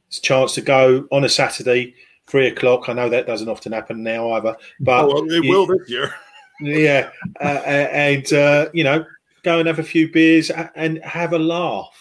It's 0.07 0.19
a 0.19 0.21
chance 0.21 0.55
to 0.55 0.61
go 0.61 1.07
on 1.11 1.23
a 1.23 1.29
Saturday, 1.29 1.93
three 2.27 2.47
o'clock. 2.47 2.89
I 2.89 2.93
know 2.93 3.09
that 3.09 3.27
doesn't 3.27 3.49
often 3.49 3.71
happen 3.71 4.03
now 4.03 4.31
either, 4.31 4.55
but 4.79 5.05
oh, 5.05 5.07
well, 5.07 5.31
it 5.31 5.41
will 5.41 5.67
this 5.67 5.89
year. 5.89 6.13
yeah, 6.61 7.09
uh, 7.41 7.61
and 7.63 8.31
uh, 8.33 8.69
you 8.73 8.83
know, 8.83 9.05
go 9.43 9.59
and 9.59 9.67
have 9.67 9.79
a 9.79 9.83
few 9.83 10.11
beers 10.11 10.51
and 10.75 11.03
have 11.03 11.33
a 11.33 11.39
laugh. 11.39 11.95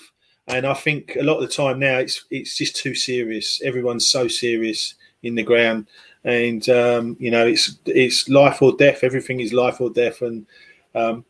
And 0.47 0.67
I 0.67 0.73
think 0.73 1.17
a 1.21 1.23
lot 1.23 1.37
of 1.37 1.43
the 1.43 1.55
time 1.55 1.79
now 1.79 1.99
it's 1.99 2.25
it's 2.31 2.57
just 2.57 2.77
too 2.77 2.95
serious. 2.95 3.61
Everyone's 3.63 4.09
so 4.09 4.29
serious 4.29 4.95
in 5.23 5.35
the 5.35 5.43
ground, 5.43 5.87
and 6.25 6.69
um, 6.69 7.17
you 7.19 7.31
know 7.31 7.47
it's 7.47 7.79
it's 7.87 8.29
life 8.29 8.63
or 8.63 8.77
death. 8.77 9.03
Everything 9.03 9.41
is 9.41 9.53
life 9.53 9.81
or 9.81 9.91
death, 9.91 10.23
and 10.23 10.47
um, 10.95 11.25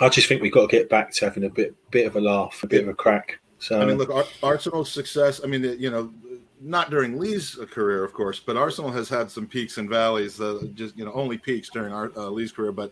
I 0.00 0.08
just 0.08 0.28
think 0.28 0.42
we've 0.42 0.52
got 0.52 0.70
to 0.70 0.76
get 0.76 0.88
back 0.88 1.12
to 1.12 1.24
having 1.24 1.44
a 1.44 1.50
bit 1.50 1.74
bit 1.90 2.06
of 2.06 2.16
a 2.16 2.20
laugh, 2.20 2.62
a 2.62 2.66
bit 2.66 2.82
of 2.82 2.88
a 2.88 2.94
crack. 2.94 3.40
So 3.58 3.80
I 3.80 3.84
mean, 3.84 3.96
look, 3.96 4.10
Arsenal's 4.42 4.92
success. 4.92 5.40
I 5.42 5.46
mean, 5.46 5.62
you 5.78 5.90
know, 5.90 6.12
not 6.60 6.90
during 6.90 7.18
Lee's 7.18 7.58
career, 7.70 8.04
of 8.04 8.12
course, 8.12 8.40
but 8.40 8.56
Arsenal 8.56 8.90
has 8.90 9.08
had 9.08 9.30
some 9.30 9.46
peaks 9.46 9.78
and 9.78 9.88
valleys. 9.88 10.40
Uh, 10.40 10.64
just 10.74 10.96
you 10.96 11.04
know, 11.04 11.12
only 11.12 11.38
peaks 11.38 11.70
during 11.70 11.92
our 11.92 12.12
uh, 12.16 12.28
Lee's 12.28 12.52
career, 12.52 12.72
but 12.72 12.90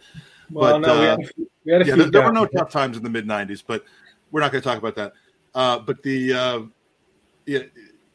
well, 0.50 0.80
but 0.80 0.86
no, 0.86 1.00
we 1.00 1.06
had 1.06 1.18
we 1.64 1.72
had 1.72 1.82
a 1.82 1.86
yeah, 1.86 1.96
there, 1.96 2.10
there 2.10 2.22
were 2.22 2.32
no 2.32 2.46
tough 2.46 2.70
times 2.70 2.96
in 2.96 3.02
the 3.02 3.10
mid 3.10 3.26
'90s, 3.26 3.62
but 3.66 3.84
we're 4.30 4.40
not 4.40 4.52
going 4.52 4.62
to 4.62 4.68
talk 4.68 4.78
about 4.78 4.94
that. 4.94 5.12
Uh, 5.54 5.78
but 5.78 6.02
the 6.02 6.32
uh, 6.32 6.60
yeah, 7.46 7.60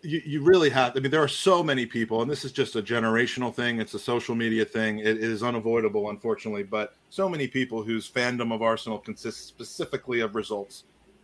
you, 0.01 0.21
you 0.25 0.43
really 0.43 0.69
have. 0.69 0.95
I 0.95 0.99
mean, 0.99 1.11
there 1.11 1.23
are 1.23 1.27
so 1.27 1.63
many 1.63 1.85
people, 1.85 2.21
and 2.21 2.29
this 2.29 2.45
is 2.45 2.51
just 2.51 2.75
a 2.75 2.81
generational 2.81 3.53
thing. 3.53 3.79
It's 3.81 3.93
a 3.93 3.99
social 3.99 4.35
media 4.35 4.65
thing. 4.65 4.99
it, 4.99 5.17
is 5.17 5.43
unavoidable, 5.43 6.09
unfortunately. 6.09 6.63
But 6.63 6.95
so 7.09 7.27
many 7.27 7.47
people 7.47 7.83
whose 7.83 8.09
fandom 8.09 8.53
of 8.53 8.61
Arsenal 8.61 8.99
consists 8.99 9.45
specifically 9.45 10.21
of 10.21 10.35
results 10.35 10.83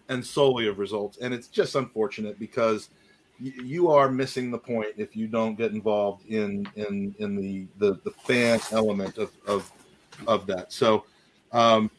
and 0.09 0.25
solely 0.25 0.67
of 0.67 0.79
results, 0.79 1.17
and 1.19 1.33
it's 1.33 1.47
just 1.47 1.75
unfortunate 1.75 2.39
because 2.39 2.89
you 3.39 3.89
are 3.89 4.09
missing 4.09 4.51
the 4.51 4.57
point 4.57 4.89
if 4.97 5.15
you 5.15 5.27
don't 5.27 5.55
get 5.55 5.71
involved 5.71 6.25
in 6.27 6.67
in 6.75 7.15
in 7.19 7.35
the 7.35 7.65
the, 7.77 7.99
the 8.03 8.11
fan 8.11 8.59
element 8.71 9.17
of 9.17 9.31
of 9.47 9.71
of 10.27 10.45
that. 10.47 10.71
So, 10.71 11.05
um, 11.51 11.89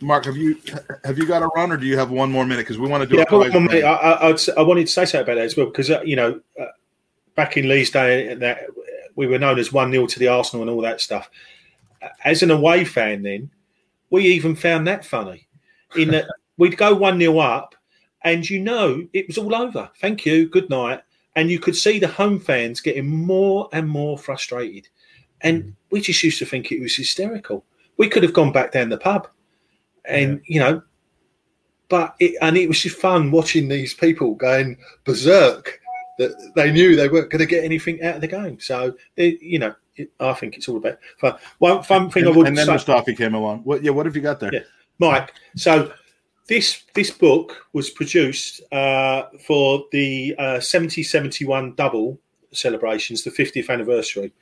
Mark, 0.00 0.24
have 0.26 0.36
you 0.36 0.60
have 1.04 1.18
you 1.18 1.26
got 1.26 1.42
a 1.42 1.46
run, 1.56 1.72
or 1.72 1.76
do 1.76 1.86
you 1.86 1.96
have 1.96 2.10
one 2.10 2.30
more 2.30 2.44
minute? 2.44 2.62
Because 2.62 2.78
we 2.78 2.88
want 2.88 3.02
to 3.02 3.08
do. 3.08 3.16
Yeah, 3.16 3.24
one 3.30 3.64
minute. 3.64 3.84
I, 3.84 4.30
I, 4.30 4.36
I, 4.56 4.62
wanted 4.62 4.86
to 4.86 4.92
say 4.92 5.04
something 5.04 5.22
about 5.22 5.36
that 5.36 5.44
as 5.44 5.56
well 5.56 5.66
because 5.66 5.90
uh, 5.90 6.02
you 6.02 6.16
know, 6.16 6.40
uh, 6.60 6.66
back 7.34 7.56
in 7.56 7.68
Lee's 7.68 7.90
day, 7.90 8.34
that 8.34 8.66
we 9.16 9.26
were 9.26 9.38
known 9.38 9.58
as 9.58 9.72
one 9.72 9.90
0 9.90 10.06
to 10.06 10.18
the 10.18 10.28
Arsenal 10.28 10.62
and 10.62 10.70
all 10.70 10.82
that 10.82 11.00
stuff. 11.00 11.30
As 12.24 12.42
an 12.42 12.50
away 12.50 12.84
fan, 12.84 13.22
then 13.22 13.50
we 14.10 14.26
even 14.26 14.56
found 14.56 14.86
that 14.86 15.04
funny. 15.04 15.46
In 15.96 16.10
that 16.10 16.26
we'd 16.58 16.76
go 16.76 16.94
one 16.94 17.18
0 17.18 17.38
up, 17.38 17.74
and 18.22 18.48
you 18.48 18.60
know 18.60 19.06
it 19.12 19.26
was 19.26 19.38
all 19.38 19.54
over. 19.54 19.90
Thank 20.00 20.26
you, 20.26 20.48
good 20.48 20.70
night. 20.70 21.02
And 21.36 21.50
you 21.50 21.58
could 21.58 21.74
see 21.74 21.98
the 21.98 22.08
home 22.08 22.38
fans 22.38 22.80
getting 22.80 23.08
more 23.08 23.68
and 23.72 23.88
more 23.88 24.18
frustrated, 24.18 24.88
and 25.40 25.74
we 25.90 26.00
just 26.00 26.22
used 26.22 26.38
to 26.40 26.46
think 26.46 26.70
it 26.70 26.80
was 26.80 26.94
hysterical. 26.94 27.64
We 27.96 28.08
could 28.08 28.22
have 28.24 28.32
gone 28.32 28.52
back 28.52 28.72
down 28.72 28.88
the 28.88 28.98
pub 28.98 29.28
and 30.04 30.40
yeah. 30.46 30.54
you 30.54 30.60
know, 30.60 30.82
but 31.88 32.14
it, 32.20 32.36
and 32.40 32.56
it 32.56 32.68
was 32.68 32.80
just 32.80 32.96
fun 32.96 33.30
watching 33.30 33.68
these 33.68 33.94
people 33.94 34.34
going 34.34 34.76
berserk 35.04 35.80
that 36.18 36.52
they 36.54 36.70
knew 36.70 36.96
they 36.96 37.08
weren't 37.08 37.30
going 37.30 37.40
to 37.40 37.46
get 37.46 37.64
anything 37.64 38.02
out 38.02 38.16
of 38.16 38.20
the 38.20 38.28
game. 38.28 38.60
So 38.60 38.94
it, 39.16 39.42
you 39.42 39.58
know, 39.58 39.74
it, 39.96 40.10
I 40.20 40.32
think 40.34 40.56
it's 40.56 40.68
all 40.68 40.76
about 40.76 40.98
fun. 41.18 41.36
One 41.58 41.82
fun 41.82 42.10
thing 42.10 42.26
and, 42.26 42.34
I 42.34 42.36
would 42.36 42.46
and 42.46 42.56
then 42.56 42.66
say, 42.66 42.72
Mustafi 42.72 43.16
came 43.16 43.34
along. 43.34 43.60
What? 43.60 43.82
Yeah, 43.82 43.90
what 43.90 44.06
have 44.06 44.16
you 44.16 44.22
got 44.22 44.40
there, 44.40 44.54
yeah. 44.54 44.60
Mike? 44.98 45.34
So 45.56 45.92
this 46.46 46.82
this 46.94 47.10
book 47.10 47.66
was 47.72 47.90
produced 47.90 48.60
uh, 48.72 49.24
for 49.46 49.84
the 49.92 50.34
uh, 50.38 50.60
70 50.60 51.02
71 51.02 51.74
double 51.74 52.18
celebrations, 52.56 53.24
the 53.24 53.30
50th 53.30 53.68
anniversary. 53.68 54.32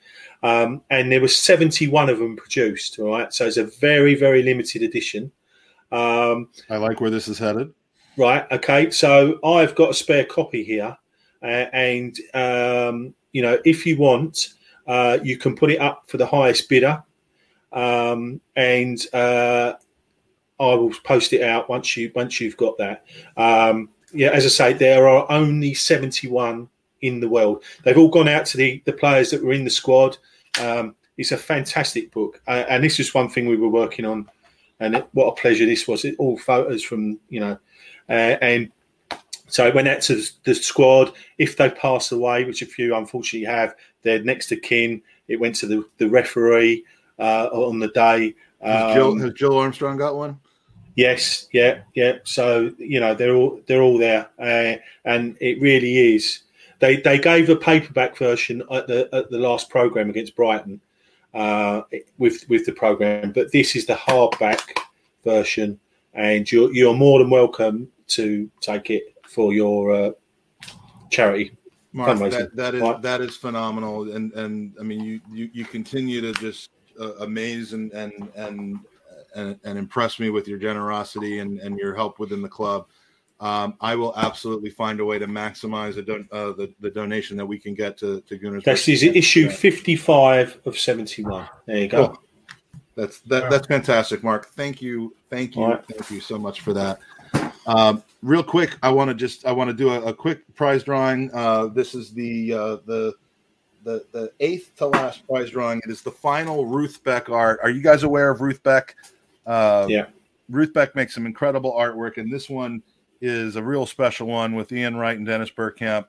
Um, 0.43 0.83
and 0.91 1.11
there 1.11 1.21
were 1.21 1.29
71 1.29 2.11
of 2.11 2.19
them 2.19 2.37
produced, 2.37 2.99
all 2.99 3.11
right? 3.11 3.33
So 3.33 3.47
it's 3.47 3.57
a 3.57 3.65
very, 3.65 4.15
very 4.15 4.43
limited 4.43 4.83
edition. 4.83 5.33
Um, 5.93 6.49
I 6.70 6.78
like 6.78 7.01
where 7.01 7.11
this 7.11 7.28
is 7.28 7.38
headed. 7.38 7.72
Right. 8.16 8.51
Okay. 8.51 8.90
So 8.90 9.38
I've 9.45 9.74
got 9.74 9.90
a 9.90 9.95
spare 9.95 10.24
copy 10.24 10.64
here, 10.64 10.97
uh, 11.43 11.66
and 11.72 12.16
um, 12.34 13.14
you 13.32 13.43
know, 13.43 13.59
if 13.64 13.86
you 13.86 13.97
want, 13.97 14.55
uh, 14.86 15.18
you 15.22 15.36
can 15.36 15.55
put 15.55 15.70
it 15.70 15.80
up 15.80 16.05
for 16.09 16.16
the 16.16 16.26
highest 16.26 16.68
bidder, 16.68 17.03
um, 17.72 18.40
and 18.57 19.07
uh, 19.14 19.74
I 20.59 20.74
will 20.74 20.93
post 21.05 21.32
it 21.32 21.43
out 21.43 21.68
once 21.68 21.97
you 21.97 22.11
once 22.14 22.40
you've 22.40 22.57
got 22.57 22.76
that. 22.78 23.05
Um, 23.36 23.90
yeah, 24.14 24.30
as 24.30 24.45
I 24.45 24.49
say, 24.49 24.72
there 24.72 25.09
are 25.09 25.30
only 25.30 25.74
seventy 25.74 26.28
one 26.28 26.68
in 27.01 27.20
the 27.20 27.28
world. 27.28 27.64
They've 27.84 27.99
all 27.99 28.09
gone 28.09 28.28
out 28.28 28.47
to 28.47 28.57
the 28.57 28.82
the 28.84 28.93
players 28.93 29.30
that 29.30 29.43
were 29.43 29.53
in 29.53 29.64
the 29.64 29.70
squad. 29.70 30.18
Um, 30.61 30.95
it's 31.16 31.32
a 31.32 31.36
fantastic 31.36 32.11
book, 32.12 32.40
uh, 32.47 32.64
and 32.68 32.82
this 32.82 33.01
is 33.01 33.14
one 33.14 33.28
thing 33.28 33.47
we 33.47 33.57
were 33.57 33.68
working 33.68 34.05
on 34.05 34.28
and 34.83 34.97
it, 34.97 35.09
what 35.12 35.26
a 35.26 35.41
pleasure 35.41 35.64
this 35.64 35.87
was. 35.87 36.05
It, 36.05 36.16
all 36.18 36.37
photos 36.37 36.83
from 36.83 37.18
you 37.28 37.41
know, 37.41 37.59
uh, 38.09 38.37
and 38.43 38.70
so 39.47 39.66
it 39.66 39.74
went 39.74 39.89
out 39.89 40.03
to 40.03 40.22
the 40.45 40.55
squad. 40.55 41.12
If 41.39 41.57
they 41.57 41.70
pass 41.70 42.11
away, 42.12 42.45
which 42.45 42.62
a 42.62 42.66
few 42.66 42.95
unfortunately 42.95 43.47
have, 43.47 43.74
they're 44.03 44.22
next 44.22 44.49
to 44.49 44.57
kin. 44.57 45.03
It 45.28 45.41
went 45.41 45.55
to 45.57 45.66
the, 45.66 45.89
the 45.99 46.09
referee 46.09 46.85
uh, 47.18 47.49
on 47.53 47.78
the 47.78 47.89
day. 47.89 48.35
Um, 48.61 48.70
has, 48.72 48.95
Jill, 48.95 49.18
has 49.18 49.33
Jill 49.35 49.59
Armstrong 49.59 49.97
got 49.97 50.16
one? 50.16 50.41
Yes, 50.95 51.49
yeah, 51.53 51.80
yeah. 51.95 52.18
So 52.24 52.72
you 52.78 53.01
know 53.01 53.14
they're 53.14 53.35
all 53.35 53.61
they're 53.66 53.83
all 53.83 53.99
there, 53.99 54.28
uh, 54.39 54.76
and 55.05 55.37
it 55.41 55.61
really 55.61 56.14
is. 56.14 56.41
They 56.80 56.97
they 56.97 57.18
gave 57.18 57.49
a 57.49 57.57
paperback 57.57 58.16
version 58.16 58.62
at 58.70 58.87
the 58.89 59.09
at 59.12 59.30
the 59.30 59.39
last 59.39 59.70
program 59.70 60.11
against 60.11 60.37
Brighton, 60.37 60.80
uh, 61.35 61.83
with 62.18 62.49
with 62.49 62.66
the 62.66 62.72
program. 62.72 63.33
But 63.33 63.53
this 63.53 63.76
is 63.76 63.87
the 63.87 63.95
hardback 63.95 64.61
version, 65.24 65.78
and 66.14 66.51
you're 66.51 66.72
you're 66.72 66.95
more 66.95 67.18
than 67.18 67.30
welcome 67.30 67.89
to 68.09 68.51
take 68.61 68.91
it 68.91 69.14
for 69.28 69.53
your 69.53 69.93
uh, 69.93 70.11
charity. 71.11 71.57
Mark, 71.95 72.18
that, 72.18 72.57
that 72.57 72.74
is 72.74 72.80
right? 72.80 73.03
that 73.03 73.20
is 73.20 73.37
phenomenal, 73.37 74.11
and 74.12 74.33
and 74.33 74.74
I 74.80 74.83
mean 74.83 75.01
you 75.01 75.20
you, 75.30 75.51
you 75.53 75.64
continue 75.64 76.20
to 76.22 76.33
just 76.35 76.70
uh, 77.01 77.14
amaze 77.16 77.74
and 77.74 77.93
and 77.93 78.30
and 78.35 78.80
and, 79.35 79.59
and 79.64 79.78
impress 79.78 80.18
me 80.18 80.30
with 80.30 80.47
your 80.47 80.59
generosity 80.59 81.39
and, 81.39 81.59
and 81.61 81.78
your 81.78 81.95
help 81.95 82.18
within 82.18 82.43
the 82.43 82.49
club. 82.49 82.87
Um, 83.43 83.74
I 83.80 83.97
will 83.97 84.14
absolutely 84.16 84.70
find 84.70 85.01
a 85.01 85.05
way 85.05 85.18
to 85.18 85.26
maximize 85.26 85.97
the, 85.97 86.03
don- 86.03 86.28
uh, 86.30 86.53
the, 86.53 86.72
the 86.78 86.88
donation 86.88 87.36
that 87.38 87.45
we 87.45 87.59
can 87.59 87.74
get 87.74 87.99
to 87.99 88.20
to 88.20 88.38
Gunners. 88.38 88.62
This 88.62 88.86
is 88.86 89.03
issue 89.03 89.51
fifty 89.51 89.97
five 89.97 90.61
of 90.64 90.78
seventy 90.78 91.24
one. 91.24 91.49
There 91.66 91.76
you 91.76 91.88
go. 91.88 92.09
Cool. 92.09 92.22
That's 92.95 93.18
that, 93.22 93.51
that's 93.51 93.66
fantastic, 93.66 94.22
Mark. 94.22 94.51
Thank 94.51 94.80
you, 94.80 95.16
thank 95.28 95.57
you, 95.57 95.64
right. 95.64 95.84
thank 95.88 96.09
you 96.09 96.20
so 96.20 96.38
much 96.38 96.61
for 96.61 96.72
that. 96.74 97.01
Um, 97.66 98.05
real 98.22 98.45
quick, 98.45 98.76
I 98.80 98.90
want 98.93 99.09
to 99.09 99.14
just 99.14 99.45
I 99.45 99.51
want 99.51 99.68
to 99.70 99.74
do 99.74 99.90
a, 99.90 100.01
a, 100.03 100.14
quick 100.14 100.43
prize 100.55 100.84
drawing. 100.84 101.28
Uh, 101.34 101.66
this 101.66 101.97
is 101.97 102.12
the 102.12 102.53
uh, 102.53 102.76
the 102.86 103.14
the 103.82 104.05
the 104.12 104.30
eighth 104.38 104.76
to 104.76 104.86
last 104.86 105.26
prize 105.26 105.51
drawing. 105.51 105.80
It 105.84 105.90
is 105.90 106.03
the 106.03 106.12
final 106.12 106.64
Ruth 106.64 107.03
Beck 107.03 107.28
art. 107.28 107.59
Are 107.64 107.70
you 107.70 107.82
guys 107.82 108.05
aware 108.05 108.30
of 108.30 108.40
Ruth 108.40 108.62
Beck? 108.62 108.95
Uh, 109.47 109.86
yeah, 109.88 110.07
Ruth 110.49 110.72
Beck 110.72 110.95
makes 110.95 111.12
some 111.12 111.26
incredible 111.26 111.72
artwork, 111.72 112.18
and 112.18 112.32
this 112.32 112.49
one 112.49 112.84
is 113.23 113.55
a 113.55 113.62
real 113.62 113.87
special 113.87 114.27
one 114.27 114.55
with 114.55 114.73
Ian 114.73 114.97
Wright 114.97 115.16
and 115.16 115.25
Dennis 115.25 115.51
Bergkamp. 115.51 116.07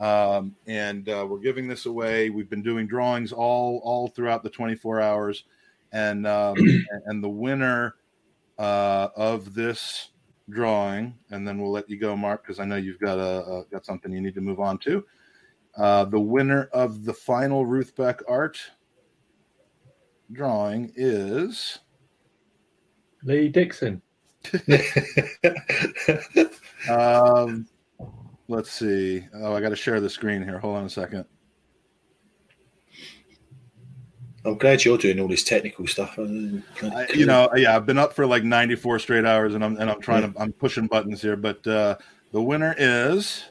Um, 0.00 0.54
and 0.66 1.08
uh, 1.08 1.24
we're 1.26 1.38
giving 1.38 1.68
this 1.68 1.86
away. 1.86 2.28
We've 2.28 2.50
been 2.50 2.62
doing 2.62 2.86
drawings 2.86 3.32
all 3.32 3.80
all 3.82 4.08
throughout 4.08 4.42
the 4.42 4.50
24 4.50 5.00
hours, 5.00 5.44
and 5.92 6.26
um, 6.26 6.56
and 7.06 7.24
the 7.24 7.28
winner 7.28 7.94
uh, 8.58 9.08
of 9.16 9.54
this 9.54 10.10
drawing, 10.50 11.14
and 11.30 11.46
then 11.46 11.60
we'll 11.60 11.72
let 11.72 11.88
you 11.88 11.98
go, 11.98 12.14
Mark, 12.16 12.42
because 12.42 12.60
I 12.60 12.64
know 12.64 12.76
you've 12.76 13.00
got 13.00 13.18
a, 13.18 13.44
a, 13.46 13.64
got 13.70 13.86
something 13.86 14.12
you 14.12 14.20
need 14.20 14.34
to 14.34 14.40
move 14.40 14.60
on 14.60 14.78
to. 14.78 15.04
Uh, 15.76 16.04
the 16.04 16.20
winner 16.20 16.68
of 16.72 17.04
the 17.04 17.14
final 17.14 17.64
Ruth 17.64 17.94
Beck 17.96 18.20
art 18.28 18.58
drawing 20.32 20.92
is 20.96 21.78
Lee 23.22 23.48
Dixon. 23.48 24.02
um, 26.90 27.66
let's 28.48 28.70
see. 28.70 29.24
Oh, 29.34 29.54
I 29.54 29.60
got 29.60 29.70
to 29.70 29.76
share 29.76 30.00
the 30.00 30.10
screen 30.10 30.42
here. 30.42 30.58
Hold 30.58 30.76
on 30.76 30.84
a 30.84 30.90
second. 30.90 31.24
I'm 34.46 34.56
glad 34.56 34.84
you're 34.84 34.96
doing 34.96 35.18
all 35.18 35.26
this 35.26 35.42
technical 35.42 35.86
stuff. 35.88 36.18
I, 36.18 37.06
you 37.12 37.26
know, 37.26 37.50
yeah, 37.56 37.74
I've 37.74 37.84
been 37.84 37.98
up 37.98 38.12
for 38.12 38.26
like 38.26 38.44
94 38.44 39.00
straight 39.00 39.24
hours, 39.24 39.54
and 39.54 39.64
I'm 39.64 39.76
and 39.76 39.90
I'm 39.90 40.00
trying 40.00 40.22
yeah. 40.22 40.30
to 40.30 40.40
I'm 40.40 40.52
pushing 40.52 40.86
buttons 40.86 41.20
here. 41.20 41.36
But 41.36 41.66
uh, 41.66 41.96
the 42.30 42.40
winner 42.40 42.74
is 42.78 43.44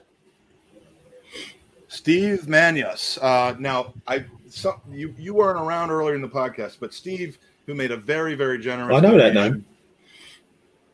Steve 1.90 2.48
Manius. 2.48 3.18
Uh, 3.22 3.56
now, 3.60 3.94
I 4.08 4.26
so, 4.50 4.80
you 4.90 5.14
you 5.18 5.34
weren't 5.34 5.60
around 5.60 5.92
earlier 5.92 6.16
in 6.16 6.22
the 6.22 6.30
podcast, 6.30 6.78
but 6.80 6.94
Steve, 6.94 7.40
who 7.66 7.76
made 7.76 7.92
a 7.92 7.98
very 7.98 8.36
very 8.36 8.58
generous. 8.58 8.96
I 8.96 9.02
know 9.02 9.18
that 9.18 9.34
name. 9.34 9.66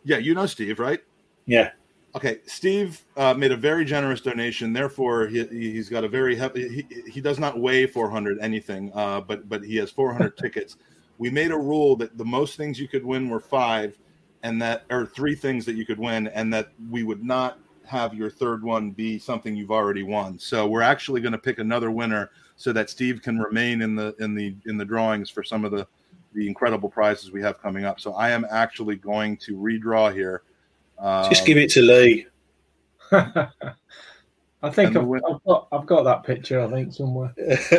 Yeah, 0.03 0.17
you 0.17 0.33
know 0.33 0.45
Steve, 0.45 0.79
right? 0.79 1.01
Yeah. 1.45 1.71
Okay, 2.13 2.39
Steve 2.45 3.05
uh, 3.15 3.33
made 3.33 3.51
a 3.51 3.57
very 3.57 3.85
generous 3.85 4.19
donation. 4.19 4.73
Therefore, 4.73 5.27
he, 5.27 5.45
he's 5.45 5.87
got 5.87 6.03
a 6.03 6.09
very 6.09 6.35
heavy. 6.35 6.67
He, 6.89 7.01
he 7.09 7.21
does 7.21 7.39
not 7.39 7.59
weigh 7.59 7.87
400 7.87 8.39
anything, 8.41 8.91
uh, 8.93 9.21
but 9.21 9.47
but 9.47 9.63
he 9.63 9.77
has 9.77 9.91
400 9.91 10.37
tickets. 10.41 10.77
We 11.17 11.29
made 11.29 11.51
a 11.51 11.57
rule 11.57 11.95
that 11.97 12.17
the 12.17 12.25
most 12.25 12.57
things 12.57 12.79
you 12.79 12.87
could 12.87 13.05
win 13.05 13.29
were 13.29 13.39
five, 13.39 13.97
and 14.43 14.61
that 14.61 14.83
or 14.89 15.05
three 15.05 15.35
things 15.35 15.65
that 15.65 15.75
you 15.75 15.85
could 15.85 15.99
win, 15.99 16.27
and 16.27 16.53
that 16.53 16.71
we 16.89 17.03
would 17.03 17.23
not 17.23 17.59
have 17.85 18.13
your 18.13 18.29
third 18.29 18.63
one 18.63 18.91
be 18.91 19.17
something 19.17 19.55
you've 19.55 19.71
already 19.71 20.03
won. 20.03 20.37
So 20.37 20.67
we're 20.67 20.81
actually 20.81 21.21
going 21.21 21.33
to 21.33 21.37
pick 21.37 21.59
another 21.59 21.91
winner 21.91 22.31
so 22.55 22.73
that 22.73 22.89
Steve 22.89 23.21
can 23.21 23.39
remain 23.39 23.81
in 23.81 23.95
the 23.95 24.15
in 24.19 24.35
the 24.35 24.55
in 24.65 24.77
the 24.77 24.85
drawings 24.85 25.29
for 25.29 25.43
some 25.43 25.63
of 25.63 25.71
the 25.71 25.87
the 26.33 26.47
incredible 26.47 26.89
prizes 26.89 27.31
we 27.31 27.41
have 27.41 27.61
coming 27.61 27.85
up. 27.85 27.99
So 27.99 28.13
I 28.13 28.29
am 28.29 28.45
actually 28.49 28.95
going 28.95 29.37
to 29.37 29.55
redraw 29.55 30.13
here. 30.13 30.43
Um, 30.99 31.29
Just 31.29 31.45
give 31.45 31.57
it 31.57 31.69
to 31.71 31.81
Lee. 31.81 32.27
I 34.63 34.69
think 34.69 34.95
I've, 34.95 35.11
I've, 35.11 35.43
got 35.43 35.67
I've 35.71 35.85
got 35.87 36.03
that 36.03 36.23
picture. 36.23 36.61
I 36.61 36.69
think 36.69 36.93
somewhere. 36.93 37.33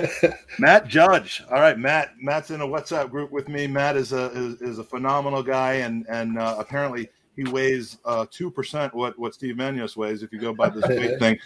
Matt 0.58 0.88
Judge. 0.88 1.42
All 1.48 1.60
right, 1.60 1.78
Matt. 1.78 2.14
Matt's 2.20 2.50
in 2.50 2.60
a 2.60 2.66
WhatsApp 2.66 3.08
group 3.10 3.30
with 3.30 3.48
me. 3.48 3.68
Matt 3.68 3.96
is 3.96 4.12
a 4.12 4.30
is, 4.32 4.60
is 4.60 4.78
a 4.80 4.84
phenomenal 4.84 5.44
guy, 5.44 5.74
and 5.74 6.04
and 6.08 6.38
uh, 6.38 6.56
apparently 6.58 7.08
he 7.36 7.44
weighs 7.44 7.98
uh, 8.04 8.26
two 8.30 8.48
uh, 8.48 8.50
percent 8.50 8.94
what 8.94 9.16
what 9.16 9.32
Steve 9.32 9.56
Manos 9.56 9.96
weighs 9.96 10.24
if 10.24 10.32
you 10.32 10.40
go 10.40 10.52
by 10.52 10.68
this 10.68 10.86
weight 10.88 11.18
thing. 11.20 11.38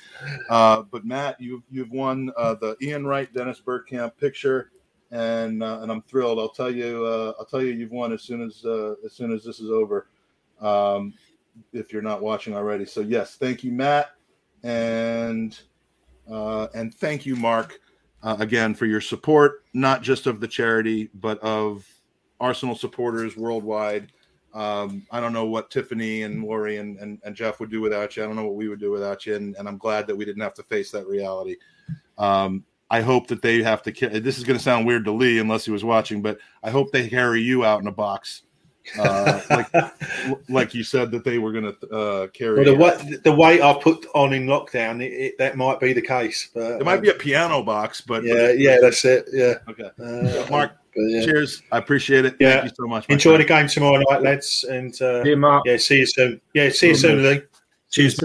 Uh, 0.48 0.82
but 0.90 1.04
Matt, 1.04 1.38
you've 1.38 1.62
you've 1.70 1.90
won 1.90 2.32
uh, 2.36 2.54
the 2.54 2.76
Ian 2.80 3.07
Wright 3.07 3.32
Dennis 3.34 3.61
Bergkamp 3.64 4.16
picture, 4.18 4.70
and 5.11 5.62
uh, 5.62 5.80
and 5.82 5.90
I'm 5.90 6.02
thrilled. 6.02 6.38
I'll 6.38 6.48
tell 6.48 6.70
you 6.70 7.07
I'll 7.07 7.46
tell 7.46 7.62
you 7.62 7.72
you've 7.72 7.92
won 7.92 8.12
as 8.12 8.22
soon 8.22 8.42
as 8.42 8.64
as 9.04 9.12
soon 9.12 9.32
as 9.32 9.44
this 9.44 9.61
is 9.61 9.70
over. 9.70 10.09
Um, 10.61 11.14
if 11.72 11.92
you're 11.92 12.02
not 12.02 12.22
watching 12.22 12.54
already, 12.54 12.84
so 12.84 13.00
yes, 13.00 13.36
thank 13.36 13.64
you, 13.64 13.72
Matt 13.72 14.16
and 14.66 15.59
uh, 16.30 16.66
and 16.74 16.92
thank 16.92 17.24
you, 17.24 17.36
Mark, 17.36 17.80
uh, 18.22 18.36
again 18.40 18.74
for 18.74 18.86
your 18.86 19.00
support, 19.00 19.64
not 19.74 20.02
just 20.02 20.26
of 20.26 20.40
the 20.40 20.48
charity, 20.48 21.09
but 21.14 21.38
of 21.38 21.86
Arsenal 22.40 22.74
supporters 22.74 23.36
worldwide. 23.36 24.12
Um, 24.52 25.07
I 25.12 25.20
don't 25.20 25.32
know 25.32 25.44
what 25.44 25.70
Tiffany 25.70 26.22
and 26.22 26.42
Lori 26.42 26.78
and, 26.78 26.98
and, 26.98 27.20
and, 27.24 27.36
Jeff 27.36 27.61
would 27.61 27.70
do 27.70 27.82
without 27.82 28.16
you. 28.16 28.22
I 28.22 28.26
don't 28.26 28.36
know 28.36 28.44
what 28.46 28.54
we 28.54 28.68
would 28.68 28.80
do 28.80 28.90
without 28.90 29.26
you, 29.26 29.34
and, 29.34 29.54
and 29.57 29.68
I'm 29.68 29.76
glad 29.76 30.07
that 30.07 30.16
we 30.16 30.24
didn't 30.24 30.40
have 30.40 30.54
to 30.54 30.62
face 30.62 30.90
that 30.92 31.07
reality. 31.07 31.57
Um, 32.16 32.64
I 32.91 33.01
hope 33.01 33.26
that 33.28 33.43
they 33.43 33.62
have 33.62 33.82
to. 33.82 33.93
This 34.20 34.39
is 34.39 34.45
going 34.45 34.59
to 34.59 34.62
sound 34.62 34.87
weird 34.87 35.05
to 35.07 35.12
Lee 35.12 35.39
unless 35.39 35.64
he 35.64 35.70
was 35.70 35.84
watching, 35.84 36.22
but 36.22 36.39
I 36.62 36.70
hope 36.70 36.93
they 36.93 37.09
carry 37.09 37.43
you 37.43 37.64
out 37.64 37.80
in 37.80 37.87
a 37.87 37.93
box 37.93 38.43
uh, 38.99 39.41
like 39.51 40.49
like 40.49 40.74
you 40.74 40.84
said 40.84 41.11
that 41.11 41.24
they 41.24 41.39
were 41.39 41.53
going 41.53 41.64
to 41.64 41.89
uh, 41.89 42.26
carry. 42.28 42.64
Well, 42.64 42.64
the, 42.64 42.74
weight, 42.74 43.24
the 43.24 43.32
weight 43.32 43.62
I 43.62 43.74
put 43.74 44.07
on 44.14 44.32
in 44.32 44.47
lockdown, 44.47 45.03
it, 45.03 45.12
it, 45.12 45.39
that 45.39 45.57
might 45.57 45.80
be 45.80 45.93
the 45.93 46.03
case. 46.03 46.51
But 46.55 46.80
it 46.80 46.84
might 46.84 46.97
um, 46.97 47.03
be 47.03 47.11
a 47.11 47.14
piano 47.14 47.62
box, 47.62 48.01
but 48.01 48.24
yeah, 48.24 48.49
but 48.49 48.59
yeah, 48.59 48.78
that's 48.80 49.05
it. 49.05 49.26
Yeah. 49.32 49.55
Okay, 49.68 49.91
uh, 50.01 50.51
Mark. 50.51 50.72
Yeah. 50.95 51.26
Cheers. 51.26 51.62
I 51.70 51.78
appreciate 51.78 52.24
it. 52.24 52.37
Yeah. 52.41 52.53
Thank 52.53 52.64
you 52.64 52.74
so 52.74 52.87
much. 52.87 53.07
Enjoy 53.11 53.32
friend. 53.32 53.43
the 53.43 53.49
game 53.49 53.68
tomorrow 53.68 54.03
night, 54.09 54.22
lads. 54.22 54.64
And 54.64 54.95
uh, 55.03 55.22
yeah, 55.24 55.34
Mark. 55.34 55.64
Yeah, 55.66 55.76
see 55.76 55.99
you 55.99 56.07
soon. 56.07 56.41
Yeah, 56.55 56.70
see 56.70 56.89
you 56.89 56.95
soon, 56.95 57.22
Lee. 57.22 57.43
Cheers. 57.91 58.18